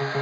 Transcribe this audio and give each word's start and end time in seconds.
Welcome 0.00 0.14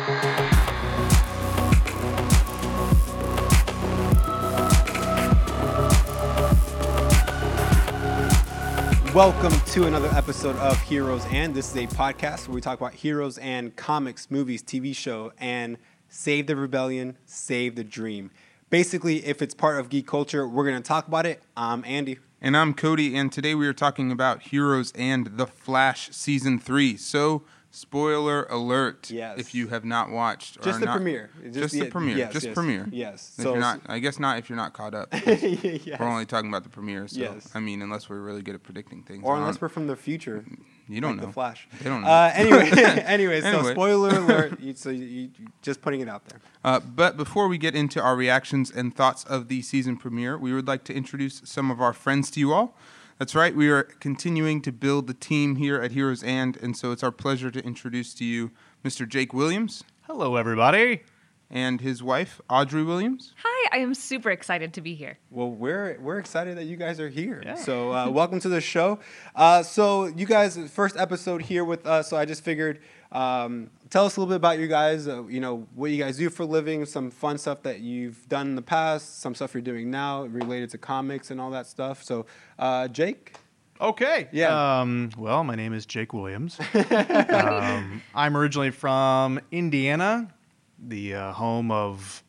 to 9.66 9.86
another 9.86 10.08
episode 10.08 10.56
of 10.56 10.80
Heroes 10.82 11.24
and. 11.26 11.54
This 11.54 11.70
is 11.70 11.76
a 11.76 11.86
podcast 11.94 12.48
where 12.48 12.56
we 12.56 12.60
talk 12.60 12.80
about 12.80 12.92
heroes 12.92 13.38
and 13.38 13.76
comics, 13.76 14.32
movies, 14.32 14.64
TV 14.64 14.96
show, 14.96 15.32
and 15.38 15.78
save 16.08 16.48
the 16.48 16.56
rebellion, 16.56 17.16
save 17.24 17.76
the 17.76 17.84
dream. 17.84 18.32
Basically, 18.70 19.24
if 19.24 19.40
it's 19.40 19.54
part 19.54 19.78
of 19.78 19.90
geek 19.90 20.08
culture, 20.08 20.48
we're 20.48 20.68
going 20.68 20.82
to 20.82 20.88
talk 20.88 21.06
about 21.06 21.24
it. 21.24 21.40
I'm 21.56 21.84
Andy. 21.84 22.18
And 22.40 22.56
I'm 22.56 22.74
Cody, 22.74 23.14
and 23.14 23.30
today 23.30 23.54
we 23.54 23.68
are 23.68 23.72
talking 23.72 24.10
about 24.10 24.42
Heroes 24.42 24.90
and 24.96 25.36
The 25.36 25.46
Flash 25.46 26.10
Season 26.10 26.58
3. 26.58 26.96
So, 26.96 27.44
spoiler 27.70 28.44
alert 28.44 29.10
Yes. 29.10 29.38
if 29.38 29.54
you 29.54 29.68
have 29.68 29.84
not 29.84 30.10
watched. 30.10 30.56
or 30.58 30.62
Just 30.62 30.80
the 30.80 30.86
not- 30.86 30.96
premiere. 30.96 31.30
Just, 31.52 31.74
the, 31.74 31.86
premiere. 31.90 32.16
yes, 32.16 32.32
just 32.32 32.46
yes, 32.46 32.54
premiere. 32.54 32.88
Yes. 32.90 33.34
If 33.38 33.44
you're 33.44 33.58
not, 33.58 33.80
I 33.86 33.98
guess 33.98 34.18
not 34.18 34.38
if 34.38 34.48
you're 34.48 34.56
not 34.56 34.72
caught 34.72 34.94
up. 34.94 35.08
yes. 35.26 36.00
We're 36.00 36.06
only 36.06 36.26
talking 36.26 36.48
about 36.48 36.62
the 36.64 36.70
premiere. 36.70 37.06
So, 37.08 37.20
Yes. 37.20 37.50
I 37.54 37.60
mean, 37.60 37.82
unless 37.82 38.08
we're 38.08 38.20
really 38.20 38.42
good 38.42 38.54
at 38.54 38.62
predicting 38.62 39.02
things. 39.02 39.22
or 39.24 39.36
unless 39.36 39.60
we're 39.60 39.68
from 39.68 39.86
the 39.86 39.96
future. 39.96 40.44
you 40.88 41.00
don't 41.00 41.12
like 41.12 41.20
know. 41.20 41.26
The 41.26 41.32
Flash. 41.32 41.68
They 41.82 41.90
don't 41.90 42.02
know. 42.02 42.08
Uh, 42.08 42.32
anyway, 42.34 42.70
anyway, 43.04 43.40
so 43.42 43.46
Anyway. 43.48 43.72
spoiler 43.72 44.10
alert. 44.10 44.60
You, 44.60 44.74
so 44.74 44.88
you, 44.90 45.04
you 45.04 45.30
just 45.62 45.82
putting 45.82 46.00
it 46.00 46.08
out 46.08 46.24
there. 46.26 46.40
Uh, 46.64 46.80
but 46.80 47.16
before 47.16 47.48
we 47.48 47.58
get 47.58 47.74
into 47.74 48.00
our 48.00 48.16
reactions 48.16 48.70
and 48.70 48.94
thoughts 48.96 49.24
of 49.24 49.48
the 49.48 49.60
season 49.62 49.96
premiere, 49.96 50.38
we 50.38 50.54
would 50.54 50.66
like 50.66 50.84
to 50.84 50.94
introduce 50.94 51.42
some 51.44 51.70
of 51.70 51.80
our 51.80 51.92
friends 51.92 52.30
to 52.32 52.40
you 52.40 52.52
all. 52.52 52.74
That's 53.18 53.34
right, 53.34 53.54
we 53.54 53.68
are 53.68 53.82
continuing 53.82 54.62
to 54.62 54.70
build 54.70 55.08
the 55.08 55.14
team 55.14 55.56
here 55.56 55.80
at 55.82 55.90
Heroes 55.90 56.22
and, 56.22 56.56
and 56.58 56.76
so 56.76 56.92
it's 56.92 57.02
our 57.02 57.10
pleasure 57.10 57.50
to 57.50 57.58
introduce 57.64 58.14
to 58.14 58.24
you 58.24 58.52
Mr. 58.84 59.08
Jake 59.08 59.34
Williams 59.34 59.82
Hello, 60.06 60.36
everybody. 60.36 61.02
and 61.50 61.80
his 61.80 62.00
wife, 62.00 62.40
Audrey 62.48 62.84
Williams. 62.84 63.34
Hi, 63.42 63.68
I 63.72 63.78
am 63.82 63.92
super 63.94 64.30
excited 64.30 64.72
to 64.74 64.80
be 64.80 64.94
here. 64.94 65.18
Well, 65.30 65.50
we're 65.50 65.98
we're 66.00 66.18
excited 66.18 66.56
that 66.58 66.64
you 66.64 66.76
guys 66.76 67.00
are 67.00 67.08
here. 67.08 67.42
Yeah. 67.44 67.56
So 67.56 67.92
uh, 67.92 68.08
welcome 68.10 68.38
to 68.40 68.48
the 68.48 68.60
show. 68.60 69.00
Uh, 69.34 69.62
so 69.64 70.06
you 70.06 70.24
guys, 70.24 70.56
first 70.70 70.96
episode 70.96 71.42
here 71.42 71.64
with 71.64 71.86
us. 71.86 72.08
So 72.08 72.16
I 72.16 72.24
just 72.24 72.44
figured, 72.44 72.80
um, 73.10 73.70
tell 73.90 74.04
us 74.04 74.16
a 74.16 74.20
little 74.20 74.30
bit 74.30 74.36
about 74.36 74.58
you 74.58 74.68
guys. 74.68 75.08
Uh, 75.08 75.24
you 75.26 75.40
know 75.40 75.66
what 75.74 75.90
you 75.90 76.02
guys 76.02 76.16
do 76.16 76.30
for 76.30 76.42
a 76.42 76.46
living, 76.46 76.84
some 76.84 77.10
fun 77.10 77.38
stuff 77.38 77.62
that 77.62 77.80
you've 77.80 78.28
done 78.28 78.48
in 78.48 78.54
the 78.54 78.62
past, 78.62 79.20
some 79.20 79.34
stuff 79.34 79.54
you're 79.54 79.60
doing 79.60 79.90
now 79.90 80.24
related 80.24 80.70
to 80.70 80.78
comics 80.78 81.30
and 81.30 81.40
all 81.40 81.50
that 81.50 81.66
stuff. 81.66 82.02
So 82.02 82.26
uh, 82.58 82.88
Jake. 82.88 83.34
Okay. 83.80 84.28
Yeah. 84.32 84.80
Um, 84.80 85.10
well, 85.16 85.44
my 85.44 85.54
name 85.54 85.72
is 85.72 85.86
Jake 85.86 86.12
Williams. 86.12 86.58
um, 86.74 88.02
I'm 88.14 88.36
originally 88.36 88.70
from 88.70 89.40
Indiana, 89.52 90.34
the 90.78 91.14
uh, 91.14 91.32
home 91.32 91.70
of 91.70 92.24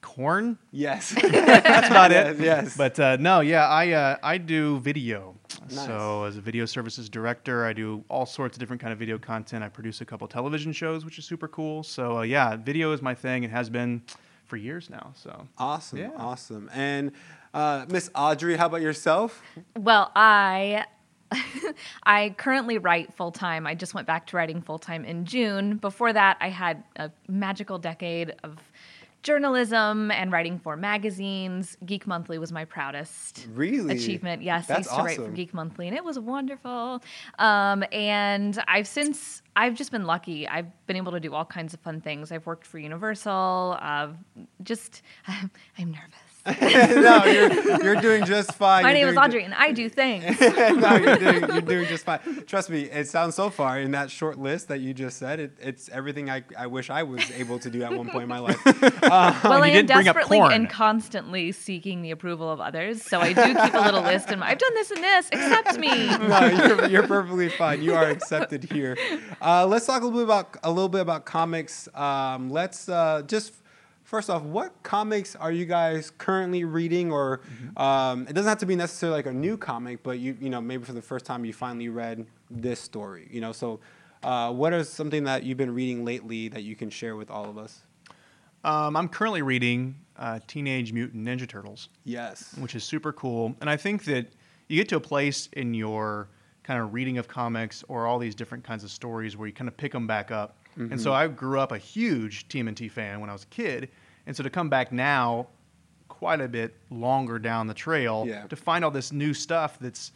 corn. 0.00 0.58
Yes. 0.70 1.14
That's 1.32 1.88
about 1.88 2.10
yes. 2.10 2.34
it. 2.36 2.40
Yes. 2.40 2.76
But 2.76 3.00
uh, 3.00 3.16
no, 3.16 3.40
yeah, 3.40 3.66
I 3.66 3.90
uh, 3.92 4.16
I 4.22 4.38
do 4.38 4.78
video. 4.80 5.36
Nice. 5.74 5.86
So 5.86 6.24
as 6.24 6.36
a 6.36 6.40
video 6.40 6.66
services 6.66 7.08
director, 7.08 7.64
I 7.64 7.72
do 7.72 8.04
all 8.08 8.26
sorts 8.26 8.56
of 8.56 8.60
different 8.60 8.80
kind 8.82 8.92
of 8.92 8.98
video 8.98 9.18
content. 9.18 9.64
I 9.64 9.68
produce 9.68 10.00
a 10.00 10.04
couple 10.04 10.28
television 10.28 10.72
shows, 10.72 11.04
which 11.04 11.18
is 11.18 11.24
super 11.24 11.48
cool. 11.48 11.82
So 11.82 12.18
uh, 12.18 12.22
yeah, 12.22 12.56
video 12.56 12.92
is 12.92 13.00
my 13.00 13.14
thing. 13.14 13.44
It 13.44 13.50
has 13.50 13.70
been 13.70 14.02
for 14.44 14.56
years 14.56 14.90
now. 14.90 15.12
So 15.14 15.46
awesome. 15.58 15.98
Yeah. 15.98 16.10
Awesome. 16.16 16.70
And 16.74 17.12
uh, 17.54 17.86
Miss 17.88 18.10
Audrey, 18.14 18.56
how 18.56 18.66
about 18.66 18.82
yourself? 18.82 19.42
Well, 19.76 20.12
I 20.14 20.84
I 22.02 22.34
currently 22.36 22.78
write 22.78 23.14
full 23.14 23.32
time. 23.32 23.66
I 23.66 23.74
just 23.74 23.94
went 23.94 24.06
back 24.06 24.26
to 24.28 24.36
writing 24.36 24.60
full 24.60 24.78
time 24.78 25.04
in 25.04 25.24
June. 25.24 25.76
Before 25.76 26.12
that, 26.12 26.36
I 26.40 26.48
had 26.48 26.84
a 26.96 27.10
magical 27.28 27.78
decade 27.78 28.34
of 28.42 28.58
journalism 29.22 30.10
and 30.10 30.32
writing 30.32 30.58
for 30.58 30.76
magazines. 30.76 31.76
Geek 31.86 32.06
Monthly 32.06 32.38
was 32.38 32.52
my 32.52 32.64
proudest 32.64 33.46
Really? 33.52 33.94
achievement. 33.96 34.42
Yes, 34.42 34.64
I 34.70 34.74
That's 34.74 34.86
used 34.86 34.96
to 34.96 35.02
write 35.02 35.16
for. 35.16 35.28
Geek 35.30 35.54
Monthly, 35.54 35.86
and 35.88 35.96
it 35.96 36.04
was 36.04 36.18
wonderful. 36.18 37.02
Um, 37.38 37.84
and 37.92 38.62
I've 38.68 38.86
since 38.88 39.42
I've 39.54 39.74
just 39.74 39.90
been 39.92 40.04
lucky. 40.04 40.48
I've 40.48 40.66
been 40.86 40.96
able 40.96 41.12
to 41.12 41.20
do 41.20 41.34
all 41.34 41.44
kinds 41.44 41.74
of 41.74 41.80
fun 41.80 42.00
things. 42.00 42.32
I've 42.32 42.46
worked 42.46 42.66
for 42.66 42.78
Universal. 42.78 43.78
Uh, 43.80 44.08
just 44.62 45.02
I'm 45.28 45.50
nervous. 45.78 46.31
no, 46.60 47.24
you're, 47.24 47.84
you're 47.84 48.00
doing 48.00 48.24
just 48.24 48.54
fine. 48.54 48.82
My 48.82 48.90
You're 48.90 48.98
name 48.98 49.08
is 49.08 49.14
doing 49.14 49.14
ju- 49.14 49.20
Audrey, 49.20 49.44
and 49.44 49.54
I 49.54 49.70
do 49.70 49.88
things. 49.88 50.40
no, 50.40 50.96
you're 50.96 51.16
doing, 51.16 51.40
you're 51.52 51.60
doing 51.60 51.86
just 51.86 52.04
fine. 52.04 52.18
Trust 52.48 52.68
me, 52.68 52.82
it 52.82 53.06
sounds 53.06 53.36
so 53.36 53.48
far 53.48 53.78
in 53.78 53.92
that 53.92 54.10
short 54.10 54.40
list 54.40 54.66
that 54.66 54.80
you 54.80 54.92
just 54.92 55.18
said. 55.18 55.38
It, 55.38 55.52
it's 55.60 55.88
everything 55.90 56.30
I, 56.30 56.42
I 56.58 56.66
wish 56.66 56.90
I 56.90 57.04
was 57.04 57.30
able 57.30 57.60
to 57.60 57.70
do 57.70 57.84
at 57.84 57.92
one 57.96 58.08
point 58.08 58.24
in 58.24 58.28
my 58.28 58.40
life. 58.40 58.60
well, 58.64 59.62
I 59.62 59.68
am 59.68 59.72
didn't 59.72 59.92
bring 59.92 60.08
up 60.08 60.16
desperately 60.16 60.40
and 60.40 60.68
constantly 60.68 61.52
seeking 61.52 62.02
the 62.02 62.10
approval 62.10 62.50
of 62.50 62.60
others, 62.60 63.02
so 63.02 63.20
I 63.20 63.32
do 63.34 63.54
keep 63.54 63.74
a 63.74 63.80
little 63.80 64.02
list. 64.02 64.30
And 64.30 64.42
I've 64.42 64.58
done 64.58 64.74
this 64.74 64.90
and 64.90 65.04
this. 65.04 65.26
Accept 65.30 65.78
me. 65.78 66.06
no, 66.26 66.46
you're, 66.46 66.86
you're 66.88 67.06
perfectly 67.06 67.50
fine. 67.50 67.82
You 67.82 67.94
are 67.94 68.06
accepted 68.06 68.64
here. 68.64 68.96
Uh, 69.40 69.64
let's 69.64 69.86
talk 69.86 70.02
a 70.02 70.06
little 70.06 70.18
bit 70.18 70.24
about 70.24 70.56
a 70.64 70.72
little 70.72 70.88
bit 70.88 71.02
about 71.02 71.24
comics. 71.24 71.88
Um, 71.94 72.50
let's 72.50 72.88
uh, 72.88 73.22
just 73.28 73.54
first 74.12 74.28
off, 74.28 74.42
what 74.42 74.70
comics 74.82 75.34
are 75.36 75.50
you 75.50 75.64
guys 75.64 76.10
currently 76.18 76.64
reading? 76.64 77.10
Or 77.10 77.40
um, 77.78 78.26
it 78.28 78.34
doesn't 78.34 78.48
have 78.48 78.58
to 78.58 78.66
be 78.66 78.76
necessarily 78.76 79.16
like 79.16 79.26
a 79.26 79.32
new 79.32 79.56
comic, 79.56 80.02
but 80.02 80.18
you 80.18 80.36
you 80.38 80.50
know 80.50 80.60
maybe 80.60 80.84
for 80.84 80.92
the 80.92 81.00
first 81.02 81.24
time 81.24 81.44
you 81.46 81.52
finally 81.54 81.88
read 81.88 82.26
this 82.50 82.78
story. 82.78 83.26
You 83.30 83.40
know, 83.40 83.52
so 83.52 83.80
uh, 84.22 84.52
what 84.52 84.74
is 84.74 84.90
something 84.90 85.24
that 85.24 85.44
you've 85.44 85.56
been 85.56 85.74
reading 85.74 86.04
lately 86.04 86.48
that 86.48 86.62
you 86.62 86.76
can 86.76 86.90
share 86.90 87.16
with 87.16 87.30
all 87.30 87.46
of 87.48 87.56
us? 87.56 87.82
um, 88.64 88.96
I'm 88.96 89.08
currently 89.08 89.40
reading 89.42 89.96
uh, 90.18 90.38
Teenage 90.46 90.92
Mutant 90.92 91.24
Ninja 91.26 91.48
Turtles. 91.48 91.88
Yes. 92.04 92.54
which 92.58 92.74
is 92.76 92.84
super 92.84 93.12
cool. 93.14 93.56
And 93.62 93.68
I 93.70 93.76
think 93.78 94.04
that 94.04 94.26
you 94.68 94.76
get 94.76 94.88
to 94.90 94.96
a 94.96 95.00
place 95.00 95.48
in 95.54 95.72
your 95.74 96.28
kind 96.62 96.80
of 96.80 96.92
reading 96.94 97.16
of 97.18 97.26
comics 97.26 97.82
or 97.88 98.06
all 98.06 98.18
these 98.20 98.34
different 98.36 98.62
kinds 98.62 98.84
of 98.84 98.90
stories 98.90 99.36
where 99.36 99.48
you 99.48 99.54
kind 99.54 99.66
of 99.68 99.76
pick 99.76 99.90
them 99.90 100.06
back 100.06 100.30
up. 100.30 100.58
And 100.76 100.90
Mm-hmm. 100.92 100.98
so 101.00 101.12
I 101.12 101.26
grew 101.28 101.58
up 101.60 101.70
a 101.72 101.76
huge 101.76 102.48
TMNT 102.48 102.90
fan 102.90 103.20
when 103.20 103.28
I 103.28 103.34
was 103.34 103.42
a 103.42 103.46
kid, 103.48 103.90
and 104.26 104.36
so 104.36 104.42
to 104.42 104.50
come 104.50 104.68
back 104.68 104.92
now, 104.92 105.46
quite 106.08 106.40
a 106.40 106.48
bit 106.48 106.74
longer 106.90 107.38
down 107.38 107.66
the 107.66 107.74
trail, 107.74 108.24
Yeah. 108.28 108.46
to 108.46 108.56
find 108.56 108.84
all 108.84 108.90
this 108.90 109.12
new 109.12 109.34
stuff 109.34 109.78
that's 109.80 110.12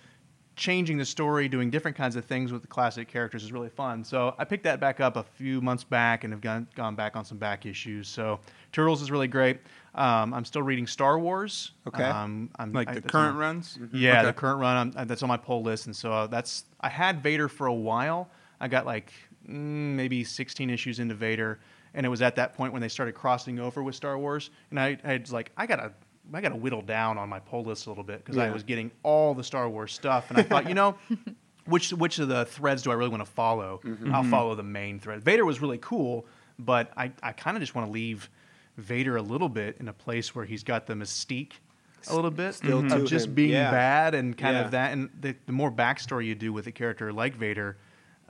changing 0.55 0.97
the 0.97 1.05
story, 1.05 1.49
doing 1.49 1.69
different 1.69 1.95
kinds 1.97 2.17
of 2.17 2.25
things 2.25 2.51
with 2.51 2.63
the 2.63 2.69
classic 2.69 3.09
characters 3.09 3.43
is 3.45 3.53
really 3.53 3.69
fun. 3.69 4.03
So 4.03 4.35
I 4.39 4.45
picked 4.45 4.65
that 4.65 4.81
back 4.81 5.01
up 5.01 5.17
a 5.17 5.23
few 5.23 5.61
months 5.61 5.85
back 5.85 6.25
and 6.25 6.33
have 6.33 6.41
gone, 6.41 6.67
gone 6.75 6.95
back 6.95 7.15
on 7.15 7.27
some 7.27 7.37
back 7.37 7.67
issues. 7.67 8.09
So 8.09 8.41
Turtles 8.73 9.03
is 9.03 9.11
really 9.11 9.29
great. 9.29 9.59
Um, 9.95 10.33
I'm 10.33 10.47
still 10.47 10.63
reading 10.63 10.87
Star 10.87 11.19
Wars. 11.19 11.73
Okay. 11.87 12.05
Um, 12.05 12.49
I'm, 12.59 12.73
Like 12.73 12.89
I- 12.89 12.95
the 12.95 13.03
current 13.03 13.37
runs? 13.37 13.79
Yeah, 13.93 14.19
Okay. 14.21 14.27
the 14.29 14.33
current 14.33 14.59
run. 14.61 14.95
I'm, 14.97 15.07
that's 15.07 15.23
on 15.23 15.29
my 15.29 15.37
pull 15.37 15.63
list, 15.63 15.87
and 15.87 15.95
so 15.97 16.11
uh, 16.13 16.27
that's 16.27 16.65
I 16.81 16.89
had 16.89 17.23
Vader 17.23 17.49
for 17.49 17.67
a 17.67 17.75
while. 17.75 18.31
I 18.59 18.69
got 18.69 18.87
like 18.87 19.13
mm, 19.47 19.53
maybe 19.95 20.25
16 20.25 20.71
issues 20.71 21.01
into 21.01 21.15
Vader, 21.15 21.61
and 21.97 22.07
it 22.07 22.09
was 22.09 22.23
at 22.23 22.37
that 22.37 22.55
point 22.55 22.73
when 22.73 22.81
they 22.81 22.89
started 22.89 23.15
crossing 23.17 23.59
over 23.59 23.83
with 23.83 23.97
Star 23.97 24.17
Wars, 24.17 24.51
and 24.71 24.79
I, 24.79 24.97
I 25.03 25.17
was 25.17 25.33
like, 25.33 25.51
I 25.57 25.67
gotta. 25.67 25.93
I 26.35 26.41
got 26.41 26.49
to 26.49 26.57
whittle 26.57 26.83
down 26.83 27.19
on 27.19 27.29
my 27.29 27.39
pull 27.39 27.63
list 27.63 27.87
a 27.87 27.89
little 27.89 28.03
bit 28.03 28.19
because 28.25 28.37
I 28.37 28.51
was 28.51 28.65
getting 28.65 28.91
all 29.05 29.33
the 29.33 29.45
Star 29.45 29.69
Wars 29.69 29.93
stuff, 29.93 30.29
and 30.29 30.37
I 30.37 30.43
thought, 30.43 30.69
you 30.69 30.75
know, 30.75 30.97
which 31.67 31.93
which 31.93 32.19
of 32.19 32.27
the 32.27 32.45
threads 32.47 32.83
do 32.83 32.91
I 32.91 32.95
really 32.95 33.11
want 33.11 33.25
to 33.25 33.31
follow? 33.31 33.81
Mm-hmm. 33.85 34.13
I'll 34.13 34.25
follow 34.25 34.57
the 34.57 34.65
main 34.65 34.99
thread. 34.99 35.23
Vader 35.23 35.45
was 35.45 35.63
really 35.63 35.79
cool, 35.79 36.27
but 36.59 36.91
I, 36.97 37.13
I 37.23 37.31
kind 37.31 37.57
of 37.57 37.61
just 37.61 37.77
want 37.77 37.87
to 37.87 37.93
leave 37.93 38.29
Vader 38.77 39.17
a 39.17 39.23
little 39.23 39.49
bit 39.49 39.77
in 39.79 39.87
a 39.87 39.93
place 39.93 40.35
where 40.35 40.45
he's 40.45 40.65
got 40.65 40.89
the 40.89 40.95
mystique 40.95 41.53
a 42.11 42.15
little 42.17 42.33
bit 42.33 42.55
Still 42.55 42.81
of 42.93 43.05
just 43.07 43.27
him, 43.29 43.35
being 43.35 43.51
yeah. 43.53 43.71
bad 43.71 44.17
and 44.17 44.37
kind 44.37 44.57
Yeah. 44.57 44.65
of 44.65 44.71
that. 44.73 44.93
And 44.95 45.11
the, 45.21 45.37
the 45.47 45.53
more 45.53 45.71
backstory 45.71 46.27
you 46.27 46.35
do 46.35 46.53
with 46.53 46.67
a 46.67 46.73
character 46.73 47.13
like 47.13 47.37
Vader, 47.37 47.79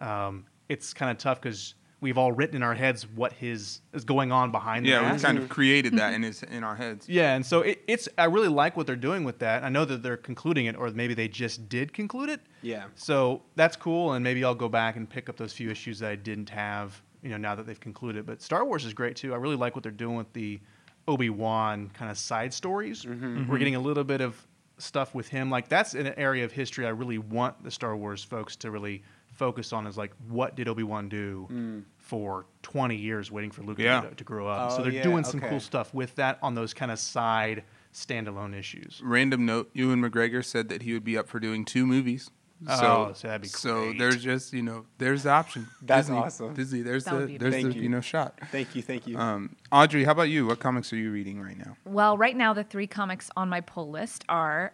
um, 0.00 0.44
it's 0.68 0.92
kind 0.92 1.10
of 1.10 1.16
tough 1.16 1.40
because 1.40 1.74
we've 2.00 2.18
all 2.18 2.32
written 2.32 2.56
in 2.56 2.62
our 2.62 2.74
heads 2.74 3.06
what 3.06 3.32
his 3.32 3.80
is 3.92 4.04
going 4.04 4.30
on 4.30 4.50
behind 4.50 4.84
the 4.84 4.90
Yeah, 4.90 5.00
we 5.00 5.06
mask. 5.06 5.24
kind 5.24 5.38
of 5.38 5.44
mm-hmm. 5.44 5.52
created 5.52 5.94
that 5.94 6.08
mm-hmm. 6.08 6.14
in 6.14 6.22
his 6.22 6.42
in 6.42 6.64
our 6.64 6.76
heads. 6.76 7.08
Yeah, 7.08 7.34
and 7.34 7.44
so 7.44 7.60
it, 7.62 7.82
it's 7.86 8.08
I 8.18 8.24
really 8.24 8.48
like 8.48 8.76
what 8.76 8.86
they're 8.86 8.96
doing 8.96 9.24
with 9.24 9.38
that. 9.40 9.64
I 9.64 9.68
know 9.68 9.84
that 9.84 10.02
they're 10.02 10.16
concluding 10.16 10.66
it, 10.66 10.76
or 10.76 10.90
maybe 10.90 11.14
they 11.14 11.28
just 11.28 11.68
did 11.68 11.92
conclude 11.92 12.28
it. 12.28 12.40
Yeah. 12.62 12.84
So 12.94 13.42
that's 13.54 13.76
cool, 13.76 14.12
and 14.12 14.22
maybe 14.22 14.44
I'll 14.44 14.54
go 14.54 14.68
back 14.68 14.96
and 14.96 15.08
pick 15.08 15.28
up 15.28 15.36
those 15.36 15.52
few 15.52 15.70
issues 15.70 15.98
that 16.00 16.10
I 16.10 16.16
didn't 16.16 16.50
have, 16.50 17.00
you 17.22 17.30
know, 17.30 17.38
now 17.38 17.54
that 17.54 17.66
they've 17.66 17.80
concluded. 17.80 18.26
But 18.26 18.42
Star 18.42 18.64
Wars 18.64 18.84
is 18.84 18.92
great 18.92 19.16
too. 19.16 19.32
I 19.32 19.36
really 19.36 19.56
like 19.56 19.74
what 19.74 19.82
they're 19.82 19.92
doing 19.92 20.16
with 20.16 20.32
the 20.32 20.60
Obi 21.08 21.30
Wan 21.30 21.90
kind 21.94 22.10
of 22.10 22.18
side 22.18 22.52
stories. 22.52 23.04
Mm-hmm. 23.04 23.24
mm-hmm. 23.24 23.50
We're 23.50 23.58
getting 23.58 23.76
a 23.76 23.80
little 23.80 24.04
bit 24.04 24.20
of 24.20 24.46
stuff 24.78 25.14
with 25.14 25.28
him. 25.28 25.50
Like 25.50 25.68
that's 25.68 25.94
an 25.94 26.08
area 26.18 26.44
of 26.44 26.52
history 26.52 26.86
I 26.86 26.90
really 26.90 27.18
want 27.18 27.64
the 27.64 27.70
Star 27.70 27.96
Wars 27.96 28.22
folks 28.22 28.56
to 28.56 28.70
really 28.70 29.02
focus 29.36 29.72
on. 29.72 29.86
Is 29.86 29.96
like 29.96 30.12
what 30.28 30.56
did 30.56 30.68
Obi 30.68 30.82
Wan 30.82 31.08
do 31.08 31.84
for 31.98 32.46
20 32.62 32.96
years 32.96 33.30
waiting 33.30 33.50
for 33.50 33.62
Luke 33.62 33.78
Yeah. 33.78 34.00
to, 34.02 34.14
to 34.14 34.24
grow 34.24 34.48
up? 34.48 34.70
Mm. 34.70 34.72
Oh, 34.72 34.76
so 34.76 34.82
they're 34.82 34.92
yeah, 34.92 35.02
doing 35.02 35.24
some 35.24 35.40
okay. 35.40 35.48
cool 35.48 35.60
stuff 35.60 35.92
with 35.94 36.14
that 36.16 36.38
on 36.42 36.54
those 36.54 36.74
kind 36.74 36.90
of 36.90 36.98
side 36.98 37.64
standalone 37.92 38.54
issues. 38.54 39.00
Random 39.04 39.46
note: 39.46 39.70
Ewan 39.72 40.02
McGregor 40.02 40.44
said 40.44 40.68
that 40.68 40.82
he 40.82 40.92
would 40.92 41.04
be 41.04 41.16
up 41.16 41.28
for 41.28 41.40
doing 41.40 41.64
two 41.64 41.86
movies. 41.86 42.30
Oh, 42.66 43.12
so 43.12 43.28
that'd 43.28 43.42
be 43.42 43.48
so 43.48 43.92
there's 43.98 44.22
just 44.24 44.54
you 44.54 44.62
know 44.62 44.86
there's 44.96 45.24
the 45.24 45.30
option. 45.30 45.66
That's 45.82 46.06
Disney, 46.06 46.16
awesome. 46.18 46.54
Disney, 46.54 46.80
there's 46.80 47.04
That 47.04 47.26
the 47.26 47.36
there's 47.36 47.62
the 47.62 47.72
you. 47.74 47.82
you 47.82 47.88
know 47.90 48.00
shot. 48.00 48.38
Thank 48.50 48.74
you, 48.74 48.80
thank 48.80 49.06
you. 49.06 49.18
Um, 49.18 49.56
Audrey, 49.70 50.04
how 50.04 50.12
about 50.12 50.30
you? 50.30 50.46
What 50.46 50.58
comics 50.58 50.90
are 50.94 50.96
you 50.96 51.10
reading 51.10 51.38
right 51.38 51.58
now? 51.58 51.76
Well, 51.84 52.16
right 52.16 52.34
now 52.34 52.54
the 52.54 52.64
three 52.64 52.86
comics 52.86 53.30
on 53.36 53.50
my 53.50 53.60
pull 53.60 53.90
list 53.90 54.24
are 54.30 54.72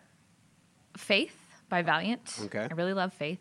Faith 0.97 1.37
by 1.69 1.83
Valiant. 1.83 2.39
Okay. 2.45 2.69
I 2.71 2.75
really 2.75 2.93
love 2.93 3.13
Faith. 3.15 3.41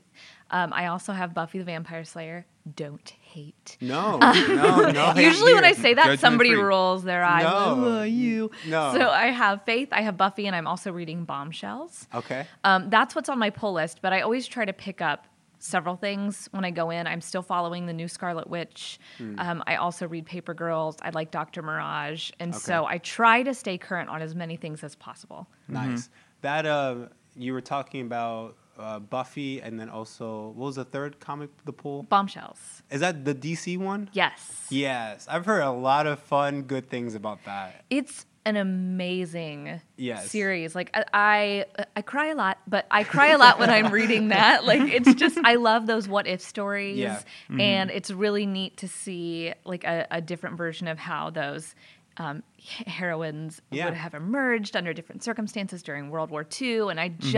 Um, 0.52 0.74
I 0.74 0.88
also 0.88 1.14
have 1.14 1.34
Buffy 1.34 1.58
the 1.60 1.64
Vampire 1.64 2.04
Slayer. 2.04 2.46
Don't 2.76 3.10
hate. 3.22 3.78
no, 3.82 4.18
no, 4.20 4.92
no. 4.92 5.14
Usually 5.16 5.54
when. 5.56 5.64
I 5.66 5.72
say 5.72 5.94
that, 5.96 6.04
Judgment 6.04 6.20
somebody 6.20 6.52
free. 6.54 6.62
rolls 6.62 7.04
their 7.04 7.24
eyes. 7.24 7.44
No. 7.44 8.00
"Oh, 8.00 8.04
you. 8.04 8.52
No. 8.68 8.94
So 8.94 9.10
I 9.10 9.28
have 9.28 9.64
Faith. 9.64 9.90
I 9.92 10.02
have 10.02 10.18
Buffy, 10.18 10.46
and 10.46 10.56
I'm 10.56 10.68
also 10.68 10.92
reading 10.92 11.24
Bombshells. 11.26 12.08
Okay. 12.14 12.46
Um, 12.64 12.90
that's 12.90 13.16
what's 13.16 13.30
on 13.30 13.40
my 13.40 13.50
pull 13.50 13.74
list, 13.74 14.00
but 14.04 14.14
I 14.14 14.22
always 14.22 14.46
try 14.48 14.66
to 14.66 14.74
pick 14.74 15.02
up 15.02 15.26
several 15.58 15.96
things 15.96 16.50
when 16.52 16.66
I 16.66 16.72
go 16.72 16.90
in. 16.90 17.08
I'm 17.08 17.22
still 17.22 17.44
following 17.44 17.86
the 17.86 17.94
new 17.94 18.08
Scarlet 18.08 18.50
Witch. 18.50 19.00
Hmm. 19.18 19.36
Um, 19.40 19.64
I 19.66 19.76
also 19.78 20.08
read 20.08 20.26
Paper 20.26 20.54
Girls. 20.54 20.98
I 21.02 21.12
like 21.12 21.32
Dr. 21.32 21.62
Mirage. 21.62 22.32
And 22.40 22.54
so 22.56 22.86
I 22.86 22.98
try 22.98 23.44
to 23.44 23.54
stay 23.54 23.78
current 23.78 24.10
on 24.10 24.22
as 24.22 24.34
many 24.36 24.56
things 24.56 24.84
as 24.84 24.96
possible. 24.96 25.48
Nice. 25.68 26.04
Mm-hmm. 26.04 26.12
That 26.42 26.66
uh, 26.66 26.96
you 27.36 27.54
were 27.54 27.62
talking 27.62 28.02
about 28.02 28.58
uh, 28.82 29.00
Buffy, 29.00 29.62
and 29.62 29.80
then 29.80 29.90
also 29.90 30.48
what 30.56 30.66
was 30.68 30.76
the 30.76 30.86
third 30.86 31.20
comic? 31.20 31.50
The 31.66 31.74
pool. 31.74 32.04
Bombshells. 32.04 32.82
Is 32.90 33.00
that 33.02 33.24
the 33.26 33.36
DC 33.36 33.78
one? 33.78 34.10
Yes. 34.14 34.68
Yes, 34.70 35.28
I've 35.30 35.46
heard 35.46 35.62
a 35.62 35.72
lot 35.72 36.08
of 36.08 36.20
fun, 36.20 36.64
good 36.64 36.90
things 36.90 37.16
about 37.16 37.40
that. 37.46 37.86
It's 37.90 38.26
an 38.46 38.56
amazing 38.56 39.80
Yes. 39.98 40.32
series. 40.32 40.74
Like 40.74 40.90
I, 40.96 41.06
I 41.14 41.66
I 41.96 42.02
cry 42.02 42.28
a 42.28 42.36
lot, 42.36 42.58
but 42.68 42.88
I 42.90 43.04
cry 43.04 43.28
a 43.28 43.38
lot 43.38 43.60
when 43.60 43.70
I'm 43.70 43.92
reading 43.92 44.30
that. 44.30 44.64
Like 44.72 44.82
it's 44.82 45.14
just 45.14 45.38
I 45.44 45.56
love 45.56 45.86
those 45.88 46.08
what 46.08 46.26
if 46.28 46.42
stories. 46.42 46.98
Yeah. 46.98 47.20
Mm-hmm. 47.50 47.60
And 47.62 47.92
it's 47.92 48.10
really 48.10 48.46
neat 48.48 48.78
to 48.78 48.88
see 48.88 49.54
like 49.64 49.84
a, 49.84 50.08
a 50.10 50.22
different 50.22 50.58
version 50.58 50.88
of 50.88 50.98
how 50.98 51.30
those 51.30 51.76
um, 52.18 52.44
heroines 52.88 53.62
Yeah. 53.70 53.86
would 53.86 53.94
have 53.94 54.14
emerged 54.14 54.76
under 54.76 54.94
different 54.94 55.24
circumstances 55.24 55.82
during 55.84 56.10
World 56.10 56.30
War 56.32 56.46
II. 56.62 56.90
And 56.90 57.00
I 57.00 57.10
Mm-hmm. 57.10 57.30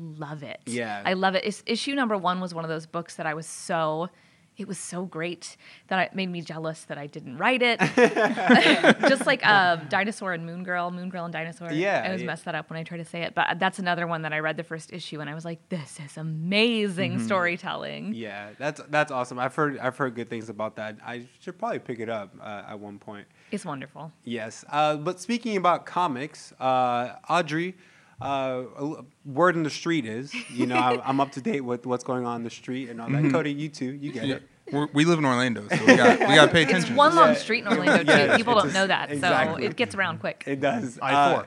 Love 0.00 0.42
it. 0.42 0.60
Yeah. 0.66 1.02
I 1.04 1.14
love 1.14 1.34
it. 1.34 1.44
It's, 1.44 1.62
issue 1.66 1.94
number 1.94 2.16
one 2.16 2.40
was 2.40 2.54
one 2.54 2.64
of 2.64 2.70
those 2.70 2.86
books 2.86 3.16
that 3.16 3.26
I 3.26 3.34
was 3.34 3.46
so 3.46 4.10
it 4.60 4.68
was 4.68 4.78
so 4.78 5.06
great 5.06 5.56
that 5.88 5.98
it 6.06 6.14
made 6.14 6.28
me 6.28 6.42
jealous 6.42 6.84
that 6.84 6.98
I 6.98 7.06
didn't 7.06 7.38
write 7.38 7.62
it. 7.62 7.80
Just 9.08 9.26
like 9.26 9.44
um, 9.46 9.86
Dinosaur 9.88 10.34
and 10.34 10.44
Moon 10.44 10.64
Girl, 10.64 10.90
Moon 10.90 11.08
Girl 11.08 11.24
and 11.24 11.32
Dinosaur. 11.32 11.72
Yeah, 11.72 12.02
I 12.02 12.06
always 12.06 12.20
yeah. 12.20 12.26
mess 12.26 12.42
that 12.42 12.54
up 12.54 12.68
when 12.68 12.78
I 12.78 12.82
try 12.82 12.98
to 12.98 13.04
say 13.04 13.22
it. 13.22 13.34
But 13.34 13.58
that's 13.58 13.78
another 13.78 14.06
one 14.06 14.22
that 14.22 14.32
I 14.32 14.40
read 14.40 14.56
the 14.58 14.62
first 14.62 14.92
issue 14.92 15.20
and 15.20 15.30
I 15.30 15.34
was 15.34 15.44
like, 15.44 15.66
this 15.70 15.98
is 16.04 16.16
amazing 16.18 17.20
storytelling. 17.20 18.06
Mm-hmm. 18.06 18.14
Yeah, 18.14 18.50
that's 18.58 18.82
that's 18.90 19.10
awesome. 19.10 19.38
I've 19.38 19.54
heard 19.54 19.78
I've 19.78 19.96
heard 19.96 20.14
good 20.14 20.28
things 20.28 20.48
about 20.48 20.76
that. 20.76 20.98
I 21.04 21.26
should 21.40 21.58
probably 21.58 21.78
pick 21.78 21.98
it 21.98 22.10
up 22.10 22.34
uh, 22.40 22.64
at 22.68 22.78
one 22.78 22.98
point. 22.98 23.26
It's 23.50 23.64
wonderful. 23.64 24.12
Yes, 24.24 24.64
uh, 24.68 24.96
but 24.96 25.20
speaking 25.20 25.56
about 25.56 25.86
comics, 25.86 26.52
uh, 26.60 27.16
Audrey, 27.28 27.76
uh, 28.20 28.62
word 29.24 29.56
in 29.56 29.62
the 29.62 29.70
street 29.70 30.04
is, 30.06 30.32
you 30.50 30.66
know, 30.66 30.76
I'm, 30.76 31.00
I'm 31.04 31.20
up 31.20 31.32
to 31.32 31.40
date 31.40 31.62
with 31.62 31.86
what's 31.86 32.04
going 32.04 32.26
on 32.26 32.36
in 32.36 32.42
the 32.44 32.50
street 32.50 32.90
and 32.90 33.00
all 33.00 33.08
that. 33.10 33.30
Cody, 33.32 33.52
you 33.52 33.68
too, 33.68 33.92
you 33.92 34.12
get 34.12 34.24
it. 34.28 34.42
We're, 34.72 34.86
we 34.92 35.04
live 35.04 35.18
in 35.18 35.24
Orlando, 35.24 35.66
so 35.68 35.84
we 35.84 35.96
got 35.96 36.20
we 36.20 36.26
got 36.36 36.46
to 36.46 36.52
pay 36.52 36.62
attention. 36.62 36.90
It's 36.90 36.96
one 36.96 37.16
long 37.16 37.34
street 37.34 37.64
in 37.64 37.68
Orlando, 37.72 38.04
too. 38.04 38.18
Yeah, 38.18 38.36
People 38.36 38.54
don't 38.54 38.70
a- 38.70 38.72
know 38.72 38.86
that. 38.86 39.10
exactly. 39.10 39.62
So 39.64 39.68
it 39.70 39.74
gets 39.76 39.96
around 39.96 40.20
quick. 40.20 40.44
It 40.46 40.60
does. 40.60 40.96
I 41.02 41.12
Uh, 41.12 41.34
four. 41.34 41.46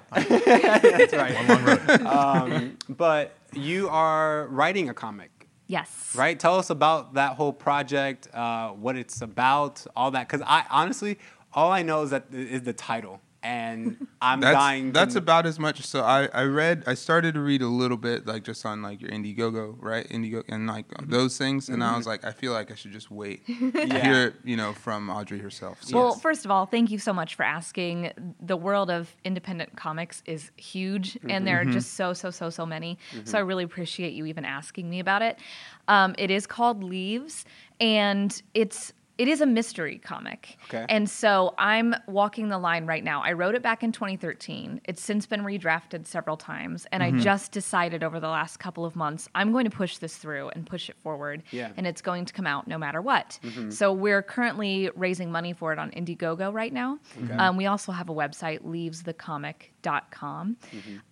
that's 0.81 1.13
right. 1.13 1.33
One 1.35 1.47
long 1.47 1.63
road. 1.65 2.01
Um, 2.05 2.77
but 2.89 3.33
you 3.53 3.87
are 3.87 4.47
writing 4.47 4.89
a 4.89 4.93
comic, 4.93 5.47
Yes. 5.67 6.13
right? 6.17 6.37
Tell 6.37 6.57
us 6.59 6.69
about 6.69 7.13
that 7.13 7.37
whole 7.37 7.53
project, 7.53 8.27
uh, 8.33 8.71
what 8.71 8.97
it's 8.97 9.21
about, 9.21 9.85
all 9.95 10.11
that. 10.11 10.27
Because 10.27 10.41
I 10.45 10.65
honestly, 10.69 11.17
all 11.53 11.71
I 11.71 11.81
know 11.81 12.01
is 12.03 12.09
that 12.09 12.25
is 12.33 12.63
the 12.63 12.73
title, 12.73 13.21
and 13.43 14.07
I'm 14.21 14.39
that's 14.39 14.55
dying. 14.55 14.91
that's 14.93 15.13
kn- 15.13 15.23
about 15.23 15.45
as 15.45 15.59
much. 15.59 15.85
So 15.85 16.01
I, 16.01 16.29
I 16.33 16.43
read 16.43 16.83
I 16.87 16.93
started 16.93 17.33
to 17.35 17.41
read 17.41 17.61
a 17.61 17.67
little 17.67 17.97
bit 17.97 18.25
like 18.25 18.43
just 18.43 18.65
on 18.65 18.81
like 18.81 19.01
your 19.01 19.11
Indiegogo 19.11 19.75
right 19.79 20.07
Indiegogo 20.09 20.43
and 20.47 20.65
like 20.65 20.87
mm-hmm. 20.87 21.11
those 21.11 21.37
things 21.37 21.69
and 21.69 21.83
I 21.83 21.87
mm-hmm. 21.87 21.97
was 21.97 22.07
like 22.07 22.23
I 22.23 22.31
feel 22.31 22.53
like 22.53 22.71
I 22.71 22.75
should 22.75 22.91
just 22.91 23.11
wait 23.11 23.45
to 23.47 23.71
Yeah. 23.73 24.03
hear 24.03 24.27
it, 24.27 24.35
you 24.43 24.55
know 24.55 24.73
from 24.73 25.09
Audrey 25.09 25.39
herself. 25.39 25.83
So 25.83 25.97
Well, 25.97 26.15
first 26.15 26.45
of 26.45 26.51
all, 26.51 26.65
thank 26.65 26.89
you 26.89 26.99
so 26.99 27.13
much 27.13 27.35
for 27.35 27.43
asking. 27.43 28.11
The 28.41 28.57
world 28.57 28.89
of 28.89 29.13
independent 29.23 29.75
comics 29.75 30.23
is 30.25 30.51
huge, 30.55 31.17
and 31.27 31.45
there 31.45 31.59
are 31.59 31.63
mm-hmm. 31.63 31.73
just 31.73 31.93
so, 31.93 32.13
so, 32.13 32.31
so, 32.31 32.49
so 32.49 32.65
many. 32.65 32.97
So 33.25 33.37
I 33.37 33.41
really 33.41 33.63
appreciate 33.63 34.13
you 34.13 34.25
even 34.25 34.45
asking 34.45 34.89
me 34.89 34.99
about 34.99 35.21
it. 35.21 35.39
Um, 35.87 36.15
it 36.17 36.31
is 36.31 36.47
called 36.47 36.83
Leaves, 36.83 37.45
and 37.79 38.41
it's 38.53 38.93
it 39.18 39.27
is 39.27 39.42
a 39.42 39.45
mystery 39.45 40.00
comic. 40.00 40.57
Okay. 40.65 40.86
And 40.89 41.07
so 41.10 41.54
I'm 41.57 41.95
walking 42.07 42.50
the 42.50 42.57
line 42.57 42.88
right 42.88 43.04
now. 43.04 43.21
I 43.21 43.33
wrote 43.33 43.54
it 43.54 43.62
back 43.62 43.83
in 43.83 43.92
2013. 43.92 44.81
It's 44.86 45.04
since 45.04 45.27
been 45.27 45.42
redrafted 45.42 46.07
several 46.07 46.36
times, 46.36 46.88
and 46.92 47.04
I 47.04 47.12
just 47.12 47.51
decided 47.51 48.04
over 48.04 48.19
the 48.19 48.27
last 48.27 48.57
couple 48.57 48.86
of 48.86 48.95
months 48.95 49.30
I'm 49.36 49.51
going 49.51 49.65
to 49.65 49.69
push 49.69 49.98
this 49.98 50.18
through 50.18 50.50
and 50.50 50.65
push 50.65 50.89
it 50.89 50.95
forward. 51.04 51.44
Yeah. 51.51 51.71
And 51.77 51.86
it's 51.86 52.01
going 52.01 52.25
to 52.25 52.33
come 52.33 52.48
out 52.48 52.68
no 52.68 52.77
matter 52.77 53.01
what. 53.01 53.39
So 53.69 53.94
we're 53.94 54.24
currently 54.24 54.89
raising 54.95 55.31
money 55.31 55.54
for 55.54 55.71
it 55.74 55.80
on 55.80 55.92
Indiegogo 55.92 56.51
right 56.51 56.74
now. 56.74 56.98
Um, 57.38 57.56
we 57.57 57.65
also 57.68 57.92
have 57.92 58.10
a 58.10 58.13
website, 58.13 58.62
leavesthecomic.com. 58.63 60.57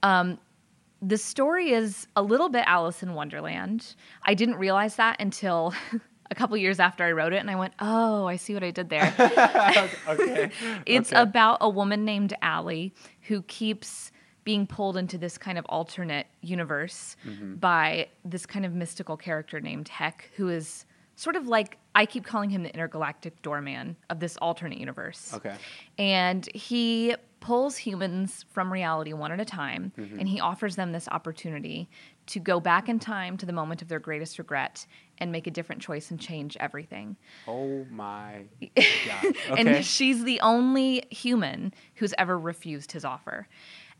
Um, 0.03 0.39
the 1.03 1.17
story 1.17 1.71
is 1.71 2.07
a 2.15 2.21
little 2.21 2.49
bit 2.49 2.63
Alice 2.67 3.01
in 3.01 3.13
Wonderland. 3.15 3.95
I 4.23 4.33
didn't 4.35 4.55
realize 4.55 4.95
that 4.97 5.19
until 5.19 5.73
a 6.31 6.35
couple 6.35 6.57
years 6.57 6.79
after 6.79 7.03
I 7.03 7.11
wrote 7.11 7.33
it, 7.33 7.37
and 7.37 7.51
I 7.51 7.55
went, 7.55 7.73
"Oh, 7.79 8.25
I 8.25 8.37
see 8.37 8.53
what 8.55 8.63
I 8.63 8.71
did 8.71 8.89
there." 8.89 9.13
okay. 10.07 10.49
It's 10.85 11.11
Okay. 11.11 11.21
about 11.21 11.57
a 11.61 11.69
woman 11.69 12.05
named 12.05 12.33
Allie 12.41 12.93
who 13.27 13.41
keeps 13.43 14.11
being 14.43 14.65
pulled 14.65 14.97
into 14.97 15.17
this 15.19 15.37
kind 15.37 15.57
of 15.59 15.65
alternate 15.65 16.25
universe 16.41 17.15
Mm-hmm. 17.27 17.55
by 17.55 18.07
this 18.25 18.45
kind 18.47 18.65
of 18.65 18.73
mystical 18.73 19.17
character 19.17 19.59
named 19.59 19.87
Heck, 19.89 20.29
who 20.35 20.49
is 20.49 20.85
sort 21.15 21.35
of 21.35 21.47
like 21.47 21.77
I 21.93 22.05
keep 22.07 22.25
calling 22.25 22.49
him 22.49 22.63
the 22.63 22.73
intergalactic 22.73 23.41
doorman 23.43 23.97
of 24.09 24.19
this 24.19 24.37
alternate 24.37 24.79
universe. 24.79 25.33
Okay. 25.35 25.53
And 25.99 26.47
he 26.55 27.15
pulls 27.41 27.75
humans 27.77 28.45
from 28.51 28.71
reality 28.71 29.13
one 29.13 29.31
at 29.31 29.39
a 29.39 29.45
time, 29.45 29.91
Mm-hmm. 29.97 30.19
and 30.19 30.27
he 30.29 30.39
offers 30.39 30.75
them 30.75 30.91
this 30.93 31.07
opportunity 31.09 31.89
to 32.27 32.39
go 32.39 32.59
back 32.59 32.87
in 32.87 32.99
time 32.99 33.37
to 33.37 33.45
the 33.45 33.53
moment 33.53 33.81
of 33.81 33.87
their 33.87 33.99
greatest 33.99 34.37
regret 34.37 34.85
and 35.17 35.31
make 35.31 35.47
a 35.47 35.51
different 35.51 35.81
choice 35.81 36.11
and 36.11 36.19
change 36.19 36.57
everything. 36.59 37.15
Oh 37.47 37.85
my 37.89 38.43
god. 38.61 39.25
Okay. 39.25 39.35
And 39.57 39.85
she's 39.85 40.23
the 40.23 40.39
only 40.41 41.03
human 41.09 41.73
who's 41.95 42.13
ever 42.17 42.37
refused 42.37 42.91
his 42.91 43.05
offer. 43.05 43.47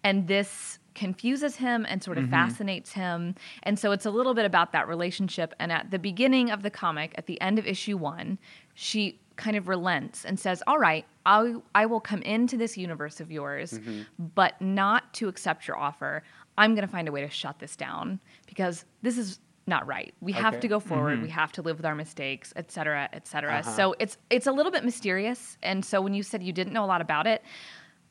And 0.04 0.28
this 0.28 0.80
confuses 0.96 1.56
him 1.56 1.86
and 1.88 2.04
sort 2.04 2.18
of 2.18 2.24
mm-hmm. 2.26 2.34
fascinates 2.34 2.94
him. 2.94 3.36
And 3.64 3.78
so 3.78 3.92
it's 3.92 4.06
a 4.06 4.12
little 4.12 4.34
bit 4.34 4.46
about 4.46 4.72
that 4.74 4.88
relationship. 4.88 5.54
And 5.60 5.72
at 5.72 5.92
the 5.92 6.00
beginning 6.00 6.52
of 6.52 6.64
the 6.64 6.70
comic, 6.70 7.14
at 7.18 7.28
the 7.28 7.40
end 7.40 7.60
of 7.60 7.68
issue 7.68 7.98
one, 7.98 8.40
she 8.74 9.20
kind 9.38 9.56
of 9.56 9.68
relents 9.68 10.26
and 10.26 10.40
says, 10.40 10.62
All 10.68 10.78
right, 10.78 11.06
I, 11.26 11.56
I 11.74 11.86
will 11.86 12.00
come 12.00 12.22
into 12.24 12.58
this 12.58 12.78
universe 12.78 13.20
of 13.20 13.32
yours, 13.32 13.74
mm-hmm. 13.74 14.02
but 14.36 14.60
not 14.62 15.14
to 15.16 15.28
accept 15.28 15.68
your 15.68 15.78
offer. 15.78 16.24
I'm 16.58 16.76
going 16.76 16.86
to 16.86 16.92
find 16.92 17.08
a 17.08 17.12
way 17.12 17.22
to 17.22 17.30
shut 17.30 17.60
this 17.60 17.76
down 17.76 18.20
because 18.46 18.86
this 19.02 19.18
is 19.18 19.40
not 19.68 19.88
right. 19.88 20.14
We 20.22 20.32
have 20.34 20.60
to 20.60 20.68
go 20.68 20.80
forward. 20.80 21.22
We 21.22 21.30
have 21.30 21.52
to 21.54 21.62
live 21.62 21.78
with 21.78 21.86
our 21.86 21.96
mistakes, 21.96 22.52
et 22.56 22.72
cetera, 22.72 23.08
et 23.14 23.28
cetera. 23.28 23.60
Uh-huh. 23.60 23.72
So 23.72 23.96
it's 24.00 24.18
it's 24.30 24.48
a 24.48 24.52
little 24.52 24.72
bit 24.72 24.84
mysterious. 24.84 25.58
And 25.62 25.86
so 25.86 26.02
when 26.02 26.14
you 26.14 26.24
said 26.24 26.44
you 26.44 26.52
didn't 26.52 26.74
know 26.74 26.84
a 26.84 26.88
lot 26.88 27.02
about 27.02 27.28
it, 27.28 27.44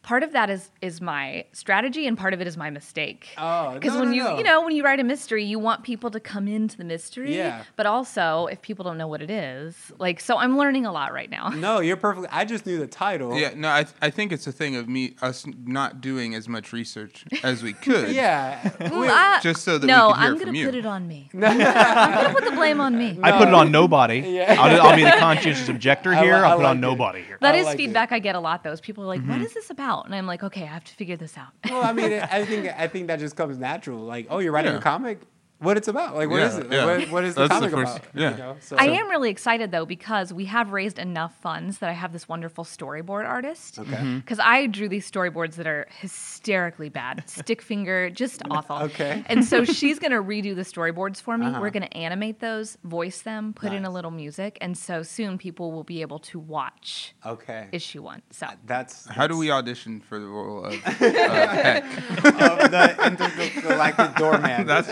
part 0.02 0.22
of 0.22 0.32
that 0.32 0.48
is 0.48 0.70
is 0.80 1.00
my 1.00 1.44
strategy 1.52 2.06
and 2.06 2.16
part 2.16 2.32
of 2.34 2.40
it 2.40 2.46
is 2.46 2.56
my 2.56 2.70
mistake. 2.70 3.28
Oh, 3.36 3.74
because 3.74 3.94
no, 3.94 4.00
when 4.00 4.08
no, 4.10 4.14
you 4.16 4.24
no. 4.24 4.38
you 4.38 4.42
know 4.44 4.64
when 4.64 4.74
you 4.74 4.82
write 4.84 4.98
a 5.00 5.04
mystery, 5.04 5.44
you 5.44 5.58
want 5.58 5.82
people 5.82 6.10
to 6.10 6.20
come 6.20 6.48
into 6.48 6.76
the 6.76 6.84
mystery. 6.84 7.36
Yeah. 7.36 7.64
But 7.76 7.86
also, 7.86 8.46
if 8.46 8.62
people 8.62 8.84
don't 8.84 8.96
know 8.98 9.08
what 9.08 9.20
it 9.22 9.30
is, 9.30 9.92
like 9.98 10.20
so, 10.20 10.38
I'm 10.38 10.56
learning 10.56 10.86
a 10.86 10.92
lot 10.92 11.12
right 11.12 11.30
now. 11.30 11.48
no, 11.54 11.80
you're 11.80 11.96
perfectly. 11.98 12.28
I 12.32 12.44
just 12.44 12.64
knew 12.66 12.78
the 12.78 12.86
title. 12.86 13.38
yeah, 13.38 13.52
no, 13.54 13.70
I, 13.70 13.82
th- 13.84 13.94
I 14.00 14.10
think 14.10 14.32
it's 14.32 14.46
a 14.46 14.52
thing 14.52 14.74
of 14.76 14.88
me 14.88 15.16
us 15.20 15.44
not 15.64 16.00
doing 16.00 16.34
as 16.34 16.48
much 16.48 16.72
research 16.72 17.24
as 17.42 17.62
we 17.62 17.72
could. 17.72 18.10
Yeah. 18.20 18.70
I- 18.80 19.40
just 19.42 19.62
so 19.62 19.78
that 19.78 19.86
we 19.86 19.92
no, 19.92 20.10
I'm 20.14 20.38
gonna 20.38 20.52
you. 20.56 20.66
put 20.66 20.74
it 20.74 20.86
on 20.86 21.06
me. 21.06 21.28
I'm 21.34 21.40
gonna 21.40 22.32
put 22.34 22.44
the 22.44 22.52
blame 22.52 22.80
on 22.80 22.96
me. 22.96 23.18
I 23.22 23.32
put 23.38 23.48
it 23.48 23.54
on 23.54 23.70
nobody. 23.70 24.18
Yeah. 24.20 24.56
I'll, 24.58 24.88
I'll 24.88 24.96
be 24.96 25.04
the 25.04 25.10
conscientious 25.18 25.68
objector 25.68 26.14
here. 26.14 26.34
li- 26.36 26.40
I 26.40 26.48
I'll 26.50 26.56
put 26.56 26.62
it 26.62 26.66
on 26.68 26.78
it. 26.78 26.80
nobody 26.80 27.22
here. 27.22 27.38
That 27.40 27.54
I 27.54 27.58
is 27.58 27.66
like 27.66 27.74
it. 27.74 27.78
feedback 27.78 28.12
I 28.12 28.18
get 28.18 28.34
a 28.34 28.40
lot. 28.40 28.62
Those 28.64 28.80
people 28.80 29.04
are 29.04 29.06
like, 29.06 29.20
Mm-hmm. 29.20 29.30
"What 29.32 29.40
is 29.42 29.52
this 29.54 29.70
about?" 29.70 29.89
And 29.98 30.14
I'm 30.14 30.26
like, 30.26 30.42
"Okay, 30.42 30.62
I 30.62 30.66
have 30.66 30.84
to 30.84 30.94
figure 30.94 31.16
this 31.16 31.36
out." 31.36 31.48
well, 31.68 31.82
I 31.82 31.92
mean, 31.92 32.12
I 32.30 32.44
think 32.44 32.66
I 32.66 32.86
think 32.88 33.08
that 33.08 33.18
just 33.18 33.36
comes 33.36 33.58
natural. 33.58 33.98
Like, 34.00 34.26
oh, 34.30 34.38
you're 34.38 34.52
writing 34.52 34.72
Yeah. 34.72 34.78
a 34.78 34.82
comic. 34.82 35.20
What 35.60 35.76
it's 35.76 35.88
about. 35.88 36.14
Like, 36.16 36.28
what 36.30 36.40
is 36.40 36.54
Yeah, 36.54 36.60
it? 36.60 36.62
Like, 36.64 36.72
yeah. 36.72 36.84
what, 36.86 37.10
what 37.10 37.24
is 37.24 37.34
the 37.34 37.46
That's 37.46 37.60
the 37.60 37.70
comic 37.70 37.86
first- 37.86 37.98
about? 37.98 38.10
yeah. 38.14 38.30
You 38.32 38.36
know? 38.38 38.56
so, 38.60 38.76
I 38.78 38.86
am 38.86 39.08
really 39.08 39.30
excited 39.30 39.70
though 39.70 39.86
because 39.86 40.32
we 40.32 40.46
have 40.46 40.72
raised 40.72 40.98
enough 40.98 41.34
funds 41.40 41.78
that 41.78 41.88
I 41.90 41.92
have 41.92 42.12
this 42.12 42.28
wonderful 42.28 42.64
storyboard 42.64 43.26
artist. 43.28 43.78
Okay. 43.78 43.90
Mm-hmm. 43.92 44.18
Because 44.18 44.38
I 44.40 44.66
drew 44.66 44.88
these 44.88 45.10
storyboards 45.10 45.54
that 45.56 45.66
are 45.66 45.86
hysterically 46.00 46.88
bad, 46.88 47.24
stick 47.28 47.62
finger, 47.62 48.10
just 48.10 48.42
awful. 48.50 48.76
Okay. 48.76 49.22
And 49.26 49.44
so 49.44 49.64
she's 49.78 49.98
gonna 49.98 50.22
redo 50.22 50.54
the 50.56 50.62
storyboards 50.62 51.20
for 51.20 51.36
me. 51.38 51.46
Uh-huh. 51.46 51.60
We're 51.60 51.70
gonna 51.70 51.86
animate 51.92 52.40
those, 52.40 52.78
voice 52.84 53.22
them, 53.22 53.52
put 53.52 53.72
in 53.72 53.84
a 53.84 53.90
little 53.90 54.10
music, 54.10 54.58
and 54.60 54.76
so 54.76 55.02
soon 55.02 55.38
people 55.38 55.72
will 55.72 55.84
be 55.84 56.00
able 56.00 56.18
to 56.20 56.38
watch 56.38 57.14
Okay. 57.24 57.68
issue 57.72 58.02
one. 58.02 58.22
So 58.30 58.46
That's 58.66 59.06
How 59.06 59.26
do 59.26 59.36
we 59.36 59.50
audition 59.50 60.00
for 60.00 60.18
the 60.18 60.26
role 60.26 60.64
of 60.64 60.72
uh, 60.74 60.90
Heck? 60.90 61.84
of 61.84 62.70
the 62.70 63.06
intergalactic 63.06 64.14
doorman? 64.16 64.66
That's 64.66 64.88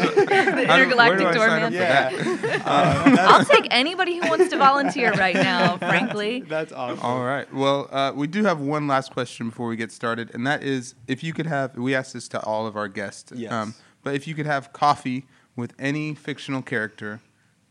the 0.59 0.67
How 0.67 0.77
intergalactic 0.77 1.25
where 1.25 1.33
do 1.33 1.41
I 1.41 1.47
sign 1.49 1.63
up 1.63 1.73
doorman. 1.73 2.39
for 2.39 2.47
yeah. 2.47 2.63
that? 2.65 3.19
I'll 3.19 3.45
take 3.45 3.67
anybody 3.71 4.19
who 4.19 4.29
wants 4.29 4.49
to 4.51 4.57
volunteer 4.59 5.13
right 5.13 5.35
now, 5.35 5.77
frankly. 5.79 6.41
That's 6.43 6.73
awesome. 6.73 7.01
All 7.05 7.25
right. 7.25 7.53
Well, 7.53 7.89
uh, 7.91 8.13
we 8.15 8.27
do 8.27 8.45
have 8.45 8.61
one 8.61 8.87
last 8.87 9.13
question 9.13 9.49
before 9.51 9.69
we 9.69 9.77
get 9.77 9.93
started, 9.93 10.31
and 10.35 10.47
that 10.47 10.63
is 10.63 10.95
if 11.07 11.23
you 11.25 11.33
could 11.33 11.47
have, 11.47 11.77
we 11.77 11.95
asked 11.95 12.13
this 12.15 12.29
to 12.29 12.41
all 12.43 12.67
of 12.67 12.77
our 12.77 12.89
guests, 12.89 13.33
um, 13.33 13.39
Yes. 13.39 13.81
but 14.03 14.15
if 14.15 14.27
you 14.27 14.35
could 14.35 14.47
have 14.47 14.73
coffee 14.73 15.27
with 15.57 15.75
any 15.79 16.15
fictional 16.15 16.63
character, 16.63 17.21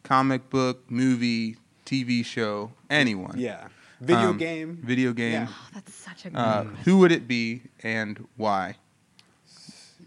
comic 0.03 0.49
book, 0.49 0.89
movie, 0.89 1.57
TV 1.85 2.23
show, 2.25 2.71
anyone, 2.89 3.35
Yeah. 3.37 3.67
Video 3.99 4.29
um, 4.29 4.37
game. 4.37 4.79
video 4.83 5.11
game, 5.13 5.31
Yeah. 5.33 5.47
Oh, 5.49 5.67
that's 5.73 5.93
such 5.95 6.25
a 6.25 6.29
good 6.29 6.37
uh, 6.37 6.63
who 6.85 6.99
would 6.99 7.11
it 7.11 7.27
be 7.27 7.63
and 7.81 8.27
why? 8.35 8.75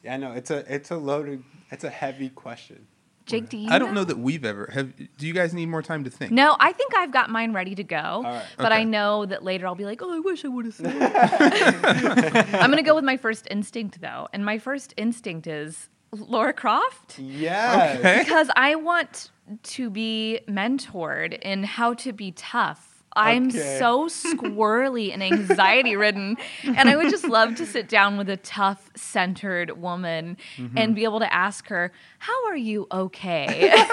I 0.08 0.16
know 0.16 0.32
it's 0.32 0.50
a 0.50 0.64
it's 0.72 0.90
a 0.90 0.96
loaded 0.96 1.44
it's 1.70 1.84
a 1.84 1.90
heavy 1.90 2.28
question. 2.28 2.86
Jake, 3.26 3.48
do 3.48 3.56
you 3.56 3.70
I 3.70 3.78
don't 3.78 3.94
know 3.94 4.02
that 4.02 4.18
we've 4.18 4.44
ever 4.44 4.68
have. 4.72 4.96
Do 4.96 5.26
you 5.26 5.32
guys 5.32 5.54
need 5.54 5.66
more 5.66 5.82
time 5.82 6.04
to 6.04 6.10
think? 6.10 6.32
No, 6.32 6.56
I 6.58 6.72
think 6.72 6.94
I've 6.96 7.12
got 7.12 7.30
mine 7.30 7.52
ready 7.52 7.74
to 7.76 7.84
go. 7.84 8.22
right. 8.24 8.44
But 8.56 8.72
I 8.72 8.82
know 8.82 9.24
that 9.24 9.44
later 9.44 9.66
I'll 9.66 9.76
be 9.76 9.84
like, 9.84 10.02
oh, 10.02 10.12
I 10.12 10.18
wish 10.18 10.44
I 10.44 10.48
would 10.48 10.64
have 10.64 10.74
said. 10.74 10.86
it." 10.96 12.54
I'm 12.54 12.70
gonna 12.70 12.82
go 12.82 12.94
with 12.94 13.04
my 13.04 13.16
first 13.16 13.46
instinct 13.50 14.00
though, 14.00 14.26
and 14.32 14.44
my 14.44 14.58
first 14.58 14.94
instinct 14.96 15.46
is 15.46 15.88
Laura 16.12 16.52
Croft 16.52 17.18
Yes. 17.18 17.98
Okay. 17.98 18.18
because 18.18 18.50
I 18.56 18.74
want 18.74 19.30
to 19.62 19.90
be 19.90 20.40
mentored 20.48 21.38
in 21.40 21.62
how 21.62 21.94
to 21.94 22.12
be 22.12 22.32
tough. 22.32 22.89
I'm 23.16 23.48
Okay. 23.48 23.78
so 23.78 24.06
squirrely 24.06 25.12
and 25.12 25.22
anxiety 25.22 25.96
ridden. 25.96 26.36
And 26.64 26.88
I 26.88 26.96
would 26.96 27.10
just 27.10 27.24
love 27.26 27.56
to 27.56 27.66
sit 27.66 27.88
down 27.88 28.16
with 28.16 28.28
a 28.30 28.36
tough 28.36 28.90
centered 28.96 29.80
woman 29.80 30.36
Mm-hmm. 30.56 30.78
and 30.78 30.94
be 30.94 31.04
able 31.04 31.18
to 31.20 31.32
ask 31.32 31.66
her, 31.68 31.92
How 32.18 32.46
are 32.46 32.56
you 32.56 32.86
okay? 32.92 33.72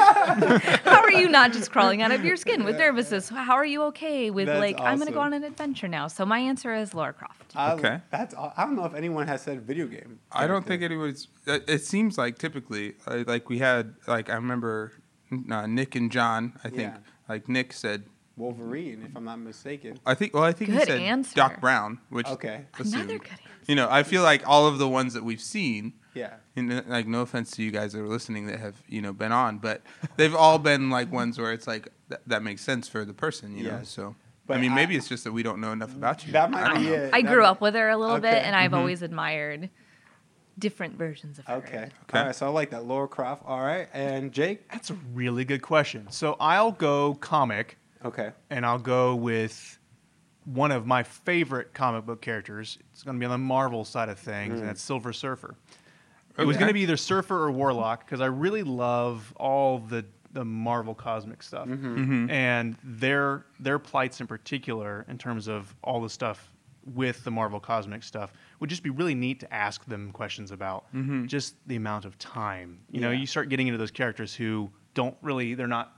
how 0.83 1.01
are 1.01 1.11
you 1.11 1.29
not 1.29 1.51
just 1.53 1.71
crawling 1.71 2.01
out 2.01 2.11
of 2.11 2.23
your 2.23 2.35
skin 2.37 2.63
with 2.63 2.77
nervousness? 2.77 3.29
How 3.29 3.55
are 3.55 3.65
you 3.65 3.83
okay 3.83 4.29
with, 4.29 4.47
That's 4.47 4.59
like, 4.59 4.79
I'm 4.79 4.95
going 4.97 5.07
to 5.07 5.13
go 5.13 5.19
on 5.21 5.33
an 5.33 5.43
adventure 5.43 5.87
now? 5.87 6.07
So 6.07 6.25
my 6.25 6.39
answer 6.39 6.73
is 6.75 6.93
Laura 6.93 7.13
Croft. 7.13 7.55
I- 7.55 7.73
Okay. 7.73 7.99
That's 8.11 8.33
aw- 8.35 8.53
I 8.57 8.63
don't 8.65 8.75
know 8.75 8.85
if 8.85 8.93
anyone 8.93 9.27
has 9.27 9.41
said 9.41 9.61
video 9.61 9.87
game. 9.87 10.19
I 10.31 10.47
don't 10.47 10.65
think 10.65 10.81
anyone's. 10.83 11.27
It 11.45 11.63
it 11.67 11.81
seems 11.83 12.17
like 12.17 12.37
typically, 12.37 12.95
uh, 13.07 13.23
like 13.27 13.49
we 13.49 13.57
had, 13.59 13.95
like 14.07 14.29
I 14.29 14.35
remember 14.35 14.91
uh, 15.51 15.65
Nick 15.67 15.95
and 15.95 16.11
John. 16.11 16.53
I 16.63 16.69
think, 16.69 16.81
Yeah. 16.93 16.97
like 17.29 17.47
Nick 17.49 17.73
said, 17.73 18.03
Wolverine, 18.37 19.03
if 19.09 19.15
I'm 19.17 19.23
not 19.25 19.39
mistaken. 19.39 19.99
I 20.05 20.13
think. 20.13 20.33
Well, 20.33 20.43
I 20.43 20.51
think 20.53 20.71
he 20.71 20.77
Good 20.77 20.87
said 20.87 21.01
answer. 21.01 21.35
Doc 21.35 21.59
Brown, 21.59 21.99
which 22.09 22.27
Okay. 22.27 22.65
assumed- 22.79 22.93
Another 22.95 23.17
good 23.19 23.31
answer. 23.31 23.43
You 23.67 23.75
know, 23.75 23.87
I 23.89 24.03
feel 24.03 24.21
like 24.23 24.47
all 24.47 24.67
of 24.67 24.77
the 24.77 24.87
ones 24.87 25.13
that 25.13 25.23
we've 25.23 25.41
seen. 25.41 25.93
Yeah. 26.13 26.35
And 26.55 26.71
uh, 26.71 26.81
like, 26.87 27.05
no 27.07 27.21
offense 27.21 27.51
to 27.51 27.63
you 27.63 27.69
guys 27.71 27.93
that 27.93 27.99
are 28.01 28.07
listening 28.07 28.47
that 28.47 28.59
have 28.59 28.75
you 28.87 29.01
know 29.01 29.13
been 29.13 29.31
on, 29.31 29.57
but 29.59 29.81
they've 30.15 30.33
all 30.35 30.57
been 30.59 30.89
like 30.89 31.11
ones 31.11 31.37
where 31.37 31.51
it's 31.51 31.67
like 31.67 31.89
th- 32.09 32.21
that 32.27 32.41
makes 32.43 32.61
sense 32.63 32.87
for 32.87 33.05
the 33.05 33.13
person, 33.13 33.55
you 33.57 33.65
know. 33.65 33.77
Yes. 33.79 33.89
So, 33.89 34.15
But 34.47 34.57
I 34.57 34.61
mean, 34.61 34.71
I- 34.71 34.75
maybe 34.75 34.95
it's 34.95 35.07
just 35.07 35.23
that 35.25 35.31
we 35.33 35.43
don't 35.43 35.59
know 35.61 35.71
enough 35.73 35.93
about 35.93 36.25
you. 36.25 36.31
That 36.33 36.49
might 36.49 36.63
I, 36.63 36.77
be 36.77 36.83
don't 36.85 36.91
know. 36.93 37.03
it. 37.05 37.13
I 37.13 37.21
grew 37.21 37.43
up 37.43 37.59
with 37.61 37.75
her 37.75 37.89
a 37.89 37.97
little 37.97 38.19
bit, 38.19 38.33
Okay. 38.33 38.41
and 38.45 38.55
I've 38.55 38.73
always 38.73 39.01
admired 39.03 39.69
different 40.57 40.95
versions 40.97 41.37
of 41.37 41.45
her. 41.45 41.53
Okay. 41.55 41.89
Okay. 42.09 42.19
All 42.19 42.25
right. 42.25 42.35
So 42.35 42.47
I 42.47 42.49
like 42.49 42.71
that. 42.71 42.85
Laura 42.85 43.07
Croft. 43.07 43.43
All 43.45 43.61
right. 43.61 43.87
And 43.93 44.31
Jake. 44.31 44.67
That's 44.71 44.89
a 44.89 44.97
really 45.13 45.45
good 45.45 45.61
question. 45.61 46.07
So 46.09 46.35
I'll 46.39 46.71
go 46.71 47.13
comic, 47.15 47.77
Okay. 48.05 48.31
and 48.49 48.65
I'll 48.65 48.79
go 48.79 49.15
with 49.15 49.79
one 50.45 50.71
of 50.71 50.85
my 50.85 51.03
favorite 51.03 51.73
comic 51.73 52.05
book 52.05 52.21
characters. 52.21 52.77
It's 52.93 53.03
going 53.03 53.17
to 53.17 53.19
be 53.19 53.25
on 53.25 53.31
the 53.31 53.37
Marvel 53.37 53.83
side 53.83 54.07
of 54.09 54.17
things, 54.17 54.53
hmm. 54.53 54.59
and 54.59 54.69
that's 54.69 54.81
Silver 54.81 55.11
Surfer. 55.11 55.55
It 56.37 56.45
was 56.45 56.55
going 56.55 56.67
to 56.67 56.73
be 56.73 56.81
either 56.81 56.97
Surfer 56.97 57.35
or 57.35 57.51
Warlock 57.51 58.05
because 58.05 58.21
I 58.21 58.27
really 58.27 58.63
love 58.63 59.33
all 59.37 59.79
the 59.79 60.05
the 60.33 60.45
Marvel 60.45 60.93
cosmic 60.93 61.41
stuff 61.41 61.67
mm-hmm. 61.67 61.97
Mm-hmm. 61.97 62.29
and 62.29 62.75
their 62.83 63.45
their 63.59 63.79
plights 63.79 64.21
in 64.21 64.27
particular 64.27 65.05
in 65.07 65.17
terms 65.17 65.47
of 65.47 65.73
all 65.83 65.99
the 65.99 66.09
stuff 66.09 66.51
with 66.93 67.23
the 67.23 67.31
Marvel 67.31 67.59
cosmic 67.59 68.03
stuff 68.03 68.33
would 68.59 68.69
just 68.69 68.83
be 68.83 68.89
really 68.89 69.15
neat 69.15 69.39
to 69.39 69.53
ask 69.53 69.83
them 69.85 70.11
questions 70.11 70.51
about 70.51 70.85
mm-hmm. 70.93 71.25
just 71.25 71.55
the 71.67 71.75
amount 71.75 72.05
of 72.05 72.17
time. 72.19 72.79
You 72.91 73.01
know, 73.01 73.11
you 73.11 73.25
start 73.25 73.49
getting 73.49 73.67
into 73.67 73.77
those 73.77 73.91
characters 73.91 74.35
who 74.35 74.69
don't 74.93 75.17
really 75.21 75.55
they're 75.55 75.67
not 75.67 75.96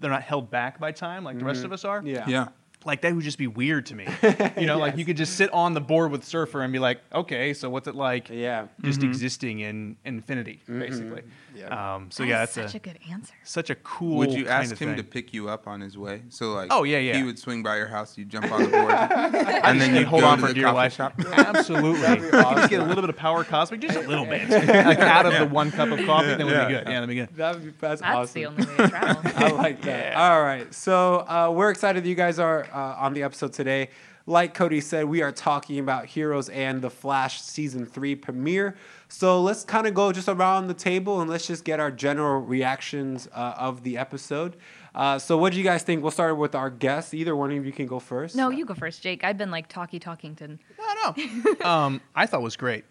they're 0.00 0.10
not 0.10 0.22
held 0.22 0.50
back 0.50 0.80
by 0.80 0.92
time 0.92 1.22
like 1.24 1.38
the 1.38 1.44
rest 1.44 1.58
mm-hmm. 1.58 1.66
of 1.66 1.72
us 1.72 1.84
are 1.84 2.02
Yeah. 2.04 2.24
Yeah. 2.26 2.48
Like 2.84 3.02
that 3.02 3.14
would 3.14 3.24
just 3.24 3.38
be 3.38 3.46
weird 3.46 3.86
to 3.86 3.94
me. 3.94 4.06
You 4.60 4.66
know, 4.66 4.78
like 4.78 4.96
you 4.96 5.04
could 5.04 5.16
just 5.16 5.36
sit 5.36 5.50
on 5.52 5.74
the 5.74 5.80
board 5.80 6.10
with 6.10 6.24
Surfer 6.24 6.62
and 6.62 6.72
be 6.72 6.78
like, 6.78 7.00
okay, 7.12 7.54
so 7.54 7.70
what's 7.70 7.88
it 7.88 7.94
like 7.94 8.28
Yeah. 8.30 8.66
just 8.82 9.02
existing 9.02 9.60
in 9.60 9.96
infinity, 10.04 10.60
basically? 10.66 11.22
Yeah. 11.54 11.94
Um, 11.94 12.10
so 12.10 12.22
That 12.22 12.28
yeah, 12.28 12.42
is 12.44 12.54
that's 12.54 12.72
such 12.72 12.74
a, 12.74 12.76
a, 12.76 12.92
good 12.92 12.98
answer. 13.10 13.34
such 13.44 13.70
a 13.70 13.74
cool. 13.76 14.16
Would 14.18 14.32
you 14.32 14.44
kind 14.44 14.62
ask 14.64 14.72
of 14.72 14.78
him 14.78 14.96
to 14.96 15.02
pick 15.02 15.32
you 15.34 15.48
up 15.48 15.66
on 15.66 15.80
his 15.80 15.96
way? 15.98 16.22
So 16.28 16.52
like, 16.52 16.68
Oh, 16.70 16.84
yeah, 16.84 16.98
yeah. 16.98 17.16
he 17.16 17.22
would 17.22 17.38
swing 17.38 17.62
by 17.62 17.76
your 17.76 17.86
house, 17.88 18.16
you 18.18 18.24
jump 18.24 18.50
on 18.52 18.62
the 18.62 18.68
board, 18.68 18.92
and 19.64 19.80
then 19.80 19.94
You'd 19.94 20.06
hold 20.06 20.22
go 20.22 20.28
on 20.28 20.38
to 20.38 20.42
for 20.42 20.48
the 20.48 20.54
dear 20.54 20.64
coffee 20.64 20.76
life. 20.76 20.94
shop. 20.94 21.14
Absolutely. 21.32 22.00
That'd 22.02 22.22
you 22.62 22.68
get 22.68 22.80
a 22.80 22.84
little 22.84 23.02
bit 23.02 23.10
of 23.10 23.16
power 23.16 23.44
cosmic, 23.44 23.80
just 23.80 23.96
a 23.96 24.00
little 24.08 24.24
bit, 24.26 24.48
like 24.50 24.98
out 24.98 25.26
of 25.26 25.32
the 25.34 25.46
one 25.46 25.70
cup 25.70 25.90
of 25.90 26.04
coffee, 26.06 26.28
then 26.34 26.46
would 26.46 26.52
Yeah. 26.54 26.66
be 26.66 26.72
good. 26.74 26.84
Yeah, 26.86 26.92
that'd 26.94 27.08
be 27.08 27.14
good. 27.14 27.28
That 27.36 27.54
would 27.54 27.64
be 27.64 27.70
that's, 27.78 28.00
That's 28.00 28.14
awesome. 28.30 28.34
the 28.40 28.46
only 28.46 28.66
way 28.66 28.76
to 28.76 28.88
travel. 28.88 29.32
I 29.36 29.48
like 29.50 29.82
that. 29.82 30.14
All 30.14 30.42
right. 30.42 30.72
So 30.74 31.16
uh, 31.28 31.52
we're 31.54 31.70
excited 31.70 32.04
that 32.04 32.08
you 32.08 32.14
guys 32.14 32.38
are 32.38 32.66
uh, 32.72 32.96
on 32.98 33.14
the 33.14 33.22
episode 33.22 33.52
today. 33.52 33.90
Like 34.26 34.54
Cody 34.54 34.80
said, 34.80 35.06
we 35.06 35.22
are 35.22 35.32
talking 35.32 35.78
about 35.78 36.06
Heroes 36.06 36.48
and 36.50 36.82
the 36.82 36.90
Flash 36.90 37.42
season 37.42 37.86
three 37.86 38.14
premiere. 38.14 38.76
So 39.08 39.42
let's 39.42 39.64
kind 39.64 39.86
of 39.86 39.94
go 39.94 40.12
just 40.12 40.28
around 40.28 40.68
the 40.68 40.74
table 40.74 41.20
and 41.20 41.28
let's 41.28 41.46
just 41.46 41.64
get 41.64 41.80
our 41.80 41.90
general 41.90 42.40
reactions 42.40 43.28
uh, 43.34 43.54
of 43.58 43.82
the 43.82 43.98
episode. 43.98 44.56
Uh, 44.94 45.18
so 45.18 45.36
what 45.36 45.52
do 45.52 45.58
you 45.58 45.64
guys 45.64 45.82
think? 45.82 46.02
We'll 46.02 46.10
start 46.10 46.36
with 46.36 46.54
our 46.54 46.70
guests. 46.70 47.14
Either 47.14 47.34
one 47.34 47.50
of 47.50 47.64
you 47.64 47.72
can 47.72 47.86
go 47.86 47.98
first. 47.98 48.36
No, 48.36 48.50
you 48.50 48.64
go 48.64 48.74
first, 48.74 49.02
Jake. 49.02 49.24
I've 49.24 49.38
been 49.38 49.50
like 49.50 49.68
talky 49.68 49.98
talkington. 49.98 50.58
No, 50.78 51.14
no. 51.16 51.54
um, 51.68 52.00
I 52.14 52.26
thought 52.26 52.42
was 52.42 52.56
great. 52.56 52.84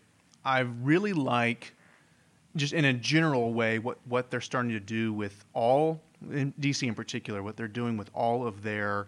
I 0.44 0.60
really 0.60 1.14
like, 1.14 1.76
just 2.56 2.74
in 2.74 2.86
a 2.86 2.94
general 2.94 3.54
way, 3.54 3.80
what 3.80 3.98
what 4.06 4.32
they're 4.32 4.42
starting 4.42 4.72
to 4.72 4.80
do 4.80 5.14
with 5.14 5.46
all 5.54 6.02
in 6.32 6.54
DC 6.60 6.88
in 6.88 6.96
particular, 6.96 7.44
what 7.44 7.58
they're 7.58 7.68
doing 7.68 7.98
with 7.98 8.10
all 8.14 8.46
of 8.46 8.64
their 8.64 9.08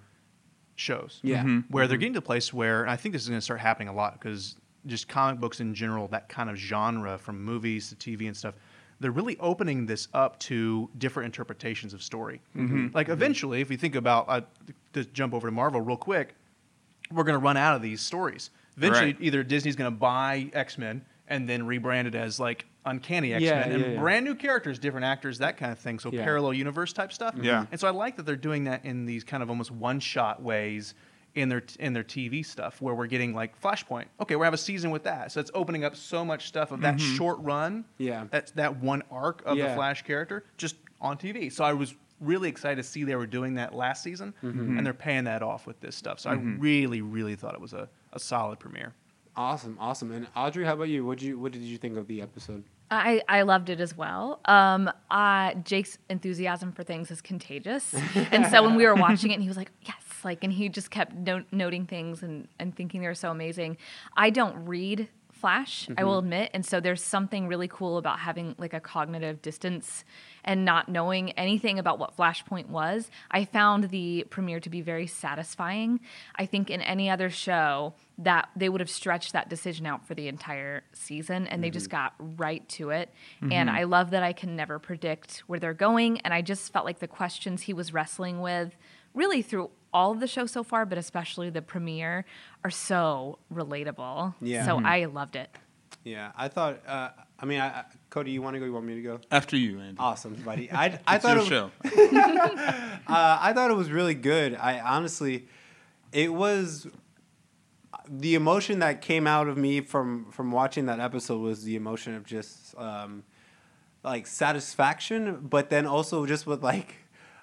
shows. 0.75 1.20
Yeah. 1.24 1.44
Mhm. 1.44 1.66
Where 1.70 1.88
they're 1.88 1.98
getting 1.98 2.13
to 2.13 2.20
a 2.20 2.24
place 2.24 2.54
where 2.54 2.82
and 2.82 2.92
I 2.92 2.96
think 2.96 3.13
this 3.13 3.22
is 3.24 3.30
going 3.30 3.38
to 3.40 3.44
start 3.44 3.60
happening 3.60 3.88
a 3.88 3.94
lot 3.94 4.13
because 4.20 4.56
just 4.88 5.08
comic 5.08 5.40
books 5.40 5.60
in 5.60 5.75
general, 5.75 6.08
that 6.08 6.28
kind 6.30 6.50
of 6.50 6.56
genre 6.56 7.18
from 7.18 7.44
movies 7.44 7.90
to 7.90 7.96
TV 7.96 8.28
and 8.28 8.36
stuff, 8.36 8.56
they're 9.00 9.12
really 9.12 9.38
opening 9.40 9.86
this 9.86 10.08
up 10.13 10.40
to 10.40 10.90
different 10.98 11.25
interpretations 11.25 11.94
of 11.94 12.01
story. 12.01 12.42
Like 12.94 13.10
eventually, 13.10 13.62
if 13.62 13.70
we 13.70 13.78
think 13.78 13.96
about 13.96 14.25
uh, 14.28 14.42
to 14.94 15.06
jump 15.06 15.34
over 15.34 15.48
to 15.48 15.51
Marvel 15.51 15.82
real 15.82 15.98
quick, 15.98 16.36
we're 17.12 17.24
going 17.24 17.38
to 17.40 17.44
run 17.44 17.58
out 17.58 17.75
of 17.75 17.82
these 17.82 18.01
stories. 18.01 18.50
Eventually, 18.78 19.08
Right. 19.13 19.18
either 19.22 19.44
Disney's 19.44 19.75
going 19.75 19.92
to 19.92 19.98
buy 19.98 20.50
X 20.54 20.78
Men 20.78 21.04
and 21.28 21.48
then 21.48 21.62
rebrand 21.63 22.06
it 22.08 22.16
as 22.16 22.40
like 22.40 22.66
Uncanny 22.86 23.34
X 23.34 23.44
Yeah, 23.44 23.60
Men 23.60 23.72
and 23.72 23.82
yeah, 23.82 23.88
yeah. 23.92 24.00
brand 24.00 24.26
new 24.26 24.36
characters, 24.36 24.80
different 24.80 25.06
actors, 25.06 25.38
that 25.40 25.58
kind 25.58 25.72
of 25.72 25.80
thing. 25.80 26.00
So 26.00 26.12
Yeah. 26.12 26.24
parallel 26.24 26.54
universe 26.54 26.94
type 26.94 27.14
stuff. 27.14 27.36
Yeah. 27.40 27.66
And 27.72 27.80
so 27.80 27.88
I 27.88 27.92
like 27.92 28.16
that 28.18 28.26
they're 28.26 28.36
doing 28.36 28.64
that 28.66 28.86
in 28.86 29.06
these 29.06 29.24
kind 29.24 29.44
of 29.44 29.50
almost 29.50 29.72
one 29.72 30.00
shot 30.00 30.42
ways 30.42 30.96
in 31.36 31.48
their 31.48 31.64
in 31.80 31.94
their 31.94 32.04
TV 32.04 32.46
stuff, 32.46 32.82
where 32.82 32.94
we're 32.94 33.08
getting 33.08 33.34
like 33.34 33.60
Flashpoint. 33.62 34.06
Okay, 34.20 34.36
we 34.36 34.46
have 34.46 34.54
a 34.54 34.58
season 34.58 34.92
with 34.92 35.04
that, 35.04 35.32
so 35.32 35.40
it's 35.40 35.52
opening 35.54 35.86
up 35.86 35.96
so 35.96 36.26
much 36.26 36.48
stuff 36.48 36.72
of 36.72 36.82
that 36.82 36.96
mm-hmm. 36.96 37.16
short 37.16 37.40
run. 37.40 37.86
Yeah. 37.98 38.26
That's 38.30 38.52
that 38.52 38.78
one 38.82 39.04
arc 39.12 39.42
of 39.46 39.58
Yeah. 39.58 39.70
the 39.70 39.76
Flash 39.76 40.02
character 40.02 40.44
just 40.58 40.76
on 41.00 41.18
TV. 41.18 41.52
So 41.52 41.64
I 41.64 41.74
was 41.74 41.96
really 42.20 42.50
excited 42.50 42.76
to 42.78 42.84
see 42.84 43.04
they 43.04 43.16
were 43.16 43.26
doing 43.26 43.56
that 43.56 43.74
last 43.74 44.04
season, 44.04 44.34
mm-hmm. 44.44 44.78
and 44.78 44.86
they're 44.86 44.94
paying 44.94 45.24
that 45.26 45.42
off 45.42 45.66
with 45.66 45.80
this 45.80 45.96
stuff. 45.96 46.20
So 46.20 46.30
I 46.30 46.36
mm-hmm. 46.36 46.60
really, 46.60 47.02
really 47.02 47.36
thought 47.36 47.54
it 47.54 47.62
was 47.62 47.74
a, 47.74 47.90
a 48.14 48.20
solid 48.20 48.60
premiere. 48.60 48.94
Awesome, 49.36 49.78
awesome. 49.80 50.12
And 50.12 50.28
Audrey, 50.36 50.66
how 50.66 50.74
about 50.74 50.90
you? 50.90 51.06
What 51.06 51.22
you 51.22 51.40
what 51.40 51.52
did 51.52 51.62
you 51.62 51.78
think 51.78 51.98
of 51.98 52.08
the 52.08 52.22
episode? 52.22 52.64
I, 52.94 53.22
I 53.30 53.44
loved 53.44 53.70
it 53.70 53.80
as 53.80 53.96
well. 53.96 54.42
Um, 54.44 54.92
uh, 55.10 55.54
Jake's 55.64 55.98
enthusiasm 56.10 56.74
for 56.74 56.84
things 56.84 57.10
is 57.10 57.22
contagious, 57.22 57.94
and 58.16 58.46
so 58.48 58.64
when 58.64 58.76
we 58.76 58.86
were 58.86 58.96
watching 58.96 59.32
it, 59.32 59.36
and 59.36 59.44
he 59.44 59.48
was 59.48 59.56
like, 59.56 59.72
"Yes!" 59.84 59.96
Like, 60.24 60.44
and 60.44 60.52
he 60.52 60.68
just 60.68 60.92
kept 60.92 61.14
no- 61.14 61.46
noting 61.52 61.86
things 61.86 62.22
and, 62.22 62.48
and 62.60 62.76
thinking 62.76 63.02
they 63.02 63.08
were 63.08 63.16
so 63.16 63.32
amazing. 63.32 63.78
I 64.16 64.30
don't 64.30 64.66
read 64.66 65.08
Flash, 65.42 65.90
I 65.98 66.04
will 66.04 66.20
mm-hmm. 66.20 66.28
admit. 66.28 66.52
And 66.54 66.66
so 66.66 66.80
there's 66.80 67.04
something 67.04 67.48
really 67.48 67.68
cool 67.68 67.98
about 67.98 68.20
having 68.20 68.56
like 68.58 68.74
a 68.74 68.80
cognitive 68.80 69.42
distance 69.42 70.06
and 70.44 70.64
not 70.64 70.88
knowing 70.88 71.32
anything 71.32 71.80
about 71.80 72.00
what 72.00 72.16
Flashpoint 72.16 72.70
was. 72.70 73.10
I 73.30 73.46
found 73.46 73.90
the 73.90 74.26
premiere 74.30 74.60
to 74.62 74.70
be 74.70 74.82
very 74.82 75.08
satisfying. 75.08 76.00
I 76.36 76.46
think 76.46 76.70
in 76.70 76.82
any 76.82 77.10
other 77.10 77.30
show 77.30 77.94
that 78.20 78.50
they 78.56 78.70
would 78.70 78.82
have 78.82 78.90
stretched 78.90 79.34
that 79.34 79.50
decision 79.50 79.86
out 79.86 80.08
for 80.08 80.14
the 80.14 80.28
entire 80.28 80.84
season 80.94 81.48
and 81.48 81.64
they 81.64 81.72
just 81.72 81.90
mm-hmm. 81.90 81.98
got 81.98 82.40
right 82.40 82.68
to 82.70 82.92
it. 82.92 83.10
And 83.42 83.52
mm-hmm. 83.52 83.70
I 83.70 83.84
love 83.84 84.12
that 84.12 84.24
I 84.24 84.34
can 84.34 84.56
never 84.56 84.80
predict 84.80 85.40
where 85.48 85.60
they're 85.60 85.74
going. 85.74 86.22
And 86.22 86.34
I 86.34 86.42
just 86.42 86.72
felt 86.72 86.86
like 86.86 87.00
the 87.00 87.08
questions 87.08 87.64
he 87.64 87.74
was 87.74 87.94
wrestling 87.94 88.42
with 88.42 88.76
really 89.13 89.41
through 89.41 89.70
all 89.94 90.12
of 90.12 90.20
the 90.20 90.27
show 90.27 90.46
so 90.46 90.63
far, 90.63 90.86
but 90.86 90.98
especially 90.98 91.50
the 91.50 91.62
premiere, 91.62 92.25
are 92.63 92.70
so 92.70 93.39
relatable. 93.53 94.34
Yeah. 94.41 94.65
So 94.65 94.80
I 94.84 95.06
loved 95.06 95.36
it. 95.36 95.50
Yeah, 96.03 96.32
I 96.36 96.48
thought. 96.48 96.80
Uh, 96.88 97.10
I 97.39 97.46
mean, 97.46 97.60
I, 97.60 97.68
I- 97.68 97.86
Cody, 98.10 98.32
you 98.32 98.41
want 98.41 98.56
to 98.56 98.60
go? 98.60 98.65
You 98.65 98.74
want 98.74 98.86
me 98.86 98.96
to 98.96 99.01
go? 99.01 99.20
After 99.32 99.56
you, 99.58 99.80
Andy. 99.80 99.98
Awesome, 100.00 100.34
buddy. 100.46 100.72
I, 100.72 101.00
I 101.08 101.15
It's 101.15 101.24
thought 101.25 101.36
your 101.38 101.46
it, 101.46 101.48
show. 101.48 101.72
Uh, 103.08 103.38
I 103.41 103.51
thought 103.53 103.70
it 103.72 103.75
was 103.77 103.91
really 103.91 104.13
good. 104.13 104.56
I 104.56 104.80
honestly, 104.80 105.48
it 106.13 106.32
was 106.34 106.88
the 108.10 108.36
emotion 108.36 108.80
that 108.80 109.01
came 109.01 109.27
out 109.27 109.48
of 109.48 109.58
me 109.58 109.82
from 109.82 110.32
from 110.32 110.51
watching 110.51 110.86
that 110.86 111.00
episode 111.00 111.39
was 111.41 111.63
the 111.63 111.75
emotion 111.75 112.13
of 112.15 112.25
just 112.25 112.74
um, 112.77 113.24
like 114.03 114.27
satisfaction, 114.27 115.39
but 115.41 115.70
then 115.70 115.86
also 115.86 116.25
just 116.25 116.48
with 116.48 116.63
like 116.63 116.96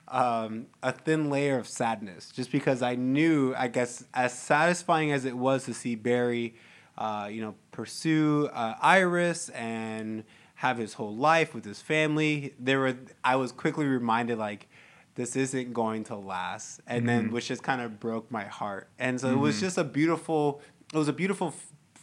um, 0.08 0.66
a 0.82 0.92
thin 0.92 1.30
layer 1.30 1.58
of 1.58 1.68
sadness, 1.68 2.30
just 2.30 2.50
because 2.50 2.82
I 2.82 2.94
knew, 2.94 3.54
I 3.56 3.68
guess, 3.68 4.04
as 4.14 4.32
satisfying 4.36 5.12
as 5.12 5.24
it 5.24 5.36
was 5.36 5.64
to 5.66 5.74
see 5.74 5.94
Barry, 5.94 6.54
uh, 6.96 7.28
you 7.30 7.40
know, 7.40 7.54
pursue 7.72 8.48
uh, 8.52 8.74
Iris 8.80 9.48
and 9.50 10.24
have 10.56 10.78
his 10.78 10.94
whole 10.94 11.14
life 11.14 11.54
with 11.54 11.64
his 11.64 11.80
family. 11.80 12.54
There 12.58 12.80
were, 12.80 12.96
I 13.22 13.36
was 13.36 13.52
quickly 13.52 13.86
reminded 13.86 14.38
like 14.38 14.68
this 15.18 15.34
isn't 15.34 15.72
going 15.72 16.04
to 16.04 16.16
last. 16.16 16.80
And 16.86 17.08
then 17.08 17.32
which 17.32 17.48
just 17.48 17.62
kind 17.62 17.82
of 17.82 18.00
broke 18.00 18.30
my 18.30 18.44
heart. 18.44 18.88
And 18.98 19.20
so 19.20 19.28
it 19.28 19.36
was 19.36 19.60
just 19.60 19.76
a 19.76 19.84
beautiful 19.84 20.62
it 20.92 20.96
was 20.96 21.08
a 21.08 21.12
beautiful 21.12 21.54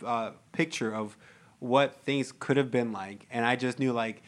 uh, 0.05 0.31
picture 0.51 0.93
of 0.93 1.17
what 1.59 2.01
things 2.01 2.31
could 2.31 2.57
have 2.57 2.69
been 2.69 2.91
like. 2.91 3.25
And 3.31 3.45
i 3.45 3.55
just 3.55 3.79
knew 3.79 3.93
like 3.93 4.21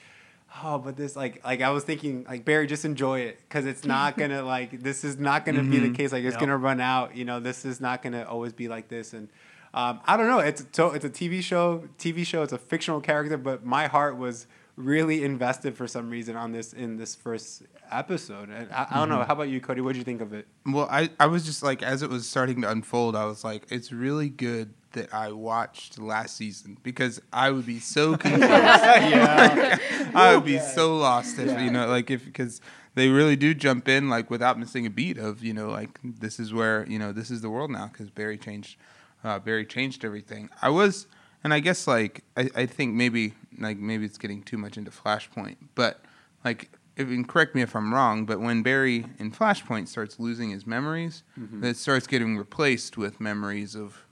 oh 0.64 0.78
but 0.78 0.96
this 0.96 1.16
like 1.16 1.44
like 1.46 1.62
i 1.62 1.70
was 1.70 1.84
thinking 1.84 2.26
like 2.28 2.46
barry 2.46 2.68
just 2.68 2.86
enjoy 2.86 3.20
it 3.20 3.40
because 3.48 3.66
it's 3.66 3.86
not 3.86 4.18
gonna 4.20 4.42
like 4.44 4.82
this 4.82 5.04
is 5.04 5.18
not 5.18 5.46
gonna 5.46 5.64
be 5.64 5.80
the 5.80 5.92
case 5.92 6.12
like 6.12 6.24
it's 6.24 6.34
Yep. 6.34 6.40
gonna 6.40 6.58
run 6.58 6.80
out 6.82 7.16
you 7.16 7.26
know 7.26 7.40
this 7.40 7.66
is 7.66 7.80
not 7.82 8.02
gonna 8.02 8.24
always 8.24 8.54
be 8.54 8.68
like 8.68 8.88
this 8.88 9.14
and 9.14 9.30
um, 9.74 10.00
i 10.06 10.16
don't 10.18 10.28
know 10.28 10.40
it's 10.40 10.66
so 10.72 10.92
it's 10.92 11.06
a 11.06 11.10
tv 11.10 11.42
show 11.42 11.84
tv 12.00 12.26
show 12.26 12.42
it's 12.44 12.54
a 12.54 12.58
fictional 12.58 13.02
character 13.02 13.38
but 13.38 13.66
my 13.66 13.88
heart 13.88 14.18
was 14.18 14.48
really 14.76 15.24
invested 15.24 15.76
for 15.76 15.88
some 15.88 16.10
reason 16.10 16.36
on 16.36 16.52
this 16.52 16.72
in 16.72 16.98
this 16.98 17.16
first 17.16 17.64
episode. 17.90 18.50
And 18.50 18.72
I, 18.72 18.86
I 18.92 18.96
don't 19.00 19.10
know. 19.10 19.24
How 19.24 19.34
about 19.34 19.50
you, 19.50 19.60
Cody? 19.60 19.82
What 19.82 19.94
did 19.94 19.98
you 19.98 20.04
think 20.04 20.22
of 20.22 20.34
it? 20.34 20.48
Well, 20.68 20.88
I, 20.92 21.10
I 21.20 21.26
was 21.26 21.46
just 21.48 21.64
like, 21.64 21.82
as 21.82 22.04
it 22.04 22.12
was 22.12 22.30
starting 22.30 22.62
to 22.62 22.70
unfold, 22.70 23.16
I 23.16 23.26
was 23.26 23.44
like, 23.44 23.64
it's 23.72 23.92
really 23.92 24.30
good 24.30 24.76
that 24.94 25.14
I 25.14 25.32
watched 25.32 26.00
last 26.00 26.38
season 26.38 26.78
because 26.84 27.22
I 27.32 27.52
would 27.52 27.66
be 27.66 27.80
so 27.80 28.18
confused. 28.18 28.50
yeah. 28.50 29.78
I 30.16 30.36
would 30.36 30.46
be 30.46 30.60
so 30.60 30.96
lost 30.98 31.40
if, 31.40 31.60
you 31.62 31.72
know, 31.72 31.88
like 31.88 32.10
if, 32.12 32.26
because 32.26 32.62
they 32.96 33.10
really 33.10 33.36
do 33.36 33.54
jump 33.54 33.88
in 33.88 34.10
like 34.10 34.30
without 34.30 34.58
missing 34.60 34.86
a 34.86 34.90
beat 34.90 35.18
of, 35.18 35.44
you 35.44 35.54
know, 35.54 35.70
like 35.70 36.00
this 36.04 36.40
is 36.40 36.54
where, 36.54 36.86
you 36.88 36.98
know, 37.00 37.12
this 37.12 37.30
is 37.30 37.42
the 37.42 37.50
world 37.50 37.70
now 37.72 37.88
because 37.88 38.10
Barry 38.10 38.38
changed, 38.38 38.78
uh, 39.24 39.40
Barry 39.40 39.66
changed 39.66 40.04
everything. 40.06 40.50
I 40.62 40.70
was, 40.70 41.08
and 41.44 41.54
I 41.54 41.60
guess 41.60 41.88
like, 41.88 42.24
I, 42.36 42.50
I 42.56 42.66
think 42.66 42.96
maybe, 42.96 43.34
like 43.60 43.78
maybe 43.78 44.06
it's 44.06 44.18
getting 44.18 44.42
too 44.42 44.58
much 44.58 44.78
into 44.78 44.92
Flashpoint, 44.92 45.58
but 45.76 46.02
like, 46.44 46.70
if, 46.96 47.08
and 47.10 47.28
correct 47.28 47.54
me 47.54 47.62
if 47.62 47.76
I'm 47.76 47.94
wrong, 47.94 48.26
but 48.26 48.40
when 48.40 48.64
Barry 48.64 49.06
in 49.20 49.32
Flashpoint 49.32 49.88
starts 49.88 50.20
losing 50.20 50.50
his 50.50 50.66
memories, 50.66 51.22
it 51.62 51.78
starts 51.78 52.08
getting 52.08 52.38
replaced 52.38 52.98
with 52.98 53.22
memories 53.22 53.76
of 53.76 54.04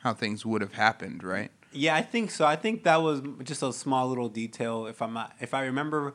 how 0.00 0.12
things 0.14 0.44
would 0.44 0.60
have 0.60 0.74
happened, 0.74 1.22
right? 1.24 1.50
Yeah, 1.72 1.94
I 1.94 2.02
think 2.02 2.30
so. 2.30 2.44
I 2.46 2.56
think 2.56 2.82
that 2.84 3.00
was 3.02 3.22
just 3.44 3.62
a 3.62 3.72
small 3.72 4.08
little 4.08 4.28
detail. 4.28 4.86
If 4.86 5.00
I'm 5.02 5.12
not, 5.12 5.34
if 5.40 5.54
I 5.54 5.62
remember 5.66 6.14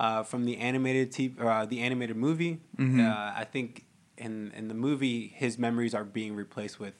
uh, 0.00 0.22
from 0.22 0.44
the 0.44 0.56
animated 0.58 1.12
TV, 1.12 1.38
uh, 1.40 1.66
the 1.66 1.80
animated 1.80 2.16
movie, 2.16 2.60
Mm-hmm. 2.78 3.00
uh, 3.00 3.32
I 3.36 3.44
think 3.50 3.84
in 4.16 4.52
in 4.56 4.68
the 4.68 4.74
movie 4.74 5.28
his 5.36 5.58
memories 5.58 5.94
are 5.94 6.04
being 6.04 6.34
replaced 6.36 6.78
with 6.80 6.94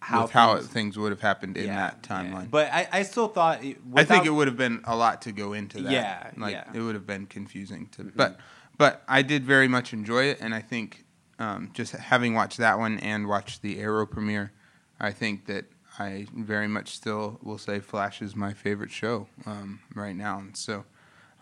how 0.00 0.22
with 0.22 0.30
how 0.30 0.54
things- 0.56 0.66
things 0.68 0.98
would 0.98 1.10
have 1.10 1.20
happened 1.22 1.56
in 1.56 1.66
Yeah, 1.66 1.76
that 1.76 2.06
yeah. 2.08 2.22
timeline. 2.22 2.50
But 2.50 2.72
I, 2.72 2.88
I 2.92 3.02
still 3.02 3.28
thought. 3.28 3.64
it- 3.64 3.78
I 3.96 4.04
think 4.04 4.26
it 4.26 4.30
would 4.30 4.46
have 4.46 4.56
been 4.56 4.80
a 4.84 4.94
lot 4.96 5.22
to 5.22 5.32
go 5.32 5.52
into 5.54 5.82
that. 5.82 5.92
Yeah, 5.92 6.30
like 6.36 6.52
yeah. 6.52 6.64
it 6.72 6.80
would 6.80 6.94
have 6.94 7.06
been 7.06 7.26
confusing 7.26 7.88
to. 7.96 8.12
But 8.14 8.38
but 8.78 9.02
I 9.08 9.22
did 9.22 9.44
very 9.44 9.66
much 9.68 9.92
enjoy 9.92 10.24
it, 10.24 10.38
and 10.40 10.54
I 10.54 10.60
think 10.60 11.04
um, 11.40 11.70
just 11.74 11.92
having 11.92 12.34
watched 12.34 12.58
that 12.58 12.78
one 12.78 12.98
and 13.00 13.26
watched 13.26 13.60
the 13.62 13.80
Arrow 13.80 14.06
premiere, 14.06 14.52
I 15.00 15.12
think 15.12 15.46
that 15.46 15.66
I 15.98 16.26
very 16.34 16.68
much 16.68 16.94
still 16.94 17.38
will 17.42 17.58
say 17.58 17.80
Flash 17.80 18.22
is 18.22 18.36
my 18.36 18.52
favorite 18.52 18.90
show 18.90 19.26
um, 19.46 19.80
right 19.94 20.14
now. 20.14 20.38
And 20.38 20.56
so. 20.56 20.84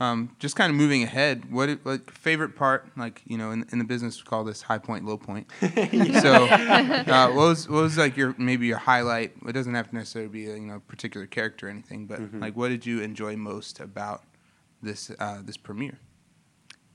Um, 0.00 0.36
just 0.38 0.54
kind 0.54 0.70
of 0.70 0.76
moving 0.76 1.02
ahead. 1.02 1.50
What 1.50 1.68
it, 1.68 1.84
like 1.84 2.12
favorite 2.12 2.54
part? 2.54 2.88
Like 2.96 3.20
you 3.26 3.36
know, 3.36 3.50
in, 3.50 3.66
in 3.72 3.78
the 3.78 3.84
business, 3.84 4.22
we 4.22 4.28
call 4.28 4.44
this 4.44 4.62
high 4.62 4.78
point, 4.78 5.04
low 5.04 5.18
point. 5.18 5.48
So, 5.60 6.44
uh, 6.44 7.32
what 7.32 7.34
was 7.34 7.68
what 7.68 7.82
was 7.82 7.98
like 7.98 8.16
your 8.16 8.32
maybe 8.38 8.68
your 8.68 8.78
highlight? 8.78 9.32
It 9.44 9.54
doesn't 9.54 9.74
have 9.74 9.88
to 9.90 9.96
necessarily 9.96 10.30
be 10.30 10.48
a 10.48 10.54
you 10.54 10.60
know 10.60 10.76
a 10.76 10.80
particular 10.80 11.26
character 11.26 11.66
or 11.66 11.70
anything, 11.70 12.06
but 12.06 12.32
like 12.34 12.56
what 12.56 12.68
did 12.68 12.86
you 12.86 13.00
enjoy 13.00 13.36
most 13.36 13.80
about 13.80 14.22
this 14.82 15.10
uh, 15.18 15.38
this 15.42 15.56
premiere? 15.56 15.98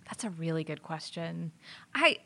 That's 0.05 0.23
a 0.23 0.29
really 0.29 0.63
good 0.63 0.81
question. 0.81 1.51
I 1.93 2.19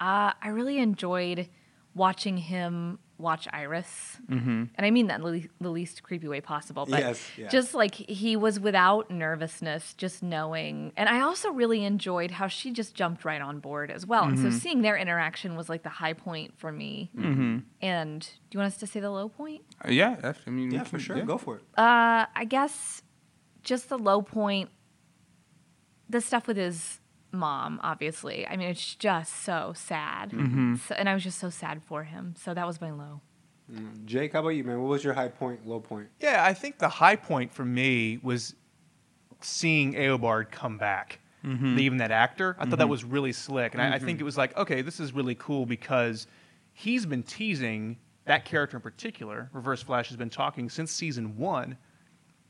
uh, 0.00 0.32
I 0.40 0.48
really 0.48 0.78
enjoyed 0.78 1.48
watching 1.94 2.38
him 2.38 2.98
watch 3.22 3.48
Iris, 3.52 4.18
mm-hmm. 4.28 4.64
and 4.74 4.86
I 4.86 4.90
mean 4.90 5.06
that 5.06 5.16
in 5.16 5.22
the 5.22 5.30
le- 5.30 5.48
the 5.60 5.70
least 5.70 6.02
creepy 6.02 6.28
way 6.28 6.40
possible. 6.40 6.84
But 6.84 7.00
Yes, 7.00 7.30
yeah. 7.38 7.48
just 7.48 7.72
like 7.74 7.94
he 7.94 8.36
was 8.36 8.60
without 8.60 9.10
nervousness, 9.10 9.94
just 9.94 10.22
knowing. 10.22 10.92
And 10.96 11.08
I 11.08 11.20
also 11.22 11.50
really 11.50 11.84
enjoyed 11.84 12.32
how 12.32 12.48
she 12.48 12.72
just 12.72 12.94
jumped 12.94 13.24
right 13.24 13.40
on 13.40 13.60
board 13.60 13.90
as 13.90 14.04
well. 14.06 14.24
And 14.24 14.38
so 14.38 14.50
seeing 14.50 14.82
their 14.82 14.96
interaction 14.96 15.56
was 15.56 15.68
like 15.68 15.82
the 15.82 15.88
high 15.88 16.12
point 16.12 16.58
for 16.58 16.70
me. 16.72 17.10
Mm-hmm. 17.16 17.58
And 17.80 18.20
do 18.20 18.28
you 18.50 18.58
want 18.58 18.72
us 18.72 18.78
to 18.80 18.86
say 18.86 19.00
the 19.00 19.10
low 19.10 19.28
point? 19.28 19.62
Uh, 19.84 19.90
yeah, 19.90 20.32
I 20.46 20.50
mean, 20.50 20.70
Yeah, 20.70 20.82
for 20.84 20.90
can- 20.90 20.98
sure. 21.00 21.16
yeah. 21.16 21.24
Go 21.24 21.38
for 21.38 21.56
it. 21.56 21.62
Uh, 21.78 22.26
I 22.34 22.44
guess 22.48 23.02
just 23.62 23.88
the 23.88 23.98
low 23.98 24.20
point, 24.22 24.68
the 26.08 26.20
stuff 26.20 26.46
with 26.46 26.56
his 26.56 26.98
mom, 27.32 27.80
obviously. 27.82 28.46
I 28.46 28.56
mean, 28.56 28.68
it's 28.68 28.94
just 28.94 29.44
so 29.44 29.72
sad. 29.74 30.30
Mm-hmm. 30.30 30.76
So, 30.76 30.94
and 30.94 31.08
I 31.08 31.14
was 31.14 31.24
just 31.24 31.38
so 31.38 31.50
sad 31.50 31.82
for 31.82 32.04
him. 32.04 32.34
So 32.38 32.54
that 32.54 32.66
was 32.66 32.80
my 32.80 32.90
low. 32.90 33.20
Mm-hmm. 33.72 34.06
Jake, 34.06 34.32
how 34.32 34.40
about 34.40 34.50
you, 34.50 34.64
man? 34.64 34.80
What 34.80 34.88
was 34.88 35.04
your 35.04 35.14
high 35.14 35.28
point, 35.28 35.66
low 35.66 35.80
point? 35.80 36.08
Yeah, 36.20 36.44
I 36.44 36.52
think 36.52 36.78
the 36.78 36.88
high 36.88 37.16
point 37.16 37.52
for 37.52 37.64
me 37.64 38.18
was 38.22 38.54
seeing 39.40 39.94
Eobard 39.94 40.50
come 40.50 40.78
back. 40.78 41.18
Mm-hmm. 41.44 41.78
Even 41.80 41.98
that 41.98 42.12
actor, 42.12 42.54
I 42.56 42.66
thought 42.66 42.78
that 42.78 42.88
was 42.88 43.02
really 43.02 43.32
slick, 43.32 43.74
and 43.74 43.82
I, 43.82 43.94
I 43.94 43.98
think 43.98 44.20
it 44.20 44.22
was 44.22 44.38
like, 44.38 44.56
okay, 44.56 44.80
this 44.80 45.00
is 45.00 45.12
really 45.12 45.34
cool 45.34 45.66
because 45.66 46.28
he's 46.72 47.04
been 47.04 47.24
teasing 47.24 47.98
that 48.26 48.44
character 48.44 48.76
in 48.76 48.80
particular. 48.80 49.50
Reverse 49.52 49.82
Flash 49.82 50.06
has 50.06 50.16
been 50.16 50.30
talking 50.30 50.70
since 50.70 50.92
season 50.92 51.36
one 51.36 51.76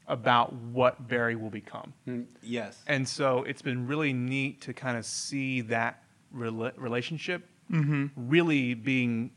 about 0.08 0.52
what 0.52 1.08
Barry 1.08 1.36
will 1.36 1.50
become. 1.50 1.92
Mm, 2.08 2.26
yes. 2.42 2.82
And 2.86 3.08
so 3.08 3.44
it's 3.44 3.62
been 3.62 3.86
really 3.86 4.12
neat 4.12 4.60
to 4.62 4.72
kind 4.72 4.96
of 4.96 5.04
see 5.06 5.60
that 5.62 6.02
rela- 6.34 6.72
relationship 6.76 7.48
really 8.16 8.74
being 8.74 9.30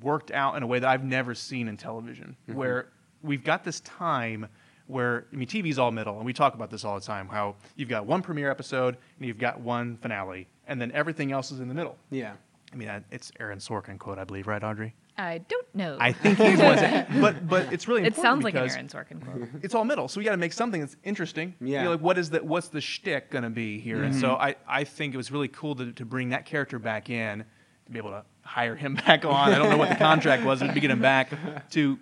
worked 0.00 0.30
out 0.30 0.56
in 0.56 0.62
a 0.62 0.66
way 0.66 0.78
that 0.78 0.88
I've 0.88 1.04
never 1.04 1.34
seen 1.34 1.68
in 1.68 1.76
television, 1.76 2.36
where 2.46 2.88
we've 3.22 3.44
got 3.44 3.64
this 3.64 3.80
time 3.80 4.48
where, 4.86 5.26
I 5.32 5.36
mean, 5.36 5.46
TV's 5.46 5.78
all 5.78 5.90
middle, 5.90 6.16
and 6.16 6.24
we 6.24 6.32
talk 6.32 6.54
about 6.54 6.70
this 6.70 6.84
all 6.84 6.94
the 6.98 7.04
time 7.04 7.28
how 7.28 7.56
you've 7.76 7.88
got 7.88 8.06
one 8.06 8.22
premiere 8.22 8.50
episode 8.50 8.96
and 9.18 9.26
you've 9.26 9.38
got 9.38 9.60
one 9.60 9.96
finale, 9.98 10.48
and 10.66 10.80
then 10.80 10.90
everything 10.92 11.32
else 11.32 11.52
is 11.52 11.60
in 11.60 11.68
the 11.68 11.74
middle. 11.74 11.96
Yeah. 12.10 12.32
I 12.72 12.76
mean, 12.76 13.04
it's 13.10 13.30
Aaron 13.38 13.58
Sorkin 13.58 13.98
quote, 13.98 14.18
I 14.18 14.24
believe, 14.24 14.46
right, 14.46 14.62
Audrey? 14.62 14.94
I 15.18 15.38
don't 15.38 15.74
know. 15.74 15.96
I 16.00 16.12
think 16.12 16.38
he's 16.38 16.58
one. 16.58 16.76
that- 16.76 17.20
But 17.20 17.48
but 17.48 17.72
it's 17.72 17.86
really 17.86 18.02
it 18.02 18.08
important 18.08 18.24
sounds 18.24 18.44
like 18.44 18.54
an 18.54 18.62
because 18.62 18.76
Aaron 18.76 18.88
Sorkin 18.88 19.24
quote. 19.24 19.62
it's 19.62 19.74
all 19.74 19.84
middle. 19.84 20.08
So 20.08 20.18
we 20.18 20.24
got 20.24 20.32
to 20.32 20.36
make 20.38 20.52
something 20.52 20.80
that's 20.80 20.96
interesting. 21.04 21.54
You 21.60 21.74
Yeah. 21.74 21.84
know, 21.84 21.90
like 21.92 22.00
what 22.00 22.18
is 22.18 22.30
that? 22.30 22.44
What's 22.44 22.68
the 22.68 22.80
shtick 22.80 23.30
gonna 23.30 23.50
be 23.50 23.78
here? 23.78 24.02
And 24.02 24.14
so 24.14 24.28
mm-hmm. 24.28 24.42
I, 24.42 24.56
I 24.66 24.84
think 24.84 25.14
it 25.14 25.16
was 25.16 25.30
really 25.30 25.48
cool 25.48 25.74
to, 25.76 25.92
to 25.92 26.04
bring 26.04 26.30
that 26.30 26.46
character 26.46 26.78
back 26.78 27.10
in, 27.10 27.44
to 27.86 27.92
be 27.92 27.98
able 27.98 28.10
to 28.10 28.24
hire 28.42 28.74
him 28.74 28.94
back 29.06 29.24
on. 29.24 29.52
I 29.52 29.58
don't 29.58 29.70
know 29.70 29.76
what 29.76 29.90
the 29.90 29.96
contract 29.96 30.44
was, 30.44 30.60
but 30.60 30.72
to 30.74 30.80
get 30.80 30.90
him 30.90 31.02
back 31.02 31.30
to 31.72 31.98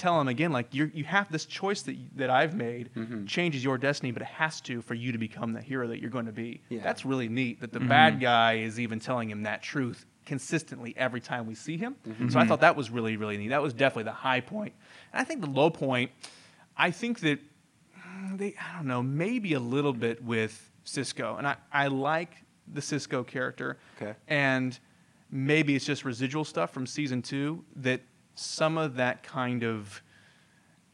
tell 0.00 0.20
him 0.20 0.28
again, 0.28 0.50
like 0.50 0.74
you 0.74 0.90
you 0.92 1.04
have 1.04 1.30
this 1.30 1.44
choice 1.44 1.82
that 1.82 1.96
that 2.16 2.30
I've 2.30 2.54
made 2.54 2.90
mm-hmm. 2.94 3.26
changes 3.26 3.62
your 3.62 3.78
destiny, 3.78 4.10
but 4.10 4.22
it 4.22 4.28
has 4.28 4.60
to 4.62 4.82
for 4.82 4.94
you 4.94 5.12
to 5.12 5.18
become 5.18 5.52
the 5.52 5.60
hero 5.60 5.86
that 5.88 6.00
you're 6.00 6.10
going 6.10 6.26
to 6.26 6.32
be. 6.32 6.62
Yeah. 6.68 6.80
That's 6.82 7.04
really 7.04 7.28
neat. 7.28 7.60
That 7.60 7.72
the 7.72 7.78
mm-hmm. 7.78 7.88
bad 7.88 8.20
guy 8.20 8.54
is 8.58 8.80
even 8.80 8.98
telling 8.98 9.30
him 9.30 9.44
that 9.44 9.62
truth 9.62 10.06
consistently 10.34 10.90
every 10.96 11.20
time 11.20 11.42
we 11.46 11.54
see 11.54 11.76
him. 11.84 11.92
So 12.30 12.38
I 12.38 12.46
thought 12.46 12.60
that 12.60 12.76
was 12.76 12.88
really 12.96 13.16
really 13.16 13.36
neat. 13.36 13.48
That 13.48 13.62
was 13.62 13.72
definitely 13.74 14.04
the 14.04 14.20
high 14.28 14.40
point. 14.40 14.74
And 15.12 15.20
I 15.20 15.24
think 15.24 15.40
the 15.40 15.50
low 15.60 15.70
point. 15.70 16.10
I 16.76 16.90
think 16.92 17.20
that 17.20 17.38
mm, 17.98 18.38
they, 18.38 18.54
I 18.66 18.76
don't 18.76 18.86
know, 18.86 19.02
maybe 19.02 19.54
a 19.54 19.60
little 19.76 19.92
bit 19.92 20.22
with 20.24 20.54
Cisco, 20.84 21.36
and 21.36 21.46
I, 21.46 21.56
I 21.72 21.88
like 21.88 22.32
the 22.72 22.80
Cisco 22.80 23.22
character. 23.24 23.76
Okay. 24.00 24.14
And 24.28 24.78
maybe 25.30 25.74
it's 25.76 25.84
just 25.84 26.04
residual 26.04 26.44
stuff 26.44 26.70
from 26.72 26.86
season 26.86 27.22
two 27.22 27.64
that 27.76 28.00
some 28.36 28.78
of 28.78 28.96
that 28.96 29.22
kind 29.22 29.62
of 29.64 30.02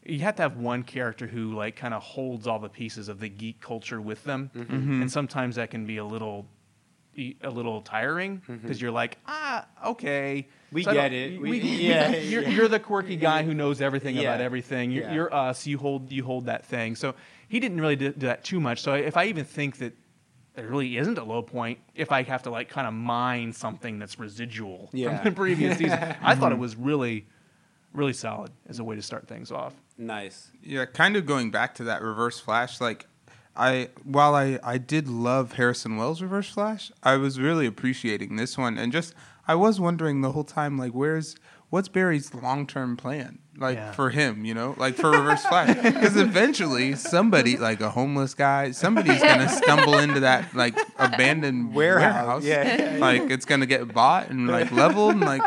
you 0.03 0.19
have 0.19 0.35
to 0.37 0.41
have 0.41 0.57
one 0.57 0.83
character 0.83 1.27
who 1.27 1.53
like 1.53 1.75
kind 1.75 1.93
of 1.93 2.01
holds 2.01 2.47
all 2.47 2.59
the 2.59 2.69
pieces 2.69 3.07
of 3.09 3.19
the 3.19 3.29
geek 3.29 3.59
culture 3.61 4.01
with 4.01 4.23
them, 4.23 4.49
Mm-hmm. 4.55 5.01
and 5.01 5.11
sometimes 5.11 5.55
that 5.55 5.69
can 5.69 5.85
be 5.85 5.97
a 5.97 6.05
little 6.05 6.45
a 7.17 7.49
little 7.49 7.81
tiring 7.81 8.41
because 8.47 8.81
you're 8.81 8.91
like 8.91 9.17
ah 9.27 9.65
okay 9.85 10.47
Mm-hmm. 10.47 10.75
We 10.75 10.85
I 10.85 10.93
get 10.93 11.13
it. 11.13 11.39
we- 11.41 11.49
We- 11.49 11.61
we- 11.61 11.69
yeah, 11.87 12.09
you're, 12.17 12.41
yeah. 12.43 12.49
you're 12.49 12.67
the 12.67 12.79
quirky 12.79 13.15
guy 13.15 13.43
who 13.43 13.53
knows 13.53 13.79
everything 13.81 14.15
Yeah. 14.17 14.23
about 14.23 14.41
everything 14.41 14.91
you're, 14.91 15.03
Yeah. 15.05 15.13
you're 15.13 15.33
us 15.33 15.65
you 15.65 15.77
hold 15.77 16.11
you 16.11 16.23
hold 16.25 16.45
that 16.47 16.65
thing 16.65 16.95
so 16.97 17.15
he 17.47 17.61
didn't 17.61 17.79
really 17.79 17.95
do, 17.95 18.11
do 18.11 18.27
that 18.27 18.43
too 18.43 18.59
much 18.59 18.81
so 18.81 18.93
if 18.93 19.15
I 19.15 19.25
even 19.27 19.45
think 19.45 19.77
that 19.77 19.93
there 20.55 20.67
really 20.67 20.97
isn't 20.97 21.17
a 21.17 21.23
low 21.23 21.41
point 21.41 21.79
if 21.95 22.11
I 22.11 22.23
have 22.23 22.43
to 22.43 22.49
like 22.49 22.67
kind 22.67 22.85
of 22.85 22.93
mine 22.93 23.53
something 23.53 23.97
that's 23.97 24.19
residual 24.19 24.89
Yeah. 24.91 25.15
from 25.21 25.23
the 25.31 25.35
previous 25.35 25.77
season. 25.81 25.99
I 26.21 26.35
thought 26.35 26.51
it 26.51 26.57
was 26.57 26.75
really, 26.75 27.27
really 27.93 28.13
solid 28.13 28.51
as 28.67 28.79
a 28.79 28.83
way 28.83 28.95
to 28.97 29.01
start 29.01 29.27
things 29.27 29.51
off. 29.51 29.73
Nice. 29.97 30.51
Yeah, 30.61 30.85
kind 30.85 31.15
of 31.15 31.25
going 31.25 31.49
back 31.51 31.75
to 31.75 31.83
that 31.85 32.01
Reverse 32.01 32.39
Flash, 32.41 32.81
like 32.81 33.05
I 33.57 33.89
while 34.03 34.35
I 34.35 34.59
I 34.63 34.77
did 34.77 35.07
love 35.07 35.53
Harrison 35.53 35.97
Wells 35.97 36.21
Reverse 36.21 36.49
Flash, 36.49 36.91
I 37.03 37.15
was 37.17 37.39
really 37.39 37.65
appreciating 37.65 38.35
this 38.35 38.57
one 38.57 38.77
and 38.77 38.91
just 38.91 39.13
I 39.47 39.55
was 39.55 39.79
wondering 39.79 40.21
the 40.21 40.31
whole 40.33 40.43
time 40.43 40.77
like 40.77 40.91
where's 40.91 41.35
what's 41.69 41.87
Barry's 41.89 42.33
long-term 42.33 42.95
plan? 42.97 43.39
Like 43.57 43.75
Yeah. 43.77 43.91
for 43.91 44.11
him, 44.11 44.45
you 44.45 44.53
know? 44.53 44.75
Like 44.77 44.95
for 44.95 45.09
Reverse 45.09 45.43
Flash 45.45 45.75
because 45.83 46.15
eventually 46.15 46.95
somebody 46.95 47.57
like 47.57 47.81
a 47.81 47.89
homeless 47.89 48.33
guy, 48.35 48.71
somebody's 48.71 49.19
to 49.39 49.49
stumble 49.49 49.97
into 49.97 50.19
that 50.21 50.53
like 50.53 50.77
abandoned 50.99 51.73
Warehouse. 51.73 52.43
warehouse. 52.43 52.45
Yeah. 52.45 52.97
Like 52.99 53.23
it's 53.31 53.45
to 53.61 53.65
get 53.65 53.91
bought 53.93 54.29
and 54.29 54.47
like 54.47 54.71
leveled 54.71 55.13
and 55.13 55.21
like 55.21 55.41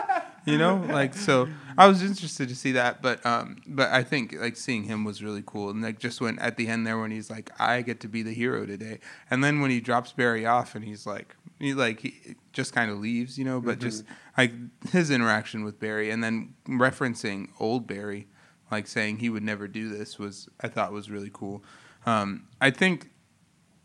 you 0.46 0.58
know 0.58 0.84
like 0.88 1.14
so 1.14 1.48
i 1.78 1.86
was 1.86 2.02
interested 2.02 2.48
to 2.48 2.54
see 2.54 2.72
that 2.72 3.02
but 3.02 3.24
um 3.24 3.56
but 3.66 3.90
i 3.90 4.02
think 4.02 4.34
like 4.38 4.56
seeing 4.56 4.84
him 4.84 5.04
was 5.04 5.22
really 5.22 5.42
cool. 5.44 5.70
And 5.70 5.82
like 5.82 5.98
just 5.98 6.20
when 6.20 6.38
at 6.38 6.56
the 6.56 6.68
end 6.68 6.86
there 6.86 6.98
when 6.98 7.10
he's 7.10 7.30
like 7.30 7.50
i 7.58 7.82
get 7.82 8.00
to 8.00 8.08
be 8.08 8.22
the 8.22 8.32
hero 8.32 8.66
today. 8.66 8.98
And 9.30 9.42
then 9.42 9.60
when 9.60 9.70
he 9.70 9.80
drops 9.80 10.12
barry 10.12 10.46
off 10.46 10.74
and 10.74 10.84
he's 10.84 11.06
like 11.06 11.36
he 11.58 11.74
like 11.74 12.00
he 12.00 12.36
just 12.52 12.72
kind 12.72 12.90
of 12.90 12.98
leaves 12.98 13.38
you 13.38 13.44
know 13.44 13.60
but 13.60 13.78
just 13.78 14.04
like 14.36 14.52
his 14.90 15.10
interaction 15.10 15.64
with 15.64 15.78
barry 15.78 16.10
and 16.10 16.22
then 16.22 16.54
referencing 16.68 17.48
old 17.58 17.86
barry 17.86 18.26
like 18.70 18.86
saying 18.86 19.18
he 19.18 19.28
would 19.28 19.42
never 19.42 19.68
do 19.68 19.88
this 19.88 20.18
was 20.18 20.48
i 20.60 20.68
thought 20.68 20.92
was 20.92 21.10
really 21.10 21.30
cool. 21.32 21.62
Um 22.06 22.48
i 22.60 22.70
think 22.70 23.10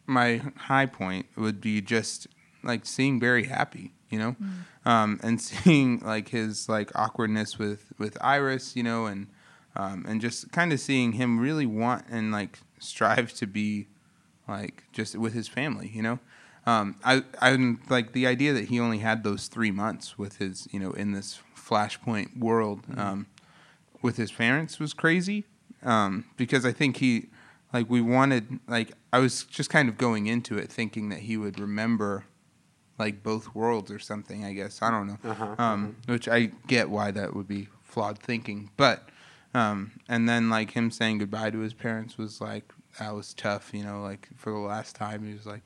my 0.08 0.42
high 0.58 0.86
point 0.86 1.26
would 1.36 1.60
be 1.60 1.82
just 1.82 2.28
like 2.64 2.86
seeing 2.86 3.20
Barry 3.20 3.46
happy, 3.46 3.94
you 4.10 4.20
know, 4.20 4.36
um, 4.86 5.20
and 5.24 5.42
seeing 5.42 6.00
like 6.00 6.30
his 6.30 6.70
like 6.70 6.92
awkwardness 6.96 7.58
with 7.58 7.92
with 7.98 8.18
Iris, 8.22 8.76
you 8.76 8.84
know, 8.84 9.06
and 9.06 9.28
um, 9.76 10.06
and 10.08 10.22
just 10.22 10.52
kind 10.52 10.72
of 10.72 10.80
seeing 10.80 11.14
him 11.14 11.40
really 11.40 11.66
want 11.66 12.06
and 12.10 12.32
like 12.32 12.60
strive 12.80 13.34
to 13.34 13.48
be 13.48 13.88
like 14.48 14.84
just 14.92 15.18
with 15.18 15.34
his 15.34 15.48
family, 15.48 15.92
you 15.94 16.02
know. 16.02 16.20
Um, 16.66 16.96
I 17.04 17.24
I 17.42 17.76
like 17.90 18.14
the 18.14 18.26
idea 18.26 18.54
that 18.54 18.66
he 18.66 18.80
only 18.80 19.00
had 19.00 19.24
those 19.24 19.48
three 19.48 19.72
months 19.72 20.18
with 20.18 20.38
his, 20.38 20.68
you 20.72 20.80
know, 20.80 20.92
in 20.92 21.12
this 21.12 21.40
Flashpoint 21.56 22.38
world 22.38 22.82
um, 22.96 23.28
with 24.02 24.18
his 24.18 24.32
parents 24.32 24.80
was 24.80 24.94
crazy 24.94 25.46
um, 25.84 26.26
because 26.38 26.66
I 26.66 26.72
think 26.72 26.98
he 26.98 27.28
like 27.74 27.90
we 27.90 28.02
wanted 28.02 28.60
like 28.68 28.92
I 29.12 29.20
was 29.20 29.44
just 29.44 29.70
kind 29.70 29.90
of 29.90 29.98
going 29.98 30.28
into 30.28 30.58
it 30.58 30.72
thinking 30.72 31.10
that 31.10 31.20
he 31.20 31.38
would 31.38 31.60
remember 31.60 32.26
like 32.98 33.24
both 33.24 33.54
worlds 33.56 33.92
or 33.92 34.00
something. 34.00 34.46
I 34.46 34.54
guess 34.54 34.82
I 34.82 34.90
don't 34.92 35.08
know, 35.08 35.18
Uh-huh, 35.24 35.56
um, 35.58 35.96
which 36.08 36.28
I 36.28 36.52
get 36.68 36.90
why 36.90 37.12
that 37.12 37.36
would 37.36 37.48
be 37.48 37.68
flawed 37.84 38.20
thinking, 38.20 38.70
but 38.78 39.08
um, 39.54 39.92
and 40.10 40.28
then 40.28 40.50
like 40.50 40.72
him 40.72 40.92
saying 40.92 41.20
goodbye 41.20 41.50
to 41.52 41.60
his 41.60 41.74
parents 41.74 42.18
was 42.18 42.42
like 42.42 42.74
that 43.00 43.14
was 43.14 43.34
tough, 43.34 43.72
you 43.74 43.84
know, 43.84 44.02
like 44.02 44.30
for 44.36 44.52
the 44.52 44.58
last 44.60 44.96
time 44.96 45.26
he 45.26 45.34
was 45.34 45.46
like, 45.46 45.64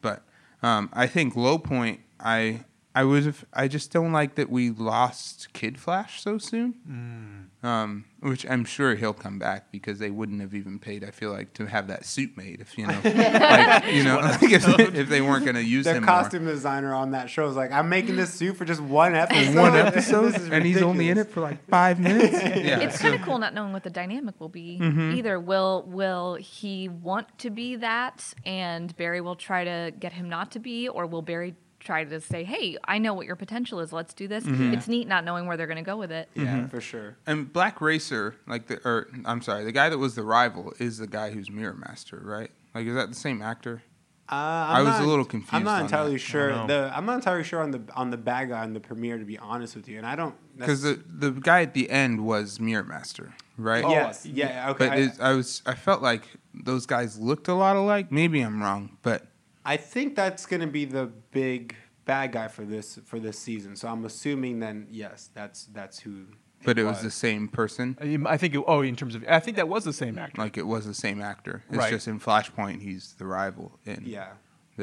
but 0.00 0.22
um, 0.62 0.88
I 0.92 1.06
think 1.06 1.36
low 1.36 1.58
point 1.58 2.00
I. 2.20 2.64
I 2.94 3.04
was 3.04 3.44
I 3.52 3.68
just 3.68 3.92
don't 3.92 4.12
like 4.12 4.34
that 4.36 4.50
we 4.50 4.70
lost 4.70 5.52
Kid 5.52 5.78
Flash 5.78 6.20
so 6.22 6.38
soon. 6.38 7.50
Um, 7.62 8.04
which 8.20 8.46
I'm 8.48 8.64
sure 8.64 8.94
he'll 8.94 9.12
come 9.12 9.38
back 9.38 9.70
because 9.70 9.98
they 9.98 10.10
wouldn't 10.10 10.40
have 10.40 10.54
even 10.54 10.78
paid. 10.78 11.04
I 11.04 11.10
feel 11.10 11.30
like 11.30 11.52
to 11.54 11.66
have 11.66 11.88
that 11.88 12.04
suit 12.04 12.36
made 12.36 12.60
if 12.60 12.76
you 12.78 12.86
know, 12.86 12.98
like 13.04 13.92
you 13.92 14.04
know, 14.04 14.16
like 14.22 14.42
if, 14.42 14.66
if 14.94 15.08
they 15.08 15.20
weren't 15.20 15.44
going 15.44 15.56
to 15.56 15.62
use 15.64 15.84
The 15.84 15.94
him 15.94 16.04
costume 16.04 16.46
designer 16.46 16.94
on 16.94 17.12
that 17.12 17.30
show 17.30 17.46
is 17.48 17.56
like, 17.56 17.72
I'm 17.72 17.88
making 17.88 18.16
this 18.16 18.32
suit 18.32 18.56
for 18.56 18.64
just 18.64 18.80
one 18.80 19.14
episode. 19.14 19.54
one 19.56 19.76
episode, 19.76 20.32
This 20.32 20.42
is 20.42 20.48
and 20.50 20.64
he's 20.64 20.82
only 20.82 21.10
in 21.10 21.18
it 21.18 21.28
for 21.30 21.40
like 21.40 21.64
five 21.68 22.00
minutes. 22.00 22.32
Yeah, 22.32 22.80
it's 22.80 22.96
so- 22.96 23.02
kind 23.02 23.14
of 23.14 23.22
cool 23.22 23.38
not 23.38 23.54
knowing 23.54 23.72
what 23.72 23.84
the 23.84 23.90
dynamic 23.90 24.40
will 24.40 24.48
be 24.48 24.80
either. 25.14 25.38
Will 25.38 25.84
will 25.86 26.34
he 26.36 26.88
want 26.88 27.38
to 27.38 27.50
be 27.50 27.76
that, 27.76 28.34
and 28.44 28.96
Barry 28.96 29.20
will 29.20 29.36
try 29.36 29.64
to 29.64 29.92
get 29.98 30.12
him 30.14 30.28
not 30.28 30.52
to 30.52 30.58
be, 30.58 30.88
or 30.88 31.06
will 31.06 31.22
Barry 31.22 31.54
try 31.80 32.04
to 32.04 32.20
say, 32.20 32.44
"Hey, 32.44 32.76
I 32.84 32.98
know 32.98 33.14
what 33.14 33.26
your 33.26 33.36
potential 33.36 33.80
is. 33.80 33.92
Let's 33.92 34.14
do 34.14 34.28
this." 34.28 34.44
It's 34.46 34.88
neat 34.88 35.08
not 35.08 35.24
knowing 35.24 35.46
where 35.46 35.56
they're 35.56 35.66
going 35.66 35.76
to 35.76 35.82
go 35.82 35.96
with 35.96 36.10
it. 36.12 36.28
Yeah, 36.34 36.66
for 36.68 36.80
sure. 36.80 37.16
And 37.26 37.52
Black 37.52 37.80
Racer, 37.80 38.34
like 38.46 38.66
the, 38.66 38.76
or 38.88 39.08
I'm 39.24 39.42
sorry, 39.42 39.64
the 39.64 39.72
guy 39.72 39.88
that 39.88 39.98
was 39.98 40.14
the 40.14 40.22
rival 40.22 40.72
is 40.78 40.98
the 40.98 41.06
guy 41.06 41.30
who's 41.30 41.50
Mirror 41.50 41.74
Master, 41.74 42.20
right? 42.24 42.50
Like, 42.74 42.86
is 42.86 42.94
that 42.94 43.08
the 43.08 43.16
same 43.16 43.42
actor? 43.42 43.82
Uh, 44.30 44.34
I 44.34 44.80
I'm 44.80 44.84
was 44.84 45.00
a 45.00 45.04
little 45.04 45.24
confused 45.24 45.54
I'm 45.54 45.64
not 45.64 45.76
on 45.78 45.84
entirely 45.86 46.12
that. 46.12 46.18
sure. 46.18 46.66
The 46.66 46.92
I'm 46.94 47.06
not 47.06 47.14
entirely 47.14 47.44
sure 47.44 47.62
on 47.62 47.70
the 47.70 47.80
on 47.96 48.10
the 48.10 48.18
bad 48.18 48.50
guy 48.50 48.62
on 48.62 48.74
the 48.74 48.80
premiere. 48.80 49.16
To 49.16 49.24
be 49.24 49.38
honest 49.38 49.74
with 49.74 49.88
you, 49.88 49.96
and 49.96 50.06
I 50.06 50.16
don't 50.16 50.34
Because 50.58 50.82
the 50.82 51.02
the 51.08 51.30
guy 51.30 51.62
at 51.62 51.72
the 51.72 51.88
end 51.88 52.26
was 52.26 52.60
Mirror 52.60 52.84
Master, 52.84 53.32
right? 53.56 53.82
Oh, 53.82 53.90
yes, 53.90 54.26
yeah, 54.26 54.70
okay. 54.72 54.88
But 54.88 54.92
I, 54.92 55.00
it's 55.00 55.20
I 55.20 55.32
was 55.32 55.62
I 55.64 55.74
felt 55.74 56.02
like 56.02 56.24
those 56.52 56.84
guys 56.84 57.18
looked 57.18 57.48
a 57.48 57.54
lot 57.54 57.76
alike. 57.76 58.12
Maybe 58.12 58.42
I'm 58.42 58.62
wrong, 58.62 58.98
but 59.02 59.26
I 59.68 59.76
think 59.76 60.16
that's 60.16 60.46
gonna 60.46 60.66
be 60.66 60.86
the 60.86 61.10
big 61.30 61.76
bad 62.06 62.32
guy 62.32 62.48
for 62.48 62.64
this 62.64 62.98
for 63.04 63.20
this 63.20 63.38
season. 63.38 63.76
So 63.76 63.86
I'm 63.86 64.02
assuming 64.06 64.60
then 64.60 64.86
yes, 64.90 65.28
that's 65.34 65.66
that's 65.66 66.00
who. 66.00 66.24
but 66.64 66.78
it 66.78 66.84
was 66.84 67.02
the 67.02 67.10
same 67.10 67.48
person. 67.48 67.98
Um, 68.00 68.26
I 68.26 68.38
think. 68.38 68.54
It, 68.54 68.64
oh, 68.66 68.80
in 68.80 68.96
terms 68.96 69.14
of, 69.14 69.24
I 69.28 69.40
think 69.40 69.58
that 69.58 69.68
was 69.68 69.84
the 69.84 69.92
same 69.92 70.18
actor. 70.18 70.40
Like 70.40 70.56
it 70.56 70.66
was 70.66 70.86
the 70.86 70.94
same 70.94 71.20
actor. 71.20 71.62
It's 71.68 71.76
Right. 71.76 71.90
just 71.90 72.08
in 72.08 72.18
Flashpoint 72.18 72.80
he's 72.80 73.12
the 73.18 73.26
rival 73.26 73.78
in 73.84 74.04
yeah. 74.06 74.32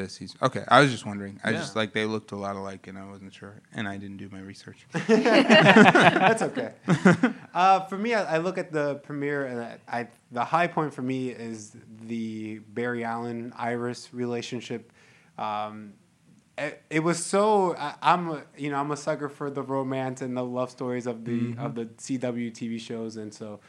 This 0.01 0.13
season. 0.13 0.38
Okay, 0.41 0.63
I 0.67 0.81
was 0.81 0.91
just 0.91 1.05
wondering. 1.05 1.39
I 1.43 1.51
Yeah. 1.51 1.58
just 1.58 1.75
like 1.75 1.93
they 1.93 2.05
looked 2.05 2.31
a 2.31 2.36
lot 2.36 2.55
alike, 2.55 2.88
and 2.88 2.97
I 2.97 3.05
wasn't 3.05 3.34
sure, 3.34 3.62
and 3.73 3.88
I 3.88 3.97
didn't 3.97 4.17
do 4.17 4.29
my 4.29 4.39
research. 4.39 4.86
That's 4.91 6.41
okay. 6.43 6.73
uh, 7.53 7.81
for 7.81 7.97
me, 7.97 8.13
I, 8.13 8.36
I 8.36 8.38
look 8.38 8.58
at 8.58 8.71
the 8.71 8.95
premiere, 8.95 9.45
and 9.45 9.62
I, 9.62 9.77
I 9.88 10.08
the 10.31 10.45
high 10.45 10.67
point 10.67 10.93
for 10.93 11.01
me 11.01 11.29
is 11.29 11.75
the 12.05 12.60
Barry 12.60 13.03
Allen 13.03 13.53
Iris 13.58 14.13
relationship. 14.13 14.91
Um, 15.38 15.93
it, 16.58 16.81
it 16.89 16.99
was 17.01 17.23
so 17.23 17.75
I, 17.75 17.95
I'm 18.01 18.29
a, 18.29 18.43
you 18.58 18.69
know 18.69 18.77
I'm 18.77 18.91
a 18.91 18.97
sucker 18.97 19.27
for 19.29 19.49
the 19.49 19.62
romance 19.62 20.21
and 20.21 20.36
the 20.38 20.43
love 20.43 20.69
stories 20.71 21.05
of 21.08 21.25
the 21.25 21.55
of 21.58 21.75
the 21.75 21.86
CW 21.86 22.51
TV 22.53 22.79
shows, 22.79 23.17
and 23.17 23.34
so 23.34 23.60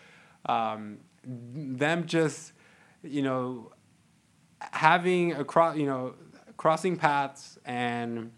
um, 0.47 0.99
them 1.25 2.07
just 2.07 2.53
you 3.03 3.23
know 3.23 3.73
having 4.61 5.33
a 5.33 5.45
cross 5.45 5.77
you 5.77 5.87
know 5.87 6.15
crossing 6.57 6.97
paths 6.97 7.59
and 7.65 8.31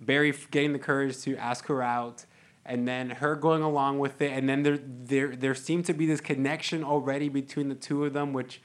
Barry 0.00 0.34
getting 0.50 0.72
the 0.72 0.78
courage 0.78 1.18
to 1.22 1.36
ask 1.36 1.66
her 1.66 1.82
out, 1.82 2.26
and 2.64 2.86
then 2.86 3.10
her 3.10 3.34
going 3.34 3.62
along 3.62 3.98
with 3.98 4.20
it, 4.20 4.32
and 4.32 4.48
then 4.48 4.62
there 4.62 4.78
there 4.78 5.34
there 5.34 5.54
seemed 5.54 5.86
to 5.86 5.94
be 5.94 6.06
this 6.06 6.20
connection 6.20 6.84
already 6.84 7.28
between 7.28 7.68
the 7.68 7.74
two 7.74 8.04
of 8.04 8.12
them, 8.12 8.32
which 8.32 8.60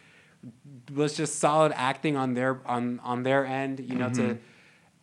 was 0.94 1.16
just 1.16 1.40
solid 1.40 1.72
acting 1.76 2.18
on 2.18 2.34
their 2.34 2.62
on 2.66 3.00
on 3.04 3.24
their 3.24 3.46
end. 3.46 3.80
You 3.80 3.96
know, 3.96 4.10
to 4.10 4.22
mm-hmm. 4.22 4.42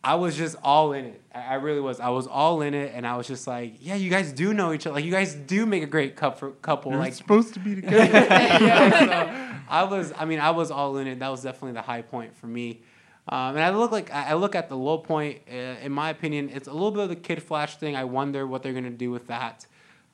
I 0.01 0.15
was 0.15 0.37
just 0.37 0.55
all 0.63 0.93
in 0.93 1.05
it. 1.05 1.21
I 1.35 1.39
I 1.41 1.53
really 1.55 1.81
was. 1.81 1.99
I 1.99 2.09
was 2.09 2.25
all 2.25 2.61
in 2.61 2.73
it, 2.73 2.93
and 2.95 3.05
I 3.05 3.17
was 3.17 3.27
just 3.27 3.45
like, 3.47 3.75
yeah, 3.81 3.95
you 3.95 4.09
guys 4.09 4.31
do 4.31 4.53
know 4.53 4.71
each 4.71 4.87
other. 4.87 4.95
Like 4.95 5.03
you 5.05 5.11
guys 5.11 5.33
do 5.35 5.65
make 5.65 5.83
a 5.83 5.87
great 5.87 6.15
couple. 6.15 6.51
Couple. 6.61 6.91
We're 6.91 6.99
Like 6.99 7.13
supposed 7.13 7.53
to 7.55 7.59
be 7.59 7.75
together. 7.81 7.97
yeah, 7.97 9.53
so 9.55 9.61
I 9.69 9.83
was. 9.83 10.13
I 10.17 10.25
mean, 10.25 10.39
I 10.39 10.51
was 10.51 10.71
all 10.71 10.97
in 10.97 11.07
it. 11.07 11.19
That 11.19 11.29
was 11.29 11.41
definitely 11.43 11.73
the 11.73 11.81
high 11.81 12.01
point 12.01 12.35
for 12.37 12.47
me. 12.47 12.81
Um, 13.27 13.55
and 13.55 13.59
I 13.59 13.69
look 13.71 13.91
like 13.91 14.11
I 14.13 14.29
I 14.29 14.33
look 14.35 14.55
at 14.55 14.69
the 14.69 14.77
low 14.77 14.97
point. 14.99 15.41
Uh, 15.51 15.53
in 15.83 15.91
my 15.91 16.09
opinion, 16.09 16.49
it's 16.53 16.67
a 16.69 16.73
little 16.73 16.91
bit 16.91 17.03
of 17.03 17.09
the 17.09 17.15
Kid 17.17 17.43
Flash 17.43 17.75
thing. 17.75 17.95
I 17.97 18.05
wonder 18.05 18.47
what 18.47 18.63
they're 18.63 18.73
gonna 18.73 18.89
do 18.89 19.11
with 19.11 19.27
that. 19.27 19.65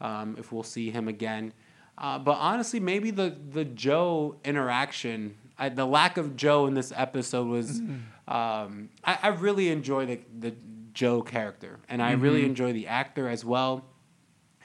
Um, 0.02 0.36
if 0.39 0.52
we'll 0.52 0.63
see 0.63 0.89
him 0.89 1.08
again. 1.08 1.54
Uh, 1.98 2.17
but 2.19 2.38
honestly, 2.39 2.80
maybe 2.80 3.12
the 3.12 3.36
the 3.52 3.63
Joe 3.63 4.36
interaction, 4.43 5.36
I, 5.60 5.69
the 5.69 5.86
lack 5.86 6.17
of 6.17 6.36
Joe 6.36 6.65
in 6.65 6.74
this 6.74 6.91
episode 6.95 7.48
was. 7.48 7.82
Um, 8.27 8.89
I, 9.03 9.17
I 9.23 9.27
really 9.29 9.69
enjoy 9.69 10.05
the 10.05 10.19
the 10.39 10.55
Joe 10.93 11.21
character, 11.21 11.79
and 11.89 12.01
I 12.01 12.13
really 12.13 12.45
enjoy 12.45 12.73
the 12.73 12.88
actor 12.88 13.27
as 13.29 13.43
well 13.45 13.85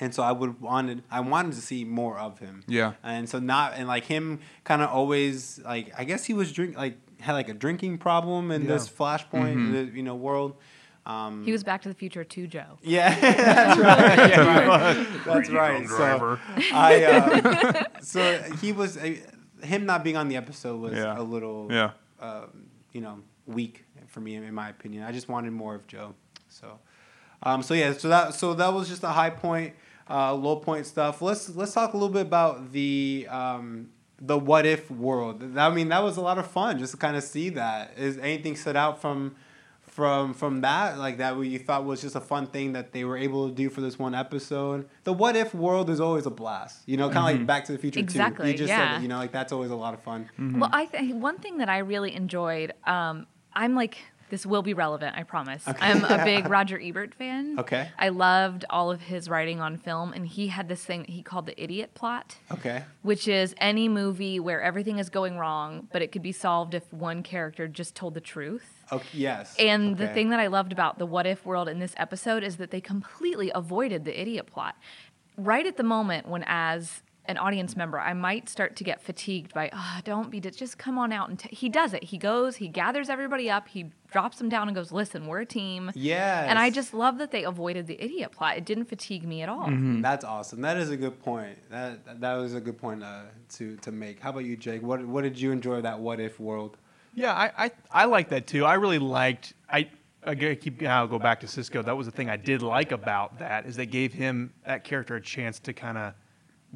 and 0.02 0.14
so 0.14 0.22
I 0.22 0.32
would 0.32 0.60
wanted 0.62 1.02
I 1.10 1.20
wanted 1.20 1.52
to 1.56 1.60
see 1.60 1.84
more 1.84 2.18
of 2.18 2.38
him. 2.38 2.64
Yeah. 2.66 2.92
and 3.02 3.28
so 3.28 3.38
not 3.38 3.74
and 3.76 3.86
like 3.86 4.04
him 4.06 4.40
kind 4.64 4.80
of 4.80 4.88
always 4.88 5.58
like 5.64 5.92
I 5.98 6.04
guess 6.04 6.24
he 6.24 6.32
was 6.32 6.52
drink 6.52 6.74
like 6.76 6.96
had 7.20 7.34
like 7.34 7.50
a 7.50 7.54
drinking 7.54 7.98
problem 7.98 8.50
in 8.50 8.62
Yeah. 8.62 8.68
this 8.68 8.88
Flashpoint 8.88 9.56
Mhm. 9.56 9.72
the, 9.72 9.96
you 9.96 10.02
know 10.02 10.14
world. 10.14 10.56
Um, 11.04 11.44
He 11.44 11.52
was 11.52 11.64
Back 11.64 11.82
to 11.82 11.88
the 11.90 11.94
Future 11.94 12.24
too, 12.24 12.46
Joe. 12.46 12.78
yeah, 12.82 13.18
that's 13.20 13.78
right. 13.80 14.30
Yeah, 14.30 14.66
right. 14.68 15.24
That's 15.26 15.50
right. 15.50 15.86
So 15.88 16.38
I 16.72 17.04
uh, 17.04 17.84
so 18.00 18.42
he 18.62 18.72
was 18.72 18.96
uh, 18.96 19.16
him 19.62 19.84
not 19.84 20.02
being 20.04 20.16
on 20.16 20.28
the 20.28 20.36
episode 20.36 20.80
was 20.80 20.94
Yeah. 20.94 21.18
a 21.20 21.22
little 21.22 21.68
Yeah. 21.70 21.90
um, 22.20 22.68
you 22.92 23.00
know 23.02 23.18
weak 23.54 23.84
for 24.06 24.20
me 24.20 24.36
in 24.36 24.54
my 24.54 24.68
opinion. 24.68 25.04
I 25.04 25.12
just 25.12 25.28
wanted 25.28 25.52
more 25.52 25.74
of 25.74 25.86
Joe. 25.86 26.14
So 26.48 26.78
um, 27.42 27.62
so 27.62 27.74
yeah, 27.74 27.92
so 27.92 28.08
that 28.08 28.34
so 28.34 28.54
that 28.54 28.72
was 28.72 28.88
just 28.88 29.02
a 29.02 29.08
high 29.08 29.30
point, 29.30 29.74
uh, 30.08 30.34
low 30.34 30.56
point 30.56 30.86
stuff. 30.86 31.22
Let's 31.22 31.48
let's 31.54 31.72
talk 31.72 31.94
a 31.94 31.96
little 31.96 32.12
bit 32.12 32.22
about 32.22 32.72
the 32.72 33.26
um, 33.30 33.88
the 34.20 34.38
what 34.38 34.66
if 34.66 34.90
world. 34.90 35.56
I 35.56 35.70
mean, 35.70 35.88
that 35.88 36.02
was 36.02 36.16
a 36.16 36.20
lot 36.20 36.38
of 36.38 36.46
fun 36.46 36.78
just 36.78 36.92
to 36.92 36.98
kind 36.98 37.16
of 37.16 37.22
see 37.22 37.50
that. 37.50 37.94
Is 37.96 38.18
anything 38.18 38.56
stood 38.56 38.76
out 38.76 39.00
from 39.00 39.36
from 39.80 40.34
from 40.34 40.60
that 40.60 40.98
like 40.98 41.18
that 41.18 41.36
what 41.36 41.48
you 41.48 41.58
thought 41.58 41.84
was 41.84 42.00
just 42.00 42.14
a 42.14 42.20
fun 42.20 42.46
thing 42.46 42.74
that 42.74 42.92
they 42.92 43.04
were 43.04 43.16
able 43.16 43.48
to 43.48 43.54
do 43.54 43.70
for 43.70 43.80
this 43.80 43.98
one 43.98 44.14
episode? 44.14 44.86
The 45.04 45.12
what 45.14 45.34
if 45.34 45.54
world 45.54 45.88
is 45.88 45.98
always 45.98 46.26
a 46.26 46.30
blast. 46.30 46.82
You 46.84 46.98
know, 46.98 47.08
kind 47.08 47.34
of 47.34 47.38
like 47.38 47.46
Back 47.46 47.64
to 47.66 47.72
the 47.72 47.78
Future 47.78 48.00
too. 48.00 48.04
Exactly, 48.04 48.50
You 48.52 48.58
just 48.58 48.68
said 48.68 48.78
yeah. 48.78 48.98
it, 48.98 49.02
you 49.02 49.08
know, 49.08 49.16
like 49.16 49.32
that's 49.32 49.50
always 49.50 49.70
a 49.70 49.76
lot 49.76 49.94
of 49.94 50.02
fun. 50.02 50.28
Well, 50.38 50.68
I 50.70 50.84
think 50.84 51.14
one 51.22 51.38
thing 51.38 51.56
that 51.58 51.70
I 51.70 51.78
really 51.78 52.14
enjoyed. 52.14 52.74
Um, 52.84 53.26
I'm 53.54 53.74
like 53.74 53.98
this 54.30 54.46
will 54.46 54.62
be 54.62 54.74
relevant. 54.74 55.16
I 55.16 55.24
promise. 55.24 55.64
I'm 55.66 56.04
a 56.04 56.24
big 56.24 56.48
Roger 56.48 56.80
Ebert 56.80 57.14
fan. 57.14 57.58
Okay. 57.58 57.88
I 57.98 58.08
loved 58.10 58.64
all 58.70 58.90
of 58.90 59.02
his 59.02 59.28
writing 59.28 59.60
on 59.60 59.76
film, 59.76 60.12
and 60.12 60.26
he 60.26 60.46
had 60.46 60.68
this 60.68 60.84
thing 60.84 61.04
he 61.04 61.22
called 61.22 61.46
the 61.46 61.62
idiot 61.62 61.94
plot. 61.94 62.36
Okay. 62.52 62.84
which 63.02 63.26
is 63.28 63.54
any 63.58 63.88
movie 63.88 64.38
where 64.40 64.62
everything 64.62 64.98
is 64.98 65.10
going 65.10 65.36
wrong, 65.36 65.88
but 65.92 66.00
it 66.00 66.12
could 66.12 66.22
be 66.22 66.32
solved 66.32 66.74
if 66.74 66.90
one 66.92 67.22
character 67.22 67.66
just 67.66 67.94
told 67.94 68.14
the 68.14 68.20
truth. 68.20 68.84
Okay. 68.92 69.06
Yes. 69.12 69.56
And 69.58 69.96
the 69.96 70.08
thing 70.08 70.30
that 70.30 70.40
I 70.40 70.46
loved 70.46 70.72
about 70.72 70.98
the 70.98 71.06
what 71.06 71.26
if 71.26 71.44
world 71.44 71.68
in 71.68 71.80
this 71.80 71.94
episode 71.96 72.44
is 72.44 72.56
that 72.56 72.70
they 72.70 72.80
completely 72.80 73.50
avoided 73.54 74.04
the 74.04 74.18
idiot 74.18 74.46
plot. 74.46 74.76
Right 75.36 75.66
at 75.66 75.76
the 75.76 75.82
moment 75.82 76.28
when, 76.28 76.44
as 76.46 77.02
an 77.30 77.38
audience 77.38 77.76
member, 77.76 77.98
I 77.98 78.14
might 78.14 78.48
start 78.48 78.76
to 78.76 78.84
get 78.84 79.02
fatigued 79.02 79.52
by, 79.52 79.70
oh, 79.72 80.00
don't 80.04 80.30
be, 80.30 80.40
just 80.40 80.78
come 80.78 80.98
on 80.98 81.12
out 81.12 81.28
and 81.28 81.38
t-. 81.38 81.54
he 81.54 81.68
does 81.68 81.92
it. 81.92 82.04
He 82.04 82.18
goes, 82.18 82.56
he 82.56 82.68
gathers 82.68 83.08
everybody 83.08 83.50
up, 83.50 83.68
he 83.68 83.90
drops 84.10 84.38
them 84.38 84.48
down 84.48 84.68
and 84.68 84.74
goes, 84.74 84.90
listen, 84.90 85.26
we're 85.26 85.40
a 85.40 85.46
team. 85.46 85.90
Yeah. 85.94 86.46
And 86.48 86.58
I 86.58 86.70
just 86.70 86.94
love 86.94 87.18
that 87.18 87.30
they 87.30 87.44
avoided 87.44 87.86
the 87.86 88.02
idiot 88.02 88.32
plot. 88.32 88.56
It 88.56 88.64
didn't 88.64 88.86
fatigue 88.86 89.26
me 89.26 89.42
at 89.42 89.48
all. 89.48 89.66
Mm-hmm. 89.66 89.90
Mm-hmm. 89.90 90.02
That's 90.02 90.24
awesome. 90.24 90.60
That 90.60 90.76
is 90.76 90.90
a 90.90 90.96
good 90.96 91.22
point. 91.22 91.58
That 91.70 92.20
that 92.20 92.34
was 92.34 92.54
a 92.54 92.60
good 92.60 92.78
point 92.78 93.02
uh, 93.02 93.22
to 93.56 93.76
to 93.78 93.92
make. 93.92 94.20
How 94.20 94.30
about 94.30 94.44
you, 94.44 94.56
Jake? 94.56 94.82
What 94.82 95.04
what 95.06 95.22
did 95.22 95.40
you 95.40 95.52
enjoy 95.52 95.76
of 95.76 95.82
that 95.84 95.98
what 95.98 96.20
if 96.20 96.38
world? 96.38 96.76
Yeah, 97.14 97.32
I, 97.32 97.64
I, 97.64 97.70
I 97.90 98.04
like 98.04 98.28
that 98.28 98.46
too. 98.46 98.64
I 98.64 98.74
really 98.74 98.98
liked. 98.98 99.54
I 99.68 99.88
I 100.24 100.34
keep. 100.34 100.82
I'll 100.82 101.08
go 101.08 101.18
back 101.18 101.40
to 101.40 101.48
Cisco. 101.48 101.82
That 101.82 101.96
was 101.96 102.06
the 102.06 102.12
thing 102.12 102.30
I 102.30 102.36
did 102.36 102.62
like 102.62 102.92
about 102.92 103.38
that 103.38 103.66
is 103.66 103.76
they 103.76 103.86
gave 103.86 104.12
him 104.12 104.52
that 104.66 104.84
character 104.84 105.16
a 105.16 105.20
chance 105.20 105.58
to 105.60 105.72
kind 105.72 105.98
of 105.98 106.14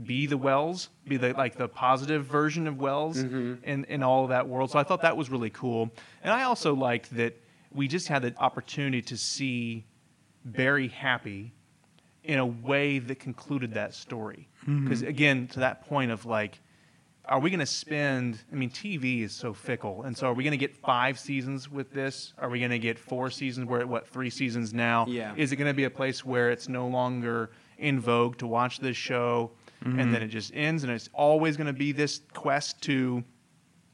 be 0.02 0.26
the 0.26 0.36
Wells, 0.36 0.88
be 1.06 1.16
the 1.16 1.32
like 1.34 1.56
the 1.56 1.68
positive 1.68 2.24
version 2.26 2.66
of 2.66 2.78
Wells 2.78 3.22
mm-hmm. 3.22 3.64
in 3.64 3.84
in 3.84 4.02
all 4.02 4.24
of 4.24 4.30
that 4.30 4.48
world. 4.48 4.70
So 4.70 4.78
I 4.78 4.82
thought 4.82 5.02
that 5.02 5.16
was 5.16 5.30
really 5.30 5.50
cool. 5.50 5.90
And 6.22 6.32
I 6.32 6.42
also 6.44 6.74
liked 6.74 7.14
that 7.16 7.40
we 7.72 7.88
just 7.88 8.08
had 8.08 8.22
the 8.22 8.34
opportunity 8.38 9.02
to 9.02 9.16
see 9.16 9.84
Barry 10.44 10.88
happy 10.88 11.52
in 12.22 12.38
a 12.38 12.46
way 12.46 12.98
that 12.98 13.18
concluded 13.18 13.74
that 13.74 13.94
story. 13.94 14.48
Mm-hmm. 14.62 14.84
Because 14.84 15.02
again, 15.02 15.46
to 15.48 15.60
that 15.60 15.86
point 15.86 16.10
of 16.10 16.24
like, 16.24 16.60
are 17.26 17.38
we 17.38 17.50
going 17.50 17.60
to 17.60 17.66
spend? 17.66 18.38
I 18.52 18.54
mean, 18.54 18.70
TV 18.70 19.22
is 19.22 19.32
so 19.32 19.54
fickle, 19.54 20.02
and 20.02 20.16
so 20.16 20.28
are 20.28 20.34
we 20.34 20.44
going 20.44 20.52
to 20.52 20.58
get 20.58 20.76
five 20.76 21.18
seasons 21.18 21.70
with 21.70 21.92
this? 21.92 22.34
Are 22.38 22.50
we 22.50 22.58
going 22.58 22.70
to 22.70 22.78
get 22.78 22.98
four 22.98 23.30
seasons? 23.30 23.66
We're 23.66 23.80
at 23.80 23.88
what 23.88 24.06
three 24.06 24.28
seasons 24.28 24.74
now? 24.74 25.06
Yeah. 25.08 25.34
Is 25.36 25.52
it 25.52 25.56
going 25.56 25.70
to 25.70 25.74
be 25.74 25.84
a 25.84 25.90
place 25.90 26.24
where 26.24 26.50
it's 26.50 26.68
no 26.68 26.86
longer 26.86 27.50
in 27.78 27.98
vogue 27.98 28.36
to 28.38 28.46
watch 28.46 28.78
this 28.78 28.96
show, 28.96 29.52
and 29.82 30.14
then 30.14 30.22
it 30.22 30.28
just 30.28 30.52
ends, 30.54 30.82
and 30.84 30.92
it's 30.92 31.10
always 31.12 31.56
going 31.56 31.66
to 31.66 31.72
be 31.72 31.92
this 31.92 32.20
quest 32.32 32.80
to 32.82 33.22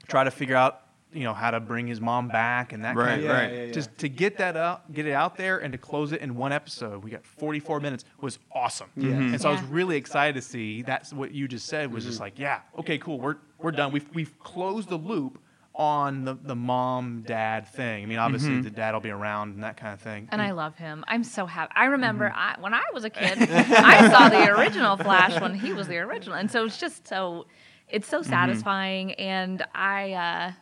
try 0.09 0.23
to 0.25 0.31
figure 0.31 0.55
out, 0.57 0.83
you 1.13 1.25
know, 1.25 1.35
how 1.35 1.51
to 1.51 1.59
bring 1.59 1.87
his 1.89 2.01
mom 2.01 2.29
back 2.29 2.73
and 2.73 2.85
that 2.85 2.95
Right, 2.95 3.07
kind 3.09 3.21
of 3.21 3.25
Yeah, 3.27 3.33
right. 3.33 3.53
yeah, 3.53 3.65
yeah. 3.65 3.73
just 3.73 3.97
to 3.99 4.09
get 4.09 4.39
that 4.39 4.57
up, 4.57 4.93
get 4.93 5.07
it 5.07 5.13
out 5.13 5.37
there, 5.37 5.59
and 5.59 5.73
to 5.73 5.79
close 5.79 6.13
it 6.13 6.21
in 6.21 6.37
one 6.37 6.53
episode. 6.53 7.03
We 7.03 7.11
got 7.11 7.25
44 7.27 7.81
minutes. 7.81 8.05
Was 8.21 8.39
awesome. 8.55 8.89
Yes. 8.97 9.07
Mm-hmm. 9.13 9.33
And 9.33 9.41
so 9.41 9.49
I 9.49 9.53
was 9.53 9.63
really 9.63 9.97
excited 9.97 10.37
to 10.37 10.43
see. 10.43 10.83
That's 10.83 11.13
what 11.13 11.33
you 11.33 11.49
just 11.49 11.67
said. 11.67 11.93
Was 11.93 12.05
just 12.05 12.21
like, 12.21 12.39
yeah, 12.39 12.61
okay, 12.79 12.99
cool. 12.99 13.19
We're 13.19 13.37
we're 13.59 13.73
done. 13.73 13.91
We've 13.93 14.09
we've 14.15 14.39
closed 14.39 14.89
the 14.89 14.97
loop 14.99 15.41
on 15.81 16.25
the 16.27 16.35
the 16.35 16.55
mom 16.55 17.23
dad 17.27 17.67
thing. 17.67 18.03
I 18.03 18.07
mean, 18.07 18.19
obviously 18.19 18.51
Mm-hmm. 18.51 18.63
the 18.63 18.71
dad 18.71 18.93
will 18.93 19.01
be 19.01 19.09
around 19.11 19.55
and 19.55 19.65
that 19.65 19.79
kind 19.79 19.95
of 19.95 20.01
thing. 20.01 20.29
And 20.31 20.43
I 20.43 20.51
love 20.51 20.77
him. 20.77 21.05
I'm 21.09 21.25
so 21.25 21.47
happy. 21.47 21.73
I 21.75 21.87
remember 21.87 22.29
Mm-hmm. 22.29 22.61
I, 22.61 22.61
when 22.61 22.75
I 22.75 22.83
was 22.93 23.05
a 23.05 23.11
kid, 23.11 23.39
I 23.51 24.11
saw 24.11 24.29
the 24.29 24.51
original 24.55 24.99
Flash 24.99 25.41
when 25.41 25.55
he 25.55 25.73
was 25.73 25.89
the 25.89 25.97
original, 25.97 26.37
and 26.37 26.51
so 26.51 26.67
it's 26.67 26.77
just 26.79 27.09
so 27.09 27.47
it's 27.89 28.07
so 28.07 28.21
Mm-hmm. 28.21 28.31
satisfying. 28.31 29.13
And 29.15 29.65
I 29.75 30.13
uh, 30.13 30.53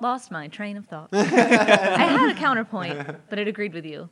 lost 0.00 0.30
my 0.30 0.48
train 0.48 0.78
of 0.78 0.86
thought. 0.86 1.10
I 1.12 1.22
had 1.24 2.30
a 2.30 2.34
counterpoint, 2.34 2.98
but 3.28 3.38
it 3.38 3.46
agreed 3.46 3.74
with 3.74 3.84
you. 3.84 4.08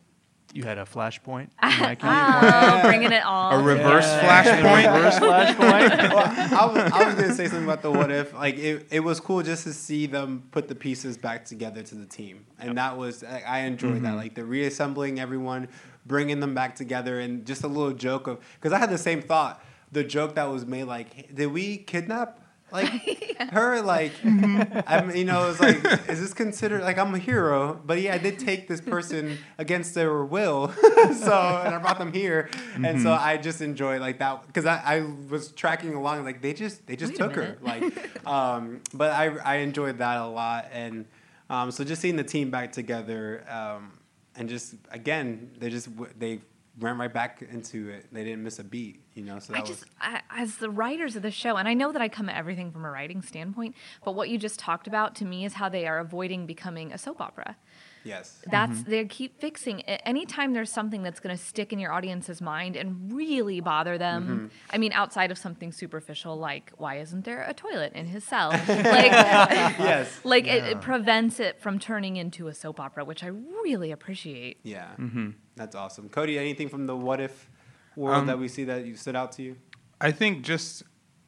You 0.55 0.63
had 0.65 0.79
a 0.79 0.85
flashpoint. 0.85 1.49
Mike, 1.63 2.01
Oh, 2.03 2.81
bringing 2.83 3.13
it 3.13 3.23
all. 3.25 3.53
A 3.53 3.63
reverse 3.63 4.07
Yeah. 4.07 4.43
flashpoint. 4.45 4.95
Reverse 4.95 5.15
flashpoint. 5.19 6.13
well, 6.15 6.59
I 6.61 6.67
was, 6.67 6.93
I 6.93 7.05
was 7.07 7.15
gonna 7.15 7.35
say 7.35 7.47
something 7.49 7.65
about 7.65 7.83
the 7.83 7.91
what 7.91 8.11
if. 8.11 8.33
Like 8.35 8.57
it, 8.57 8.87
it 8.91 9.01
was 9.01 9.21
cool 9.21 9.43
just 9.43 9.65
to 9.65 9.73
see 9.73 10.07
them 10.07 10.45
put 10.51 10.69
the 10.69 10.75
pieces 10.75 11.17
back 11.19 11.45
together 11.45 11.83
to 11.83 11.95
the 11.95 12.07
team, 12.07 12.47
and 12.59 12.79
that 12.79 12.97
was 12.97 13.23
I 13.25 13.43
I 13.47 13.59
enjoyed 13.61 13.97
that. 14.03 14.09
Mm-hmm. 14.09 14.17
Like 14.17 14.35
the 14.35 14.45
reassembling 14.45 15.21
everyone, 15.21 15.69
bringing 16.07 16.41
them 16.41 16.55
back 16.55 16.75
together, 16.77 17.21
and 17.21 17.45
just 17.47 17.63
a 17.65 17.69
little 17.69 17.93
joke 17.93 18.27
of 18.27 18.41
because 18.55 18.73
I 18.73 18.79
had 18.79 18.91
the 18.91 18.99
same 18.99 19.23
thought. 19.23 19.63
The 19.91 20.05
joke 20.05 20.35
that 20.35 20.45
was 20.45 20.67
made, 20.67 20.85
like, 20.85 21.35
did 21.35 21.47
we 21.47 21.79
kidnap? 21.79 22.41
Like 22.71 23.37
her, 23.51 23.81
like 23.81 24.13
I'm, 24.25 25.15
you 25.15 25.25
know, 25.25 25.49
it's 25.51 25.61
like, 25.61 25.85
is 26.09 26.21
this 26.21 26.35
considered 26.35 26.83
like 26.83 26.99
I'm 26.99 27.15
a 27.15 27.19
hero? 27.19 27.81
But 27.85 28.01
yeah, 28.01 28.15
I 28.15 28.19
did 28.19 28.39
take 28.39 28.69
this 28.69 28.81
person 28.81 29.39
against 29.59 29.95
their 29.95 30.25
will, 30.25 30.69
so 30.93 31.63
and 31.65 31.75
I 31.75 31.79
brought 31.79 31.99
them 31.99 32.13
here, 32.13 32.51
and 32.83 33.01
so 33.01 33.13
I 33.13 33.37
just 33.37 33.61
enjoy 33.61 33.99
like 33.99 34.19
that 34.19 34.47
because 34.47 34.67
I, 34.67 34.83
I 34.85 35.01
was 35.31 35.53
tracking 35.53 35.95
along 35.95 36.25
like 36.25 36.43
they 36.43 36.53
just 36.53 36.87
they 36.87 36.97
just 36.97 37.13
Wait 37.13 37.19
took 37.19 37.35
her 37.37 37.59
like, 37.63 38.27
um, 38.27 38.83
but 38.93 39.13
I 39.13 39.37
I 39.39 39.57
enjoyed 39.57 39.99
that 39.99 40.19
a 40.19 40.27
lot. 40.27 40.67
And 40.73 41.07
um, 41.51 41.71
so 41.71 41.85
just 41.85 42.03
seeing 42.03 42.17
the 42.17 42.25
team 42.25 42.51
back 42.51 42.73
together 42.73 43.45
um, 43.49 43.99
and 44.37 44.49
just 44.49 44.75
again 44.91 45.53
they 45.59 45.71
just 45.71 45.89
they 46.19 46.41
ran 46.81 46.99
right 46.99 47.13
back 47.13 47.43
into 47.51 47.89
it. 47.89 48.07
They 48.13 48.25
didn't 48.25 48.43
miss 48.43 48.59
a 48.59 48.65
beat 48.65 49.03
you 49.19 49.25
know 49.25 49.39
so 49.41 49.53
that 49.53 49.59
I 49.59 49.61
was 49.63 49.71
just, 49.71 49.85
I, 50.01 50.23
as 50.31 50.57
the 50.57 50.71
writers 50.71 51.17
of 51.17 51.23
the 51.23 51.31
show, 51.31 51.57
and 51.57 51.67
I 51.69 51.75
know 51.75 51.93
that 51.93 52.01
I 52.01 52.09
come 52.09 52.29
at 52.29 52.37
everything 52.37 52.71
from 52.71 52.85
a 52.85 52.91
writing 52.91 53.21
standpoint, 53.21 53.75
but 54.05 54.15
what 54.15 54.29
you 54.31 54.39
just 54.39 54.59
talked 54.61 54.87
about 54.87 55.17
to 55.17 55.25
me 55.25 55.45
is 55.45 55.55
how 55.55 55.69
they 55.69 55.87
are 55.87 55.99
avoiding 55.99 56.47
becoming 56.47 56.93
a 56.93 56.99
soap 56.99 57.21
opera. 57.21 57.57
yes 58.05 58.41
That's 58.49 58.79
mm-hmm. 58.79 58.91
they 58.91 59.05
keep 59.07 59.41
fixing. 59.41 59.81
a- 59.81 60.07
Anytime 60.07 60.53
there's 60.53 60.71
something 60.71 61.03
that's 61.03 61.19
going 61.19 61.37
to 61.37 61.43
stick 61.43 61.73
in 61.73 61.81
your 61.81 61.93
audience's 61.93 62.41
mind 62.41 62.77
and 62.77 63.13
really 63.13 63.61
bother 63.61 63.99
them. 63.99 64.23
Mm-hmm. 64.23 64.47
I 64.71 64.79
mean, 64.79 64.93
outside 64.93 65.33
of 65.33 65.39
something 65.39 65.73
superficial 65.73 66.37
like 66.37 66.73
why 66.77 67.01
isn't 67.01 67.25
there 67.25 67.43
a 67.43 67.55
toilet 67.55 67.95
in 67.95 68.07
his 68.07 68.23
cell? 68.23 68.51
like, 68.69 68.69
yes 68.69 70.21
like 70.23 70.47
it, 70.47 70.63
it 70.65 70.81
prevents 70.81 71.41
it 71.41 71.61
from 71.61 71.81
turning 71.81 72.17
into 72.17 72.47
a 72.47 72.55
soap 72.55 72.79
opera, 72.79 73.05
which 73.05 73.25
I 73.25 73.29
really 73.29 73.91
appreciate. 73.91 74.59
yeah 74.63 74.91
mm-hmm. 74.97 75.31
that's 75.57 75.75
awesome 75.75 76.09
Cody 76.09 76.39
anything 76.39 76.69
from 76.69 76.87
the 76.87 76.97
what 76.97 77.21
if 77.21 77.51
world 77.99 78.19
Um, 78.19 78.27
that 78.27 78.39
we 78.39 78.49
see 78.49 78.65
that 78.65 78.87
you 78.87 78.95
stood 78.97 79.17
out 79.17 79.33
to 79.33 79.43
you 79.43 79.57
I 80.01 80.13
think 80.13 80.43
just 80.43 80.83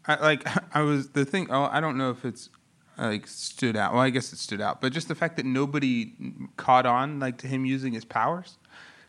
I, 0.07 0.15
like 0.17 0.47
I 0.75 0.83
was 0.83 1.11
the 1.11 1.25
thing. 1.25 1.49
Oh, 1.51 1.65
I 1.65 1.81
don't 1.81 1.99
know 1.99 2.11
if 2.11 2.25
it's 2.25 2.49
like 2.97 3.27
stood 3.27 3.77
out. 3.77 3.93
Well, 3.93 4.03
I 4.03 4.11
guess 4.11 4.33
it 4.33 4.39
stood 4.39 4.61
out, 4.61 4.81
but 4.81 4.93
just 4.93 5.09
the 5.09 5.15
fact 5.15 5.37
that 5.37 5.47
nobody 5.47 6.13
caught 6.57 6.87
on 6.87 7.19
like 7.19 7.39
to 7.39 7.47
him 7.47 7.65
using 7.65 7.93
his 7.93 8.05
powers, 8.05 8.59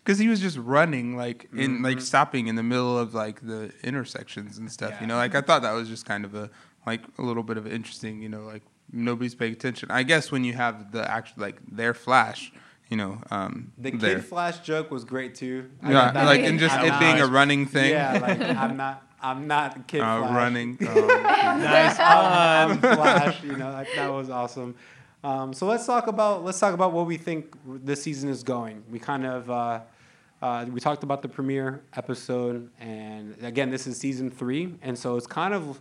because 0.04 0.17
he 0.17 0.28
was 0.28 0.39
just 0.39 0.58
running 0.58 1.15
like 1.17 1.47
in 1.56 1.82
like 1.82 2.02
stopping 2.02 2.47
in 2.47 2.56
the 2.56 2.63
middle 2.63 2.97
of 2.97 3.13
like 3.13 3.45
the 3.45 3.71
intersections 3.84 4.58
and 4.58 4.71
stuff. 4.71 4.91
Yeah. 4.91 5.02
You 5.02 5.08
know, 5.08 5.15
like 5.15 5.36
I 5.36 5.41
thought 5.41 5.62
that 5.62 5.74
was 5.74 5.88
just 5.88 6.06
kind 6.06 6.26
of 6.26 6.36
a 6.36 6.50
like 6.86 7.02
a 7.17 7.21
little 7.21 7.43
bit 7.43 7.58
of 7.58 7.67
interesting. 7.67 8.21
You 8.21 8.30
know, 8.30 8.41
like 8.41 8.63
nobody's 8.91 9.36
paying 9.36 9.54
attention. 9.54 9.91
I 9.91 10.04
guess 10.04 10.32
when 10.32 10.43
you 10.43 10.54
have 10.54 10.91
the 10.91 11.10
actual 11.10 11.43
like 11.43 11.60
their 11.71 11.93
flash. 11.93 12.52
You 12.91 12.97
know, 12.97 13.17
um, 13.32 13.71
the 13.77 13.89
there. 13.91 14.15
kid 14.17 14.25
flash 14.25 14.60
joke 14.60 14.91
was 14.91 15.04
great 15.06 15.34
too 15.34 15.69
I 15.82 15.91
yeah, 15.91 16.01
thought 16.01 16.13
that 16.13 16.25
like 16.25 16.41
and 16.41 16.60
just 16.60 16.75
I'm 16.75 16.86
it 16.86 16.89
not- 16.89 16.99
being 16.99 17.19
a 17.21 17.25
running 17.27 17.65
thing. 17.65 17.91
yeah 17.91 18.19
like 18.21 18.41
I'm 18.41 18.75
not 18.77 19.04
I'm 19.21 19.47
not 19.47 19.88
kid 19.88 20.01
uh, 20.01 20.19
flash 20.19 20.36
running. 20.36 20.77
Oh, 20.82 21.58
nice 21.58 21.97
I'm. 21.99 22.80
Flash. 22.80 23.43
You 23.43 23.56
know, 23.56 23.71
that, 23.71 23.88
that 23.95 24.08
was 24.12 24.30
awesome. 24.30 24.75
Um, 25.23 25.54
so 25.54 25.65
let's 25.67 25.86
talk 25.86 26.08
about 26.08 26.43
let's 26.43 26.60
talk 26.60 26.73
about 26.73 26.91
what 26.91 27.06
we 27.06 27.17
think 27.17 27.56
this 27.65 28.01
season 28.04 28.30
is 28.30 28.43
going. 28.43 28.84
We 28.91 28.99
kind 28.99 29.25
of 29.25 29.49
uh, 29.49 29.80
Uh, 30.41 30.65
we 30.71 30.80
talked 30.82 31.04
about 31.04 31.21
the 31.21 31.30
premiere 31.30 31.82
episode, 31.93 32.69
and 32.80 33.36
again, 33.43 33.69
this 33.69 33.86
is 33.88 33.95
season 33.97 34.32
three, 34.32 34.73
and 34.82 34.97
so 34.97 35.15
it's 35.15 35.27
kind 35.27 35.54
of 35.54 35.80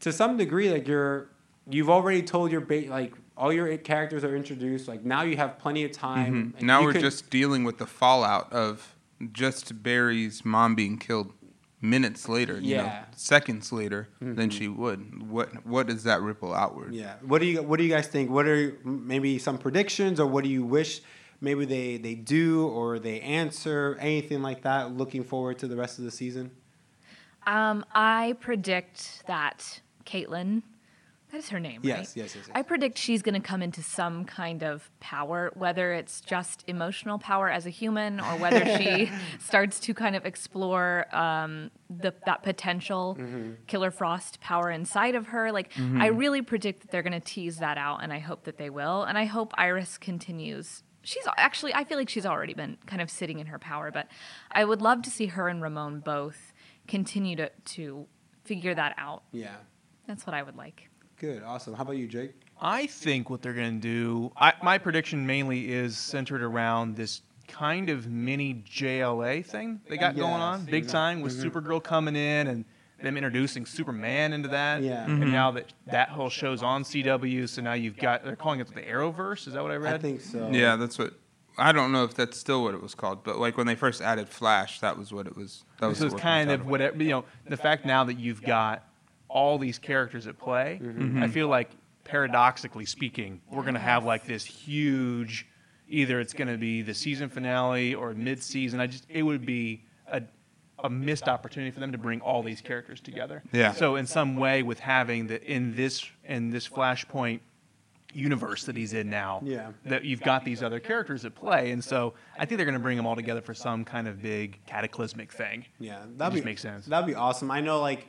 to 0.00 0.12
some 0.12 0.36
degree 0.36 0.70
like 0.70 0.86
you're 0.88 1.26
you've 1.68 1.90
already 1.90 2.22
told 2.22 2.52
your 2.52 2.60
ba- 2.62 2.86
like 2.88 3.12
all 3.36 3.52
your 3.52 3.76
characters 3.78 4.24
are 4.24 4.36
introduced. 4.36 4.88
Like 4.88 5.04
now 5.04 5.22
you 5.22 5.36
have 5.36 5.58
plenty 5.58 5.84
of 5.84 5.92
time. 5.92 6.54
and 6.56 6.66
Now 6.66 6.82
we're 6.82 6.92
can- 6.92 7.00
just 7.00 7.30
dealing 7.30 7.64
with 7.64 7.78
the 7.78 7.86
fallout 7.86 8.52
of 8.52 8.94
just 9.32 9.82
Barry's 9.82 10.44
mom 10.44 10.74
being 10.74 10.98
killed 10.98 11.32
minutes 11.80 12.28
later, 12.28 12.60
you 12.60 12.76
know, 12.76 12.84
Yeah. 12.84 12.90
Mm-hmm. 13.02 13.12
seconds 13.16 13.72
later 13.72 14.08
than 14.20 14.50
she 14.50 14.68
would. 14.68 15.28
What 15.28 15.66
what 15.66 15.86
does 15.88 16.04
that 16.04 16.20
ripple 16.20 16.54
outward? 16.54 16.94
Yeah. 16.94 17.14
What 17.22 17.40
do 17.40 17.46
you 17.46 17.62
What 17.62 17.78
do 17.78 17.84
you 17.84 17.90
guys 17.90 18.06
think? 18.06 18.30
What 18.30 18.46
are 18.46 18.78
maybe 18.84 19.38
some 19.38 19.58
predictions, 19.58 20.20
or 20.20 20.26
what 20.26 20.44
do 20.44 20.50
you 20.50 20.64
wish 20.64 21.00
maybe 21.40 21.64
they 21.64 21.96
they 21.96 22.14
do 22.14 22.66
or 22.68 22.98
they 23.00 23.20
answer 23.20 23.96
anything 24.00 24.42
like 24.42 24.62
that? 24.62 24.92
Looking 24.96 25.24
forward 25.24 25.58
to 25.60 25.66
the 25.68 25.76
rest 25.76 25.98
of 25.98 26.04
the 26.04 26.10
season. 26.12 26.52
Um, 27.46 27.84
I 27.92 28.36
predict 28.38 29.24
that 29.26 29.80
Caitlin, 30.06 30.62
that 31.32 31.38
is 31.38 31.48
her 31.48 31.58
name, 31.58 31.80
Yes, 31.82 31.96
right? 31.96 31.98
yes, 32.24 32.34
yes, 32.36 32.36
yes. 32.36 32.50
I 32.54 32.60
predict 32.62 32.98
she's 32.98 33.22
going 33.22 33.34
to 33.34 33.40
come 33.40 33.62
into 33.62 33.82
some 33.82 34.24
kind 34.26 34.62
of 34.62 34.90
power, 35.00 35.50
whether 35.54 35.92
it's 35.94 36.20
just 36.20 36.62
emotional 36.66 37.18
power 37.18 37.48
as 37.48 37.64
a 37.66 37.70
human 37.70 38.20
or 38.20 38.36
whether 38.36 38.64
she 38.78 39.10
starts 39.40 39.80
to 39.80 39.94
kind 39.94 40.14
of 40.14 40.26
explore 40.26 41.06
um, 41.16 41.70
the, 41.88 42.14
that 42.26 42.42
potential 42.42 43.16
Mm-hmm. 43.18 43.52
Killer 43.66 43.90
Frost 43.90 44.40
power 44.40 44.70
inside 44.70 45.14
of 45.14 45.28
her. 45.28 45.50
Like, 45.52 45.70
I 45.98 46.08
really 46.08 46.42
predict 46.42 46.82
that 46.82 46.90
they're 46.90 47.02
going 47.02 47.12
to 47.18 47.20
tease 47.20 47.56
that 47.58 47.78
out, 47.78 48.02
and 48.02 48.12
I 48.12 48.18
hope 48.18 48.44
that 48.44 48.58
they 48.58 48.68
will. 48.70 49.02
And 49.04 49.16
I 49.16 49.24
hope 49.24 49.52
Iris 49.56 49.96
continues. 49.98 50.82
She's 51.02 51.26
actually, 51.36 51.74
I 51.74 51.84
feel 51.84 51.98
like 51.98 52.08
she's 52.10 52.26
already 52.26 52.54
been 52.54 52.76
kind 52.86 53.00
of 53.02 53.10
sitting 53.10 53.38
in 53.40 53.46
her 53.46 53.58
power, 53.58 53.90
but 53.90 54.06
I 54.52 54.64
would 54.64 54.82
love 54.82 55.02
to 55.02 55.10
see 55.10 55.26
her 55.26 55.48
and 55.48 55.60
Ramon 55.62 56.00
both 56.00 56.52
continue 56.86 57.36
to, 57.36 57.50
to 57.76 58.06
figure 58.44 58.74
that 58.74 58.94
out. 58.98 59.22
Yeah. 59.32 59.56
That's 60.06 60.26
what 60.26 60.34
I 60.34 60.42
would 60.42 60.56
like. 60.56 60.88
Good. 61.22 61.44
Awesome. 61.44 61.74
How 61.74 61.82
about 61.82 61.98
you, 61.98 62.08
Jake? 62.08 62.32
I 62.60 62.88
think 62.88 63.30
what 63.30 63.42
they're 63.42 63.52
going 63.52 63.80
to 63.80 63.80
do, 63.80 64.32
I, 64.36 64.54
my 64.60 64.76
prediction 64.76 65.24
mainly 65.24 65.72
is 65.72 65.96
centered 65.96 66.42
around 66.42 66.96
this 66.96 67.22
kind 67.46 67.90
of 67.90 68.08
mini 68.08 68.64
JLA 68.68 69.46
thing 69.46 69.80
they 69.88 69.96
got 69.96 70.16
going 70.16 70.32
on, 70.32 70.64
big 70.64 70.88
time, 70.88 71.20
with 71.20 71.38
mm-hmm. 71.38 71.48
Supergirl 71.48 71.80
coming 71.80 72.16
in 72.16 72.48
and 72.48 72.64
them 73.00 73.16
introducing 73.16 73.66
Superman 73.66 74.32
into 74.32 74.48
that. 74.48 74.82
Yeah. 74.82 75.04
And 75.04 75.22
mm-hmm. 75.22 75.30
now 75.30 75.52
that 75.52 75.72
that 75.86 76.08
whole 76.08 76.28
show's 76.28 76.60
on 76.60 76.82
CW, 76.82 77.48
so 77.48 77.62
now 77.62 77.74
you've 77.74 77.98
got, 77.98 78.24
they're 78.24 78.34
calling 78.34 78.58
it 78.58 78.74
the 78.74 78.82
Arrowverse. 78.82 79.46
Is 79.46 79.54
that 79.54 79.62
what 79.62 79.70
I 79.70 79.76
read? 79.76 79.94
I 79.94 79.98
think 79.98 80.22
so. 80.22 80.50
Yeah, 80.50 80.74
that's 80.74 80.98
what. 80.98 81.14
I 81.56 81.70
don't 81.70 81.92
know 81.92 82.02
if 82.02 82.14
that's 82.14 82.36
still 82.36 82.64
what 82.64 82.74
it 82.74 82.82
was 82.82 82.96
called, 82.96 83.22
but 83.22 83.38
like 83.38 83.56
when 83.56 83.68
they 83.68 83.76
first 83.76 84.00
added 84.00 84.28
Flash, 84.28 84.80
that 84.80 84.98
was 84.98 85.12
what 85.12 85.28
it 85.28 85.36
was. 85.36 85.62
That 85.78 85.86
was 85.86 85.98
so 85.98 86.08
the 86.08 86.14
it's 86.14 86.20
kind 86.20 86.50
of 86.50 86.66
whatever 86.66 87.00
you 87.00 87.10
know 87.10 87.24
the 87.46 87.56
fact 87.56 87.86
now 87.86 88.02
that 88.04 88.18
you've 88.18 88.42
got 88.42 88.88
all 89.32 89.56
these 89.58 89.78
characters 89.78 90.26
at 90.26 90.38
play 90.38 90.78
Mm-hmm. 90.82 91.22
i 91.22 91.28
feel 91.28 91.48
like 91.48 91.70
paradoxically 92.04 92.84
speaking 92.84 93.40
we're 93.50 93.62
going 93.62 93.74
to 93.74 93.80
have 93.80 94.04
like 94.04 94.26
this 94.26 94.44
huge 94.44 95.46
either 95.88 96.20
it's 96.20 96.32
going 96.34 96.48
to 96.48 96.58
be 96.58 96.82
the 96.82 96.92
season 96.94 97.28
finale 97.28 97.94
or 97.94 98.12
mid-season 98.12 98.78
i 98.80 98.86
just 98.86 99.06
it 99.08 99.22
would 99.22 99.46
be 99.46 99.82
a, 100.12 100.20
a 100.84 100.90
missed 100.90 101.28
opportunity 101.28 101.70
for 101.70 101.80
them 101.80 101.92
to 101.92 101.98
bring 101.98 102.20
all 102.20 102.42
these 102.42 102.60
characters 102.60 103.00
together 103.00 103.42
Yeah. 103.52 103.72
so 103.72 103.96
in 103.96 104.06
some 104.06 104.36
way 104.36 104.62
with 104.62 104.80
having 104.80 105.26
the 105.28 105.42
in 105.50 105.74
this 105.74 106.04
in 106.24 106.50
this 106.50 106.68
flashpoint 106.68 107.40
universe 108.14 108.64
that 108.64 108.76
he's 108.76 108.92
in 108.92 109.08
now 109.08 109.40
Yeah. 109.42 109.70
that 109.86 110.04
you've 110.04 110.20
got 110.20 110.44
these 110.44 110.62
other 110.62 110.80
characters 110.80 111.24
at 111.24 111.34
play 111.34 111.70
and 111.70 111.82
so 111.82 112.12
i 112.38 112.44
think 112.44 112.58
they're 112.58 112.66
going 112.66 112.74
to 112.74 112.86
bring 112.88 112.98
them 112.98 113.06
all 113.06 113.16
together 113.16 113.40
for 113.40 113.54
some 113.54 113.84
kind 113.86 114.06
of 114.06 114.20
big 114.20 114.58
cataclysmic 114.66 115.32
thing 115.32 115.64
Yeah, 115.78 116.02
be 116.34 116.42
makes 116.42 116.60
sense. 116.60 116.84
That'd 116.86 117.06
be 117.06 117.14
awesome. 117.14 117.50
I 117.50 117.60
know, 117.62 117.80
like, 117.80 118.06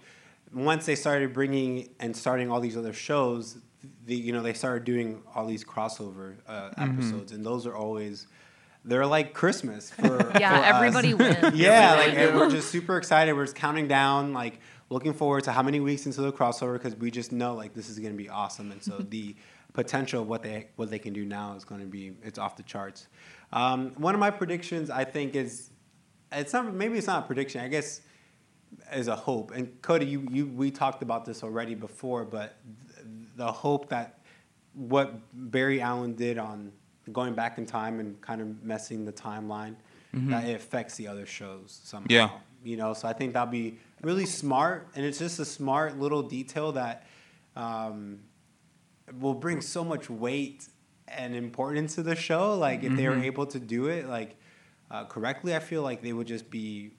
once 0.54 0.86
they 0.86 0.96
started 0.96 1.34
bringing 1.34 1.90
and 2.00 2.16
starting 2.16 2.52
all 2.52 2.60
these 2.60 2.78
other 2.78 2.94
shows, 2.94 3.58
the 4.06 4.16
you 4.16 4.32
know 4.34 4.42
they 4.42 4.54
started 4.54 4.84
doing 4.84 5.22
all 5.36 5.46
these 5.46 5.64
crossover 5.64 6.36
uh, 6.48 6.70
episodes, 6.78 7.32
and 7.32 7.46
those 7.46 7.66
are 7.66 7.76
always 7.76 8.28
they're 8.86 9.06
like 9.06 9.34
Christmas 9.34 9.92
for 9.92 10.18
Yeah, 10.40 10.58
for 10.58 10.64
us. 10.66 10.76
everybody 10.76 11.14
wins. 11.42 11.56
yeah, 11.56 11.96
like 11.96 12.14
and 12.14 12.36
we're 12.38 12.50
just 12.50 12.70
super 12.70 12.98
excited. 12.98 13.34
We're 13.34 13.46
just 13.46 13.56
counting 13.56 13.88
down, 13.88 14.34
like 14.34 14.60
looking 14.90 15.14
forward 15.14 15.46
to 15.46 15.52
how 15.52 15.64
many 15.64 15.80
weeks 15.80 16.06
into 16.06 16.22
the 16.22 16.32
crossover 16.32 16.74
because 16.74 16.96
we 16.96 17.10
just 17.12 17.32
know 17.32 17.56
like 17.56 17.74
this 17.74 17.90
is 17.90 18.00
gonna 18.00 18.14
be 18.14 18.30
awesome, 18.30 18.72
and 18.72 18.84
so 18.84 18.98
the 19.10 19.36
potential 19.74 20.22
of 20.22 20.28
what 20.28 20.44
they 20.44 20.68
what 20.76 20.90
they 20.92 21.00
can 21.00 21.14
do 21.14 21.26
now 21.26 21.56
is 21.56 21.66
going 21.66 21.82
to 21.82 21.88
be 21.88 22.14
it's 22.24 22.38
off 22.38 22.56
the 22.56 22.64
charts. 22.64 23.08
Um, 23.52 23.92
one 23.98 24.14
of 24.14 24.20
my 24.20 24.30
predictions 24.32 24.90
I 24.92 25.04
think 25.04 25.36
is 25.36 25.72
it's 26.32 26.54
not 26.54 26.72
maybe 26.74 26.98
it's 26.98 27.08
not 27.08 27.24
a 27.24 27.26
prediction. 27.28 27.62
I 27.62 27.68
guess 27.70 28.02
is 28.94 29.08
a 29.08 29.16
hope. 29.16 29.52
And 29.52 29.82
Cody, 29.82 30.06
you, 30.06 30.28
you 30.32 30.48
we 30.48 30.72
talked 30.72 31.02
about 31.02 31.26
this 31.26 31.44
already 31.44 31.76
before, 31.76 32.26
but 32.26 32.56
th- 32.96 33.08
the 33.36 33.52
hope 33.52 33.90
that 33.90 34.20
what 34.74 35.14
Barry 35.34 35.82
Allen 35.82 36.16
did 36.16 36.38
on 36.38 36.72
going 37.12 37.34
back 37.34 37.58
in 37.58 37.66
time 37.66 38.00
and 38.00 38.20
kind 38.22 38.42
of 38.42 38.64
messing 38.64 39.06
the 39.06 39.12
timeline 39.12 39.76
that 40.14 40.48
it 40.48 40.56
affects 40.56 40.96
the 40.96 41.08
other 41.08 41.26
shows 41.26 41.82
somehow. 41.84 42.08
Yeah. 42.10 42.30
You 42.64 42.78
know, 42.78 42.94
so 42.94 43.08
I 43.08 43.14
think 43.14 43.34
that'll 43.34 43.52
be 43.52 43.80
really 44.02 44.26
smart, 44.26 44.88
and 44.96 45.04
it's 45.04 45.20
just 45.20 45.40
a 45.40 45.46
smart 45.46 46.00
little 46.00 46.22
detail 46.22 46.72
that 46.74 47.08
um, 47.56 48.20
will 49.20 49.34
bring 49.34 49.60
so 49.60 49.84
much 49.84 50.10
weight 50.10 50.68
and 51.08 51.36
importance 51.36 51.96
to 51.96 52.04
the 52.04 52.16
show. 52.16 52.56
Like 52.56 52.84
if 52.84 52.96
they 52.96 53.08
were 53.10 53.22
able 53.22 53.46
to 53.48 53.60
do 53.60 53.88
it 53.88 54.08
like 54.08 54.38
uh, 54.90 55.06
correctly, 55.06 55.56
I 55.56 55.60
feel 55.60 55.82
like 55.82 56.02
they 56.02 56.14
would 56.14 56.28
just 56.28 56.50
be 56.50 56.92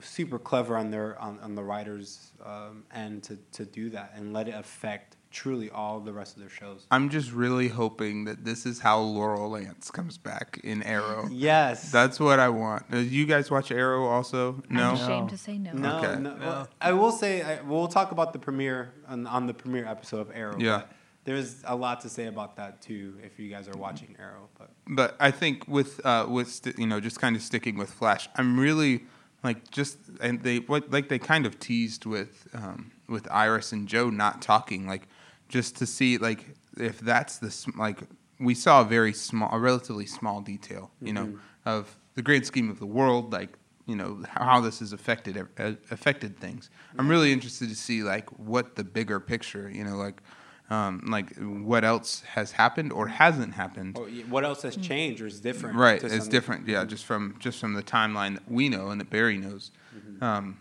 super 0.00 0.38
clever 0.38 0.76
on 0.76 0.90
their 0.90 1.20
on, 1.20 1.38
on 1.40 1.54
the 1.54 1.62
writers 1.62 2.32
um, 2.44 2.84
end 2.94 3.22
to, 3.24 3.38
to 3.52 3.64
do 3.64 3.90
that 3.90 4.12
and 4.16 4.32
let 4.32 4.48
it 4.48 4.54
affect 4.54 5.16
truly 5.30 5.70
all 5.70 5.98
the 6.00 6.12
rest 6.12 6.36
of 6.36 6.40
their 6.40 6.50
shows. 6.50 6.86
I'm 6.90 7.08
just 7.08 7.32
really 7.32 7.68
hoping 7.68 8.24
that 8.26 8.44
this 8.44 8.66
is 8.66 8.80
how 8.80 8.98
Laurel 9.00 9.48
Lance 9.50 9.90
comes 9.90 10.18
back 10.18 10.60
in 10.62 10.82
Arrow. 10.82 11.26
Yes. 11.30 11.90
That's 11.90 12.20
what 12.20 12.38
I 12.38 12.50
want. 12.50 12.84
Uh, 12.92 12.98
you 12.98 13.24
guys 13.24 13.50
watch 13.50 13.70
Arrow 13.72 14.04
also? 14.06 14.62
No. 14.68 14.90
I'm 14.90 14.94
ashamed 14.96 15.30
to 15.30 15.38
say 15.38 15.56
no. 15.56 15.72
no, 15.72 15.98
Okay. 16.00 16.20
no. 16.20 16.36
Well, 16.38 16.68
I 16.82 16.92
will 16.92 17.12
say 17.12 17.40
I, 17.42 17.62
we'll 17.62 17.88
talk 17.88 18.12
about 18.12 18.34
the 18.34 18.38
premiere 18.38 18.92
on, 19.08 19.26
on 19.26 19.46
the 19.46 19.54
premiere 19.54 19.86
episode 19.86 20.20
of 20.20 20.30
Arrow. 20.34 20.58
Yeah. 20.58 20.78
but 20.80 20.90
There's 21.24 21.62
a 21.64 21.76
lot 21.76 22.02
to 22.02 22.10
say 22.10 22.26
about 22.26 22.56
that 22.56 22.82
too 22.82 23.16
if 23.24 23.38
you 23.38 23.48
guys 23.48 23.68
are 23.68 23.78
watching 23.78 24.14
Arrow. 24.18 24.50
But 24.58 24.68
But 24.86 25.16
I 25.18 25.30
think 25.30 25.66
with 25.66 26.04
uh, 26.04 26.26
with 26.28 26.50
st- 26.50 26.78
you 26.78 26.86
know 26.86 27.00
just 27.00 27.18
kind 27.20 27.36
of 27.36 27.40
sticking 27.42 27.78
with 27.78 27.90
Flash, 27.90 28.28
I'm 28.36 28.60
really 28.60 29.04
like 29.42 29.70
just 29.70 29.98
and 30.20 30.42
they 30.42 30.58
what 30.58 30.90
like 30.90 31.08
they 31.08 31.18
kind 31.18 31.46
of 31.46 31.58
teased 31.58 32.06
with 32.06 32.48
um, 32.54 32.92
with 33.08 33.30
Iris 33.30 33.72
and 33.72 33.88
Joe 33.88 34.10
not 34.10 34.42
talking 34.42 34.86
like 34.86 35.08
just 35.48 35.76
to 35.76 35.86
see 35.86 36.18
like 36.18 36.54
if 36.76 37.00
that's 37.00 37.38
the 37.38 37.72
like 37.76 38.00
we 38.38 38.54
saw 38.54 38.80
a 38.80 38.84
very 38.84 39.12
small 39.12 39.50
a 39.52 39.58
relatively 39.58 40.06
small 40.06 40.40
detail 40.40 40.90
you 41.00 41.12
know 41.12 41.38
of 41.64 41.96
the 42.14 42.22
great 42.22 42.46
scheme 42.46 42.70
of 42.70 42.78
the 42.78 42.86
world 42.86 43.32
like 43.32 43.56
you 43.86 43.96
know 43.96 44.22
how 44.28 44.60
this 44.60 44.78
has 44.78 44.92
affected 44.92 45.36
uh, 45.58 45.72
affected 45.90 46.38
things. 46.38 46.70
I'm 46.98 47.08
really 47.08 47.32
interested 47.32 47.68
to 47.68 47.74
see 47.74 48.02
like 48.02 48.28
what 48.38 48.76
the 48.76 48.84
bigger 48.84 49.20
picture 49.20 49.70
you 49.70 49.84
know 49.84 49.96
like. 49.96 50.22
Um, 50.72 51.02
like 51.06 51.36
what 51.36 51.84
else 51.84 52.22
has 52.22 52.52
happened 52.52 52.94
or 52.94 53.06
hasn't 53.06 53.52
happened 53.52 53.98
or 53.98 54.06
what 54.30 54.42
else 54.42 54.62
has 54.62 54.74
changed 54.74 55.20
or 55.20 55.26
is 55.26 55.38
different? 55.38 55.76
Right, 55.76 56.02
it's 56.02 56.28
different. 56.28 56.66
Yeah, 56.66 56.86
just 56.86 57.04
from 57.04 57.36
just 57.40 57.58
from 57.58 57.74
the 57.74 57.82
timeline 57.82 58.34
that 58.36 58.50
we 58.50 58.70
know 58.70 58.88
and 58.88 58.98
that 58.98 59.10
Barry 59.10 59.36
knows, 59.36 59.70
um, 60.22 60.56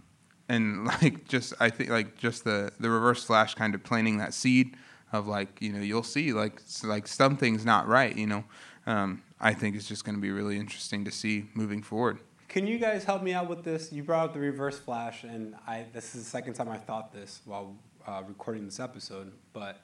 and 0.50 0.84
like 1.02 1.30
just 1.30 1.54
I 1.62 1.70
think 1.70 1.92
like 1.92 2.18
just 2.18 2.44
the 2.44 2.74
the 2.78 2.90
reverse 2.90 3.24
flash 3.24 3.56
kind 3.56 3.74
of 3.74 3.84
planting 3.84 4.18
that 4.18 4.34
seed 4.34 4.76
of 5.14 5.28
like 5.28 5.62
you 5.62 5.72
know 5.72 5.80
you'll 5.80 6.04
see 6.04 6.34
like 6.34 6.62
like 6.84 7.08
something's 7.08 7.64
not 7.64 7.88
right. 7.88 8.14
You 8.14 8.28
know, 8.28 8.44
um, 8.88 9.24
I 9.40 9.54
think 9.54 9.78
it's 9.78 9.88
just 9.88 10.04
going 10.04 10.16
to 10.16 10.22
be 10.22 10.32
really 10.32 10.58
interesting 10.58 11.06
to 11.06 11.12
see 11.12 11.46
moving 11.54 11.82
forward. 11.82 12.20
Can 12.50 12.68
you 12.68 12.80
guys 12.80 13.06
help 13.06 13.24
me 13.24 13.32
out 13.32 13.48
with 13.48 13.64
this? 13.64 13.94
You 13.94 14.04
brought 14.04 14.26
up 14.26 14.34
the 14.34 14.42
reverse 14.42 14.78
flash, 14.78 15.24
and 15.24 15.56
I 15.66 15.86
this 15.94 16.16
is 16.16 16.26
the 16.26 16.30
second 16.30 16.56
time 16.56 16.68
I 16.68 16.78
thought 16.78 17.14
this 17.14 17.40
while 17.46 17.78
uh, 18.06 18.24
recording 18.28 18.66
this 18.66 18.82
episode. 18.82 19.32
But 19.54 19.80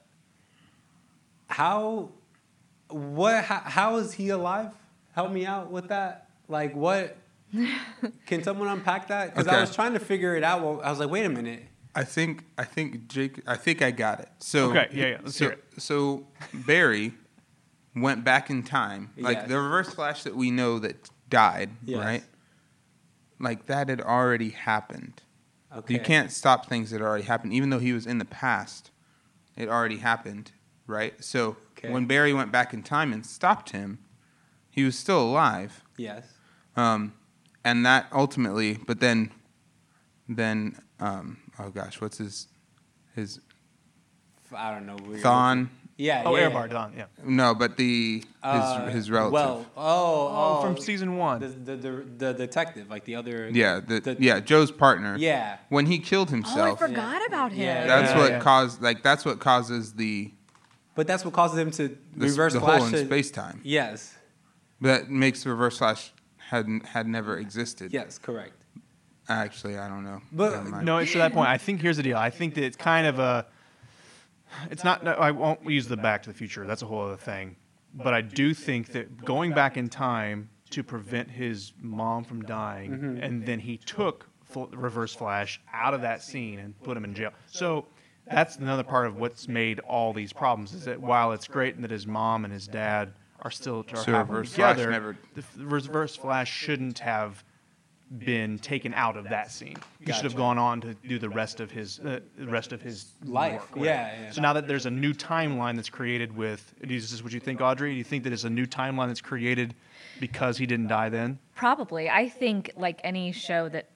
how, 1.48 2.10
what, 2.88 3.44
how, 3.44 3.60
how 3.64 3.96
is 3.96 4.12
he 4.12 4.28
alive? 4.30 4.70
Help 5.12 5.32
me 5.32 5.44
out 5.46 5.70
with 5.70 5.88
that. 5.88 6.28
Like, 6.48 6.74
what? 6.76 7.16
Can 8.26 8.42
someone 8.42 8.68
unpack 8.68 9.08
that? 9.08 9.34
Because 9.34 9.48
I 9.48 9.60
was 9.60 9.74
trying 9.74 9.94
to 9.94 10.00
figure 10.00 10.36
it 10.36 10.44
out. 10.44 10.62
Well, 10.62 10.80
I 10.82 10.90
was 10.90 10.98
like, 10.98 11.10
wait 11.10 11.24
a 11.24 11.30
minute. 11.30 11.64
I 11.94 12.04
think 12.04 12.44
I 12.56 12.64
think 12.64 13.08
Jake. 13.08 13.40
I 13.46 13.56
think 13.56 13.82
I 13.82 13.90
got 13.90 14.20
it. 14.20 14.28
So 14.38 14.70
Okay, 14.70 14.88
yeah, 14.92 15.06
yeah, 15.06 15.18
let's 15.22 15.36
so, 15.36 15.46
hear 15.46 15.52
it. 15.52 15.64
So 15.78 16.26
Barry 16.52 17.14
went 17.96 18.22
back 18.22 18.50
in 18.50 18.62
time, 18.62 19.10
like 19.16 19.38
Yes. 19.38 19.48
the 19.48 19.58
Reverse 19.58 19.94
Flash 19.94 20.22
that 20.24 20.36
we 20.36 20.50
know 20.50 20.78
that 20.78 21.08
died, 21.28 21.70
Yes. 21.84 21.98
right? 21.98 22.24
Like 23.40 23.66
that 23.66 23.88
had 23.88 24.00
already 24.00 24.50
happened. 24.50 25.22
Okay. 25.74 25.94
You 25.94 26.00
can't 26.00 26.30
stop 26.30 26.66
things 26.66 26.90
that 26.90 27.00
already 27.00 27.24
happened, 27.24 27.52
even 27.54 27.70
though 27.70 27.78
he 27.78 27.92
was 27.92 28.06
in 28.06 28.18
the 28.18 28.24
past. 28.24 28.90
It 29.56 29.68
already 29.68 29.96
happened, 29.98 30.52
right? 30.88 31.14
So 31.22 31.56
Okay. 31.78 31.90
when 31.92 32.06
Barry 32.06 32.32
went 32.32 32.50
back 32.50 32.74
in 32.74 32.82
time 32.82 33.12
and 33.12 33.24
stopped 33.24 33.70
him, 33.70 34.00
he 34.70 34.82
was 34.82 34.98
still 34.98 35.22
alive. 35.22 35.84
Yes. 35.96 36.24
Um, 36.76 37.12
and 37.64 37.86
that 37.86 38.06
ultimately, 38.12 38.78
but 38.86 38.98
then, 38.98 39.30
then, 40.28 40.76
um, 41.00 41.38
oh 41.58 41.70
gosh, 41.70 42.00
what's 42.00 42.18
his, 42.18 42.48
his 43.14 43.40
I 44.54 44.72
don't 44.72 44.86
know. 44.86 44.96
we're- 45.06 45.20
Thawne? 45.20 45.68
Yeah. 46.00 46.22
Oh, 46.24 46.36
yeah, 46.36 46.48
Eobard 46.48 46.70
Thawne, 46.70 46.96
yeah. 46.96 47.06
No, 47.24 47.56
but 47.56 47.76
the 47.76 48.18
his 48.18 48.24
Uh, 48.42 48.86
his 48.86 49.10
relative. 49.10 49.32
Well, 49.32 49.66
oh, 49.76 49.82
Oh, 49.82 50.58
oh, 50.58 50.62
from 50.62 50.78
season 50.78 51.16
one. 51.16 51.40
the, 51.40 51.48
the, 51.48 51.76
the, 51.76 51.90
the 52.18 52.34
detective, 52.34 52.88
like 52.88 53.04
the 53.04 53.16
other. 53.16 53.50
yeah, 53.52 53.80
the, 53.80 53.98
the- 54.00 54.16
yeah, 54.20 54.38
Joe's 54.38 54.70
partner. 54.70 55.16
Yeah. 55.18 55.56
When 55.70 55.86
he 55.86 55.98
killed 55.98 56.30
himself. 56.30 56.56
Oh, 56.56 56.62
I 56.62 56.68
himself, 56.68 56.90
forgot 56.90 57.26
about 57.26 57.50
him. 57.52 57.64
Yeah. 57.64 57.86
that's 57.88 58.12
Yeah, 58.12 58.18
what 58.18 58.30
yeah. 58.30 58.38
caused 58.40 58.80
like 58.80 59.02
that's 59.02 59.24
what 59.24 59.40
causes 59.40 59.94
the 59.94 60.30
But 60.98 61.06
that's 61.06 61.24
what 61.24 61.32
causes 61.32 61.56
him 61.56 61.70
to 61.70 61.86
the, 61.88 61.96
reverse 62.26 62.54
the 62.54 62.58
flash 62.60 62.78
hole 62.80 62.86
in 62.88 62.92
to- 62.94 63.04
space 63.06 63.30
time. 63.30 63.60
Yes. 63.62 64.16
That 64.80 65.08
makes 65.08 65.46
reverse 65.46 65.78
flash 65.78 66.12
had 66.38 66.66
had 66.86 67.06
never 67.06 67.38
existed. 67.38 67.92
Yes. 67.92 68.18
Correct. 68.18 68.64
Actually, 69.28 69.78
I 69.78 69.86
don't 69.88 70.02
know. 70.02 70.20
But- 70.32 70.82
No, 70.82 70.98
it's 70.98 71.12
to 71.12 71.18
that 71.18 71.32
point. 71.32 71.48
I 71.48 71.56
think 71.56 71.80
here's 71.82 71.98
the 71.98 72.02
deal. 72.02 72.16
I 72.16 72.30
think 72.30 72.54
that 72.56 72.64
it's 72.64 72.76
kind 72.76 73.06
of 73.06 73.20
a. 73.20 73.46
It's 74.72 74.82
not. 74.82 75.04
no, 75.04 75.12
I 75.12 75.30
won't 75.30 75.64
use 75.70 75.86
the 75.86 75.96
Back 75.96 76.24
to 76.24 76.30
the 76.30 76.34
Future. 76.36 76.66
That's 76.66 76.82
a 76.82 76.86
whole 76.86 77.02
other 77.02 77.16
thing. 77.16 77.54
But 77.94 78.12
I 78.12 78.20
do 78.20 78.52
think 78.52 78.88
that 78.94 79.24
going 79.24 79.52
back 79.52 79.76
in 79.76 79.88
time 79.88 80.50
to 80.70 80.82
prevent 80.82 81.30
his 81.30 81.74
mom 81.80 82.24
from 82.24 82.42
dying, 82.42 82.90
Mm-hmm. 82.90 83.22
and 83.22 83.46
then 83.46 83.60
he 83.60 83.76
took 83.76 84.26
full, 84.42 84.66
Reverse 84.72 85.14
Flash 85.14 85.60
out 85.72 85.94
of 85.94 86.00
that 86.00 86.22
scene 86.24 86.58
and 86.58 86.76
put 86.82 86.96
him 86.96 87.04
in 87.04 87.14
jail. 87.14 87.30
So 87.46 87.86
that's 88.30 88.56
another 88.56 88.82
part 88.82 89.06
of 89.06 89.16
what's 89.16 89.48
made 89.48 89.80
all 89.80 90.12
these 90.12 90.32
problems. 90.32 90.74
Is 90.74 90.84
that 90.84 91.00
while 91.00 91.32
it's 91.32 91.48
great 91.48 91.80
that 91.80 91.90
his 91.90 92.06
mom 92.06 92.44
and 92.44 92.52
his 92.52 92.66
dad 92.66 93.12
are 93.42 93.50
still 93.50 93.84
are 93.92 93.96
So 93.96 94.12
happily 94.12 94.38
Reverse 94.38 94.52
Flash 94.54 94.76
together, 94.76 94.90
never- 94.90 95.16
the 95.34 95.44
Reverse 95.64 96.16
Flash 96.16 96.50
shouldn't 96.52 96.98
have 97.00 97.44
been 98.18 98.58
taken 98.58 98.94
out 98.94 99.18
of 99.18 99.28
that 99.28 99.50
scene. 99.50 99.76
He 100.00 100.10
should 100.12 100.24
have 100.24 100.34
gone 100.34 100.56
on 100.56 100.80
to 100.80 100.94
do 100.94 101.18
the 101.18 101.28
rest 101.28 101.60
of 101.60 101.70
his 101.70 102.00
uh, 102.00 102.20
the 102.38 102.46
rest 102.46 102.72
of 102.72 102.80
his 102.80 103.12
Life. 103.24 103.70
work. 103.76 103.84
Yeah, 103.84 104.22
yeah. 104.22 104.30
So 104.30 104.40
now 104.40 104.54
that 104.54 104.66
there's 104.66 104.86
a 104.86 104.90
new 104.90 105.12
timeline 105.12 105.76
that's 105.76 105.90
created 105.90 106.34
with, 106.34 106.72
is 106.80 107.10
this 107.10 107.22
what 107.22 107.34
you 107.34 107.40
think, 107.40 107.60
Audrey? 107.60 107.90
Do 107.92 107.98
you 107.98 108.04
think 108.04 108.24
that 108.24 108.32
it's 108.32 108.44
a 108.44 108.50
new 108.50 108.64
timeline 108.64 109.08
that's 109.08 109.20
created 109.20 109.74
because 110.20 110.56
he 110.56 110.64
didn't 110.64 110.86
die 110.88 111.10
then? 111.10 111.38
Probably. 111.54 112.08
I 112.08 112.30
think 112.30 112.72
like 112.76 112.98
any 113.04 113.30
show 113.30 113.68
that 113.68 113.90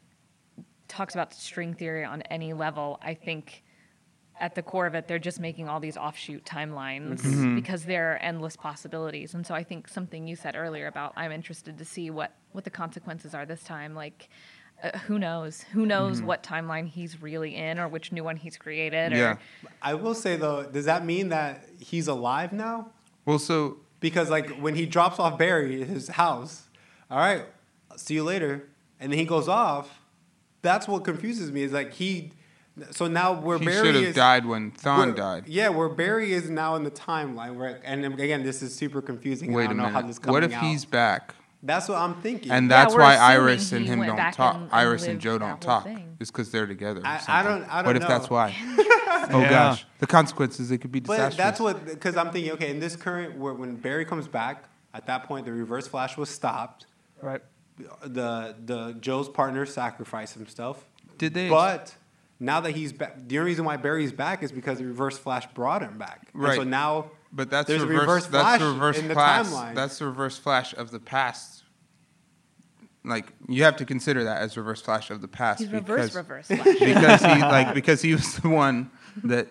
talks 0.88 1.14
about 1.14 1.32
string 1.32 1.72
theory 1.72 2.04
on 2.04 2.20
any 2.22 2.52
level, 2.52 2.98
I 3.00 3.14
think 3.14 3.64
at 4.42 4.54
the 4.56 4.62
core 4.62 4.86
of 4.86 4.94
it, 4.94 5.06
they're 5.08 5.18
just 5.30 5.38
making 5.40 5.68
all 5.68 5.78
these 5.80 5.96
offshoot 5.96 6.44
timelines 6.44 7.20
Mm-hmm. 7.22 7.54
because 7.54 7.84
there 7.84 8.12
are 8.12 8.16
endless 8.16 8.56
possibilities. 8.56 9.32
And 9.34 9.46
so 9.46 9.54
I 9.54 9.62
think 9.62 9.86
something 9.88 10.26
you 10.26 10.34
said 10.36 10.56
earlier 10.56 10.88
about 10.88 11.12
I'm 11.16 11.32
interested 11.32 11.78
to 11.78 11.84
see 11.84 12.10
what 12.10 12.32
what 12.52 12.64
the 12.64 12.70
consequences 12.70 13.34
are 13.34 13.46
this 13.46 13.62
time. 13.62 13.94
Like, 13.94 14.28
uh, 14.82 14.98
who 15.06 15.18
knows? 15.18 15.62
Who 15.72 15.86
knows 15.86 16.18
Mm-hmm. 16.18 16.26
what 16.26 16.42
timeline 16.42 16.88
he's 16.88 17.22
really 17.22 17.54
in, 17.54 17.78
or 17.78 17.86
which 17.88 18.10
new 18.12 18.24
one 18.24 18.36
he's 18.36 18.56
created? 18.56 19.12
Or, 19.12 19.16
Yeah. 19.16 19.36
I 19.80 19.94
will 19.94 20.14
say 20.14 20.34
though, 20.36 20.64
does 20.64 20.86
that 20.86 21.04
mean 21.06 21.28
that 21.30 21.64
he's 21.78 22.08
alive 22.08 22.52
now? 22.52 22.88
Well, 23.24 23.38
so 23.38 23.78
Because 24.00 24.28
like 24.28 24.50
when 24.64 24.74
he 24.74 24.84
drops 24.86 25.20
off 25.20 25.38
Barry 25.38 25.80
at 25.82 25.88
his 25.88 26.08
house, 26.08 26.64
all 27.08 27.18
right, 27.18 27.44
see 27.96 28.14
you 28.14 28.24
later, 28.24 28.68
and 28.98 29.12
then 29.12 29.18
he 29.20 29.24
goes 29.24 29.46
off. 29.46 30.00
That's 30.62 30.88
what 30.88 31.04
confuses 31.04 31.52
me. 31.52 31.62
Is 31.62 31.72
like 31.72 31.92
he. 31.92 32.32
So 32.90 33.06
now 33.06 33.34
where 33.38 33.58
he 33.58 33.66
Barry 33.66 33.86
should 33.86 33.94
have 33.96 34.04
is, 34.04 34.14
died 34.16 34.46
when 34.46 34.70
Thawne 34.72 35.14
died. 35.14 35.44
Yeah, 35.46 35.68
where 35.68 35.88
Barry 35.90 36.32
is 36.32 36.48
now 36.48 36.74
in 36.76 36.84
the 36.84 36.90
timeline. 36.90 37.56
Where 37.56 37.80
and 37.84 38.04
again, 38.18 38.42
this 38.44 38.62
is 38.62 38.74
super 38.74 39.02
confusing. 39.02 39.52
Wait 39.52 39.62
I 39.62 39.64
a 39.66 39.68
don't 39.68 39.76
know 39.76 39.82
how 39.84 39.90
minute. 40.00 40.06
this 40.08 40.18
coming 40.18 40.32
What 40.32 40.44
if 40.44 40.54
out. 40.54 40.62
he's 40.64 40.84
back? 40.86 41.34
That's 41.62 41.88
what 41.88 41.98
I'm 41.98 42.20
thinking. 42.22 42.50
And 42.50 42.70
that's 42.70 42.94
we're 42.94 43.00
why 43.02 43.16
Iris 43.16 43.70
and 43.72 43.86
him 43.86 44.00
don't 44.04 44.16
talk. 44.32 44.54
and- 44.54 44.62
and 44.64 44.72
Iris 44.72 45.06
and 45.06 45.20
Joe 45.20 45.38
don't 45.38 45.60
talk. 45.60 45.84
thing. 45.84 46.16
It's 46.18 46.30
because 46.30 46.50
they're 46.50 46.66
together. 46.66 47.00
or 47.02 47.06
I- 47.06 47.20
I 47.28 47.42
don't- 47.42 47.62
I 47.64 47.82
don't 47.82 47.84
know. 47.84 47.88
What 47.88 47.96
if 47.96 48.08
that's 48.08 48.28
why? 48.30 48.56
oh 49.30 49.40
Yeah. 49.40 49.48
gosh, 49.50 49.86
the 50.00 50.06
consequences. 50.06 50.70
it 50.72 50.78
could 50.78 50.90
be 50.90 51.00
disastrous. 51.00 51.36
But 51.36 51.42
that's 51.42 51.60
what 51.60 51.84
because 51.84 52.16
I'm 52.16 52.30
thinking. 52.32 52.52
Okay, 52.52 52.70
in 52.70 52.80
this 52.80 52.96
current 52.96 53.36
where 53.38 53.52
when 53.54 53.76
Barry 53.76 54.04
comes 54.06 54.26
back, 54.26 54.64
at 54.94 55.06
that 55.06 55.24
point 55.24 55.44
the 55.44 55.52
Reverse 55.52 55.86
Flash 55.86 56.16
was 56.16 56.30
stopped. 56.30 56.86
Right. 57.20 57.42
The 58.02 58.56
the 58.64 58.96
Joe's 59.00 59.28
partner 59.28 59.66
sacrificed 59.66 60.34
himself. 60.34 60.84
Did 61.18 61.34
they? 61.34 61.48
But 61.48 61.94
now 62.42 62.60
that 62.60 62.72
he's 62.72 62.92
back, 62.92 63.16
the 63.26 63.38
only 63.38 63.50
reason 63.50 63.64
why 63.64 63.76
Barry's 63.76 64.12
back 64.12 64.42
is 64.42 64.50
because 64.52 64.78
the 64.78 64.84
Reverse 64.84 65.16
Flash 65.16 65.46
brought 65.54 65.82
him 65.82 65.96
back. 65.98 66.28
And 66.34 66.42
Right. 66.42 66.56
so 66.56 66.64
now, 66.64 67.10
But 67.32 67.48
that's 67.50 67.66
There's 67.68 67.82
a 67.82 67.86
reverse. 67.86 68.00
reverse 68.02 68.26
that's 68.26 68.42
flash 68.42 68.60
the 68.60 68.66
reverse 68.66 68.98
in 68.98 69.08
the 69.08 69.14
flash. 69.14 69.46
timeline. 69.46 69.74
That's 69.74 69.98
the 69.98 70.06
reverse 70.06 70.36
flash 70.38 70.74
of 70.74 70.90
the 70.90 71.00
past. 71.00 71.62
Like 73.04 73.32
you 73.48 73.64
have 73.64 73.76
to 73.78 73.84
consider 73.84 74.24
that 74.24 74.42
as 74.42 74.56
reverse 74.56 74.80
flash 74.82 75.10
of 75.10 75.20
the 75.22 75.28
past 75.28 75.60
He's 75.60 75.68
because 75.68 76.14
reverse, 76.14 76.14
reverse. 76.14 76.46
Flash. 76.46 76.78
because 76.78 77.20
he 77.22 77.40
like 77.40 77.74
because 77.80 78.02
he 78.02 78.12
was 78.12 78.36
the 78.36 78.48
one 78.48 78.90
that 79.24 79.48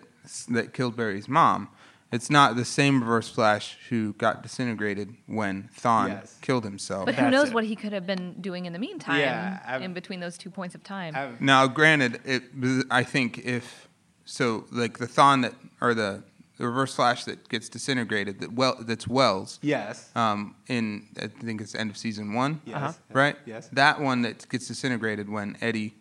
that 0.50 0.72
killed 0.72 0.96
Barry's 0.96 1.28
mom. 1.28 1.68
It's 2.12 2.28
not 2.28 2.56
the 2.56 2.64
same 2.64 3.00
reverse 3.00 3.28
flash 3.30 3.78
who 3.88 4.12
got 4.14 4.42
disintegrated 4.42 5.14
when 5.26 5.70
Thawne 5.80 6.08
Yes. 6.08 6.36
killed 6.42 6.64
himself. 6.64 7.06
But 7.06 7.14
who 7.14 7.22
That's 7.22 7.32
knows 7.32 7.48
it. 7.48 7.54
what 7.54 7.64
he 7.64 7.74
could 7.74 7.92
have 7.94 8.06
been 8.06 8.34
doing 8.40 8.66
in 8.66 8.74
the 8.74 8.78
meantime, 8.78 9.18
Yeah, 9.20 9.60
I've- 9.66 9.82
in 9.84 9.94
between 9.94 10.20
those 10.20 10.36
two 10.36 10.50
points 10.50 10.74
of 10.74 10.84
time. 10.84 11.14
I've- 11.16 11.36
Now, 11.40 11.66
granted, 11.66 12.20
it 12.24 12.44
I 12.90 13.02
think 13.02 13.38
if 13.38 13.88
so, 14.26 14.66
like 14.70 14.98
the 14.98 15.06
Thawne 15.06 15.40
that 15.42 15.54
or 15.80 15.94
the, 15.94 16.22
the 16.58 16.66
reverse 16.66 16.94
flash 16.94 17.24
that 17.24 17.48
gets 17.48 17.70
disintegrated 17.70 18.40
that 18.40 18.52
well 18.52 18.76
that's 18.80 19.08
Wells. 19.08 19.58
yes, 19.62 20.10
Um, 20.14 20.54
in 20.68 21.06
I 21.20 21.28
think 21.28 21.62
it's 21.62 21.72
the 21.72 21.80
end 21.80 21.90
of 21.90 21.96
season 21.96 22.34
one. 22.34 22.60
yes, 22.66 22.76
Uh-huh. 22.76 22.92
right? 23.14 23.36
yes. 23.46 23.68
That 23.72 24.00
one 24.02 24.20
that 24.22 24.46
gets 24.50 24.68
disintegrated 24.68 25.30
when 25.30 25.56
Eddie. 25.62 25.94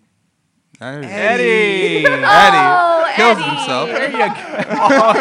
That 0.81 1.03
is- 1.03 1.11
Eddie. 1.11 2.05
Eddie 2.07 2.17
oh, 2.25 3.11
kills 3.15 3.37
Eddie. 3.37 3.43
himself. 3.49 3.89
there 3.89 4.11
you 4.11 4.17
go. 4.17 5.11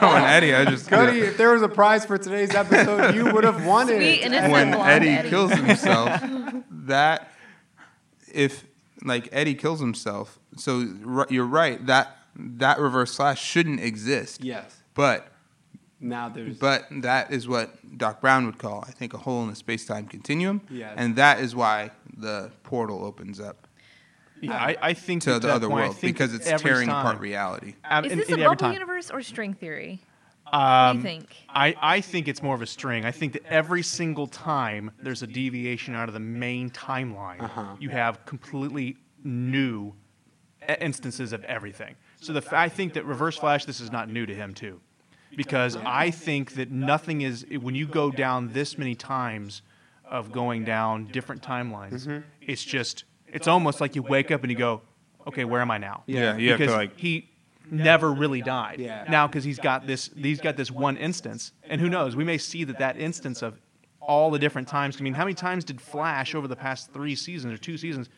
Oh, 0.00 0.12
when 0.12 0.22
Eddie, 0.24 0.54
I 0.54 0.64
just 0.66 0.88
Cody, 0.88 1.20
if 1.20 1.36
there 1.38 1.50
was 1.52 1.62
a 1.62 1.68
prize 1.68 2.04
for 2.04 2.18
today's 2.18 2.54
episode, 2.54 3.14
you 3.14 3.32
would 3.32 3.42
have 3.44 3.64
won 3.64 3.86
Sweet 3.86 3.96
it. 3.96 4.22
innocent 4.26 4.52
when 4.52 4.74
Eddie, 4.74 5.08
Eddie. 5.08 5.28
kills 5.30 5.50
himself, 5.52 6.22
that 6.70 7.32
if 8.32 8.64
like 9.02 9.28
Eddie 9.32 9.54
kills 9.54 9.80
himself, 9.80 10.38
so 10.56 10.80
ri- 11.02 11.24
you're 11.30 11.46
right 11.46 11.84
that 11.86 12.16
that 12.36 12.78
reverse 12.78 13.12
slash 13.14 13.42
shouldn't 13.42 13.80
exist. 13.80 14.44
Yes. 14.44 14.76
But 14.94 15.28
Now 16.00 16.28
there's. 16.28 16.58
but 16.58 16.86
that 16.90 17.32
is 17.32 17.48
what 17.48 17.96
Doc 17.96 18.20
Brown 18.20 18.44
would 18.46 18.58
call, 18.58 18.84
I 18.86 18.90
think, 18.90 19.14
a 19.14 19.18
hole 19.18 19.42
in 19.42 19.48
the 19.48 19.56
space 19.56 19.86
time 19.86 20.06
continuum. 20.06 20.60
Yes. 20.70 20.92
And 20.96 21.16
that 21.16 21.40
is 21.40 21.56
why 21.56 21.92
the 22.16 22.50
portal 22.62 23.04
opens 23.04 23.40
up 23.40 23.66
Yeah, 24.40 24.54
I, 24.54 24.76
I 24.80 24.94
think 24.94 25.22
to 25.22 25.38
the 25.38 25.52
other 25.52 25.68
point, 25.68 25.84
world 25.88 25.96
because 26.00 26.32
it's 26.34 26.46
tearing 26.62 26.88
time- 26.88 27.04
apart 27.06 27.20
reality. 27.20 27.74
Um, 27.84 28.04
Is 28.04 28.12
in- 28.12 28.18
this 28.18 28.28
in 28.28 28.34
a 28.34 28.36
every 28.36 28.44
bubble 28.46 28.56
time. 28.56 28.72
universe 28.74 29.10
or 29.10 29.22
string 29.22 29.54
theory? 29.54 30.00
Um, 30.50 30.62
what 30.62 30.92
do 30.92 30.96
you 30.98 31.02
think? 31.02 31.36
I, 31.50 31.74
I 31.80 32.00
think 32.00 32.26
it's 32.26 32.42
more 32.42 32.54
of 32.54 32.62
a 32.62 32.66
string. 32.66 33.04
I 33.04 33.10
think 33.10 33.34
that 33.34 33.44
every 33.46 33.82
single 33.82 34.26
time 34.26 34.90
there's 35.02 35.22
a 35.22 35.26
deviation 35.26 35.94
out 35.94 36.08
of 36.08 36.14
the 36.14 36.20
main 36.20 36.70
timeline, 36.70 37.42
Uh-huh. 37.42 37.76
you 37.78 37.90
have 37.90 38.24
completely 38.24 38.96
new 39.24 39.92
instances 40.80 41.32
of 41.32 41.44
everything. 41.44 41.94
So 42.20 42.32
the 42.32 42.38
f- 42.44 42.52
I 42.52 42.68
think 42.68 42.94
that 42.94 43.04
Reverse 43.04 43.36
Flash, 43.36 43.64
this 43.64 43.80
is 43.80 43.90
not 43.92 44.08
new 44.08 44.26
to 44.26 44.34
him 44.34 44.54
too, 44.54 44.80
because 45.36 45.76
I 45.76 46.10
think 46.10 46.54
that 46.54 46.70
nothing 46.70 47.22
is 47.22 47.46
when 47.60 47.74
you 47.74 47.86
go 47.86 48.10
down 48.10 48.52
this 48.52 48.76
many 48.78 48.94
times 48.94 49.62
of 50.04 50.32
going 50.32 50.64
down 50.64 51.06
different 51.06 51.42
timelines, 51.42 52.06
Mm-hmm. 52.06 52.18
it's 52.40 52.64
just 52.64 53.04
it's 53.32 53.48
almost 53.48 53.80
like 53.80 53.96
you 53.96 54.02
wake 54.02 54.30
up 54.30 54.42
and 54.42 54.50
you 54.50 54.58
go, 54.58 54.82
okay, 55.26 55.44
where 55.44 55.60
am 55.60 55.70
I 55.70 55.78
now? 55.78 56.02
Yeah, 56.06 56.36
you 56.36 56.50
have 56.50 56.58
to, 56.58 56.64
because 56.64 56.76
like- 56.76 56.96
he 56.96 57.30
never 57.70 58.12
really 58.12 58.42
died. 58.42 58.80
Yeah. 58.80 59.04
Now, 59.08 59.26
because 59.26 59.44
he's 59.44 59.58
got 59.58 59.86
this, 59.86 60.10
he's 60.16 60.40
got 60.40 60.56
this 60.56 60.70
one 60.70 60.96
instance, 60.96 61.52
and 61.64 61.80
who 61.80 61.88
knows? 61.88 62.16
We 62.16 62.24
may 62.24 62.38
see 62.38 62.64
that 62.64 62.78
that 62.78 62.98
instance 62.98 63.42
of 63.42 63.60
all 64.00 64.30
the 64.30 64.38
different 64.38 64.68
times. 64.68 64.96
I 64.98 65.02
mean, 65.02 65.14
how 65.14 65.24
many 65.24 65.34
times 65.34 65.64
did 65.64 65.80
Flash 65.80 66.34
over 66.34 66.48
the 66.48 66.56
past 66.56 66.92
three 66.92 67.14
seasons 67.14 67.52
or 67.52 67.58
two 67.58 67.76
seasons 67.76 68.08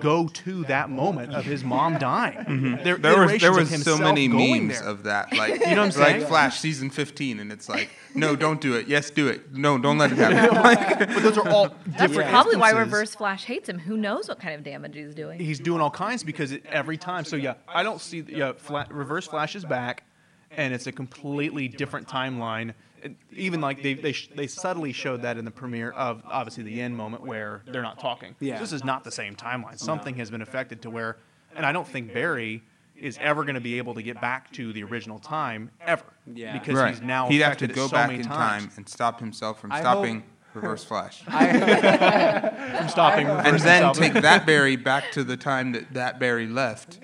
go 0.00 0.26
to 0.28 0.64
that 0.64 0.90
moment 0.90 1.32
of 1.34 1.44
his 1.44 1.62
mom 1.64 1.98
dying? 1.98 2.34
There, 2.82 2.96
Mm-hmm. 2.96 3.02
There 3.02 3.26
was 3.26 3.40
there 3.40 3.52
was 3.52 3.82
so 3.84 3.96
many 3.98 4.28
memes 4.28 4.80
there. 4.80 4.88
of 4.88 5.04
that, 5.04 5.32
like 5.32 5.54
You 5.54 5.74
know 5.74 5.82
what 5.84 5.96
I'm 5.96 6.00
like 6.02 6.16
saying? 6.16 6.26
Flash 6.26 6.58
season 6.60 6.90
fifteen, 6.90 7.38
and 7.40 7.52
it's 7.52 7.68
like, 7.68 7.90
no, 8.14 8.34
don't 8.36 8.60
do 8.60 8.74
it. 8.74 8.88
Yes, 8.88 9.10
do 9.10 9.28
it. 9.28 9.52
No, 9.54 9.78
don't 9.78 9.98
let 9.98 10.12
it 10.12 10.18
happen. 10.18 10.54
like, 10.62 10.98
But 11.14 11.22
those 11.22 11.38
are 11.38 11.48
all 11.48 11.68
That's 11.86 12.02
different. 12.12 12.30
probably 12.30 12.56
why. 12.56 12.70
Reverse 12.70 13.14
Flash 13.14 13.44
hates 13.44 13.68
him. 13.68 13.78
Who 13.78 13.96
knows 13.96 14.28
what 14.28 14.40
kind 14.40 14.54
of 14.54 14.62
damage 14.64 14.96
he's 14.96 15.14
doing? 15.14 15.38
he's 15.38 15.60
doing 15.60 15.80
all 15.80 15.90
kinds 15.90 16.22
because 16.24 16.52
it, 16.52 16.64
every 16.66 16.96
time. 16.98 17.24
So 17.24 17.36
yeah, 17.36 17.54
I 17.68 17.82
don't 17.82 18.00
see 18.00 18.24
yeah. 18.28 18.52
Fla- 18.56 18.86
Reverse 18.90 19.26
Flash 19.26 19.54
is 19.54 19.64
back, 19.64 20.04
and 20.50 20.74
it's 20.74 20.86
a 20.86 20.92
completely 20.92 21.68
different 21.68 22.08
timeline. 22.08 22.74
And 23.06 23.16
even 23.32 23.60
like 23.60 23.82
they 23.82 23.94
they 23.94 24.12
sh- 24.12 24.28
they 24.34 24.46
subtly 24.48 24.92
showed 24.92 25.22
that 25.22 25.38
in 25.38 25.44
the 25.44 25.50
premiere 25.50 25.92
of 25.92 26.22
obviously 26.26 26.64
the 26.64 26.80
end 26.80 26.96
moment 26.96 27.22
where 27.24 27.62
they're 27.66 27.82
not 27.82 27.98
talking. 28.00 28.34
Yeah. 28.40 28.58
This 28.58 28.72
is 28.72 28.82
not 28.84 29.04
the 29.04 29.12
same 29.12 29.36
timeline. 29.36 29.78
Something 29.78 30.16
has 30.16 30.30
been 30.30 30.42
affected 30.42 30.82
to 30.82 30.90
where, 30.90 31.18
and 31.54 31.64
I 31.64 31.70
don't 31.72 31.86
think 31.86 32.12
Barry 32.12 32.62
is 32.96 33.16
ever 33.20 33.44
going 33.44 33.54
to 33.54 33.60
be 33.60 33.78
able 33.78 33.94
to 33.94 34.02
get 34.02 34.20
back 34.20 34.50
to 34.54 34.72
the 34.72 34.82
original 34.82 35.18
time 35.20 35.70
ever. 35.80 36.02
Yeah. 36.34 36.58
Because 36.58 36.74
right. 36.74 36.90
he's 36.94 37.02
now 37.02 37.28
He'd 37.28 37.42
have 37.42 37.58
to 37.58 37.66
go 37.68 37.86
so 37.86 37.92
back 37.92 38.10
in 38.10 38.22
times. 38.22 38.64
time 38.64 38.72
and 38.76 38.88
stop 38.88 39.20
himself 39.20 39.60
from 39.60 39.70
I 39.70 39.80
stopping 39.80 40.20
hope- 40.20 40.30
Reverse 40.54 40.84
Flash. 40.90 41.22
From 41.26 42.88
stopping. 42.88 43.26
and 43.28 43.58
then 43.60 43.92
take 43.92 44.14
that 44.14 44.46
Barry 44.46 44.76
back 44.76 45.12
to 45.12 45.22
the 45.24 45.36
time 45.36 45.72
that 45.72 45.92
that 45.94 46.18
Barry 46.18 46.46
left, 46.46 46.98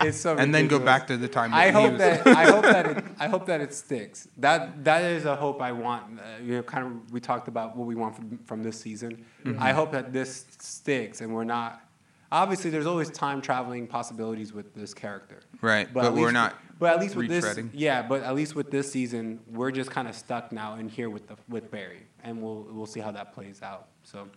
It's 0.06 0.18
so 0.18 0.36
and 0.36 0.54
then 0.54 0.66
go 0.66 0.78
back 0.78 1.06
to 1.08 1.16
the 1.16 1.28
time 1.28 1.52
I 1.52 1.70
hope 1.70 1.98
that 1.98 2.26
I 2.26 2.44
hope 2.50 2.62
that 2.64 2.86
it, 2.86 3.04
I 3.18 3.28
hope 3.28 3.46
that 3.46 3.60
it 3.60 3.74
sticks. 3.74 4.28
That 4.38 4.84
that 4.84 5.02
is 5.04 5.24
a 5.24 5.36
hope 5.36 5.60
I 5.60 5.72
want. 5.72 6.18
Uh, 6.18 6.22
you 6.42 6.54
know, 6.56 6.62
kind 6.62 6.86
of 6.86 7.12
we 7.12 7.20
talked 7.20 7.48
about 7.48 7.76
what 7.76 7.86
we 7.86 7.94
want 7.94 8.16
from 8.16 8.38
from 8.44 8.62
this 8.62 8.80
season. 8.80 9.24
Mm-hmm. 9.44 9.62
I 9.62 9.72
hope 9.72 9.92
that 9.92 10.12
this 10.12 10.46
sticks, 10.58 11.20
and 11.20 11.34
we're 11.34 11.44
not. 11.44 11.82
Obviously, 12.32 12.70
there's 12.70 12.86
always 12.86 13.10
time 13.10 13.42
traveling 13.42 13.88
possibilities 13.88 14.52
with 14.52 14.72
this 14.72 14.94
character. 14.94 15.40
Right, 15.60 15.92
but 15.92 16.04
at 16.04 16.12
we're 16.14 16.26
least- 16.26 16.32
not 16.34 16.54
But 16.78 16.94
at 16.94 17.00
least 17.00 17.16
with 17.16 17.28
this, 17.28 17.58
yeah. 17.72 18.02
But 18.02 18.22
at 18.22 18.34
least 18.34 18.54
with 18.54 18.70
this 18.70 18.90
season, 18.90 19.40
we're 19.50 19.72
just 19.72 19.90
kind 19.90 20.06
of 20.06 20.14
stuck 20.14 20.52
now 20.52 20.76
in 20.76 20.88
here 20.88 21.10
with 21.10 21.26
the 21.26 21.36
with 21.48 21.70
Barry, 21.70 22.06
and 22.22 22.40
we'll 22.40 22.66
we'll 22.70 22.86
see 22.86 23.00
how 23.00 23.10
that 23.12 23.34
plays 23.34 23.60
out. 23.62 23.88
So. 24.04 24.28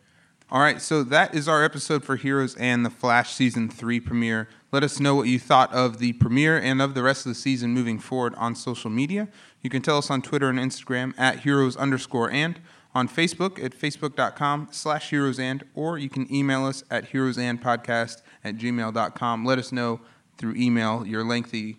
All 0.51 0.59
right, 0.59 0.81
so 0.81 1.03
that 1.03 1.33
is 1.33 1.47
our 1.47 1.63
episode 1.63 2.03
for 2.03 2.15
Heroes 2.15 2.55
and 2.55 2.85
the 2.85 2.89
Flash 2.89 3.33
season 3.33 3.69
three 3.69 3.99
premiere. 3.99 4.49
Let 4.71 4.83
us 4.83 4.99
know 4.99 5.15
what 5.15 5.27
you 5.27 5.39
thought 5.39 5.73
of 5.73 5.97
the 5.97 6.13
premiere 6.13 6.59
and 6.59 6.81
of 6.81 6.93
the 6.93 7.01
rest 7.01 7.25
of 7.25 7.31
the 7.31 7.35
season 7.35 7.71
moving 7.71 7.97
forward 7.97 8.35
on 8.35 8.53
social 8.55 8.89
media. 8.89 9.29
You 9.61 9.69
can 9.69 9.81
tell 9.81 9.97
us 9.97 10.11
on 10.11 10.21
Twitter 10.21 10.49
and 10.49 10.59
Instagram 10.59 11.13
at 11.17 11.39
heroes 11.39 11.75
underscore 11.75 12.29
and, 12.29 12.59
on 12.93 13.07
Facebook 13.07 13.63
at 13.63 13.75
facebook.com 13.75 14.67
slash 14.71 15.09
heroes 15.09 15.39
and, 15.39 15.63
or 15.73 15.97
you 15.97 16.09
can 16.09 16.31
email 16.31 16.65
us 16.65 16.83
at 16.91 17.11
heroesandpodcast 17.11 18.21
at 18.43 18.57
gmail.com. 18.57 19.45
Let 19.45 19.57
us 19.57 19.71
know 19.71 20.01
through 20.37 20.55
email 20.55 21.05
your 21.07 21.23
lengthy 21.23 21.77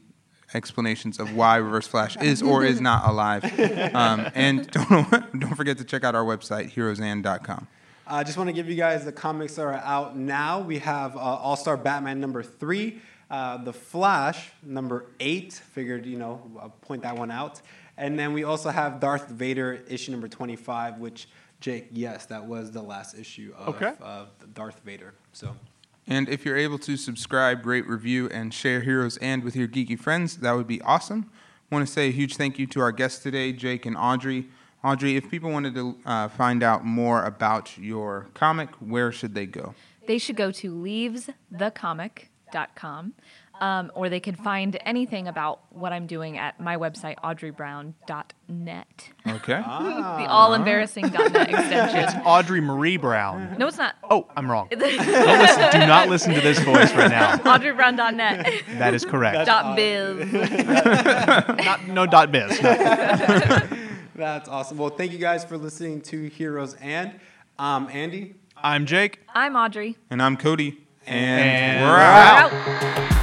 explanations 0.52 1.20
of 1.20 1.34
why 1.34 1.56
Reverse 1.56 1.86
Flash 1.86 2.16
is 2.16 2.42
or 2.42 2.64
is 2.64 2.80
not 2.80 3.06
alive. 3.06 3.44
Um, 3.94 4.28
and 4.34 4.68
don't, 4.70 5.10
don't 5.40 5.54
forget 5.54 5.78
to 5.78 5.84
check 5.84 6.02
out 6.02 6.14
our 6.14 6.24
website, 6.24 6.72
heroesand.com. 6.72 7.68
I 8.06 8.22
just 8.22 8.36
want 8.36 8.48
to 8.48 8.52
give 8.52 8.68
you 8.68 8.74
guys 8.74 9.04
the 9.04 9.12
comics 9.12 9.54
that 9.56 9.62
are 9.62 9.72
out 9.74 10.16
now. 10.16 10.60
We 10.60 10.78
have 10.80 11.16
uh, 11.16 11.20
All 11.20 11.56
Star 11.56 11.76
Batman 11.76 12.20
number 12.20 12.42
three, 12.42 13.00
uh, 13.30 13.58
The 13.64 13.72
Flash 13.72 14.50
number 14.62 15.06
eight. 15.20 15.54
Figured, 15.72 16.04
you 16.04 16.18
know, 16.18 16.42
I'll 16.60 16.68
point 16.82 17.02
that 17.02 17.16
one 17.16 17.30
out. 17.30 17.60
And 17.96 18.18
then 18.18 18.32
we 18.32 18.44
also 18.44 18.70
have 18.70 19.00
Darth 19.00 19.28
Vader 19.28 19.80
issue 19.88 20.10
number 20.12 20.28
25, 20.28 20.98
which, 20.98 21.28
Jake, 21.60 21.86
yes, 21.92 22.26
that 22.26 22.44
was 22.44 22.72
the 22.72 22.82
last 22.82 23.16
issue 23.16 23.54
of, 23.56 23.76
Okay. 23.76 23.92
of 24.00 24.28
Darth 24.52 24.80
Vader. 24.84 25.14
So, 25.32 25.54
And 26.06 26.28
if 26.28 26.44
you're 26.44 26.56
able 26.56 26.78
to 26.80 26.96
subscribe, 26.96 27.64
rate, 27.64 27.86
review, 27.86 28.28
and 28.30 28.52
share 28.52 28.80
Heroes 28.80 29.16
and 29.18 29.42
with 29.44 29.54
your 29.56 29.68
geeky 29.68 29.98
friends, 29.98 30.38
that 30.38 30.52
would 30.52 30.66
be 30.66 30.82
awesome. 30.82 31.30
want 31.70 31.86
to 31.86 31.92
say 31.92 32.08
a 32.08 32.12
huge 32.12 32.36
thank 32.36 32.58
you 32.58 32.66
to 32.66 32.80
our 32.80 32.92
guests 32.92 33.20
today, 33.22 33.52
Jake 33.52 33.86
and 33.86 33.96
Audrey. 33.96 34.48
Audrey, 34.84 35.16
if 35.16 35.28
people 35.30 35.50
wanted 35.50 35.74
to 35.74 35.96
uh, 36.04 36.28
find 36.28 36.62
out 36.62 36.84
more 36.84 37.24
about 37.24 37.78
your 37.78 38.26
comic, 38.34 38.68
where 38.80 39.10
should 39.10 39.34
they 39.34 39.46
go? 39.46 39.74
They 40.06 40.18
should 40.18 40.36
go 40.36 40.50
to 40.52 40.74
leavesthecomic.com 40.74 43.14
um, 43.60 43.92
or 43.94 44.08
they 44.10 44.18
could 44.20 44.36
find 44.36 44.76
anything 44.84 45.26
about 45.28 45.60
what 45.70 45.94
I'm 45.94 46.06
doing 46.06 46.36
at 46.36 46.60
my 46.60 46.76
website, 46.76 47.14
audreybrown.net. 47.24 49.10
Okay. 49.26 49.56
the 49.56 50.26
all 50.28 50.52
embarrassing 50.52 51.06
.net 51.06 51.14
It's 51.34 51.50
extension. 51.50 52.20
Audrey 52.22 52.60
Marie 52.60 52.98
Brown. 52.98 53.56
No, 53.56 53.68
it's 53.68 53.78
not. 53.78 53.94
Oh, 54.10 54.26
I'm 54.36 54.50
wrong. 54.50 54.68
Don't 54.70 54.80
listen, 54.82 55.70
do 55.80 55.86
not 55.86 56.10
listen 56.10 56.34
to 56.34 56.42
this 56.42 56.58
voice 56.58 56.92
right 56.94 57.10
now. 57.10 57.36
audreybrown.net. 57.38 58.64
That 58.78 58.92
is 58.92 59.06
correct. 59.06 59.46
dot 59.46 59.76
biz. 59.76 60.30
Not, 61.64 61.88
no 61.88 62.04
dot 62.06 62.30
biz. 62.32 62.62
No. 62.62 63.80
That's 64.14 64.48
awesome. 64.48 64.78
Well, 64.78 64.90
thank 64.90 65.12
you 65.12 65.18
guys 65.18 65.44
for 65.44 65.56
listening 65.56 66.00
to 66.02 66.28
Heroes 66.28 66.74
and 66.74 67.12
um, 67.58 67.88
Andy. 67.90 68.34
I'm 68.56 68.86
Jake. 68.86 69.20
I'm 69.34 69.56
Audrey. 69.56 69.96
And 70.10 70.22
I'm 70.22 70.36
Cody. 70.36 70.78
And, 71.06 71.40
And 71.40 71.82
we're 71.84 71.90
we're 71.90 71.96
out. 71.96 72.52
We're 72.52 72.58
out. 72.58 73.13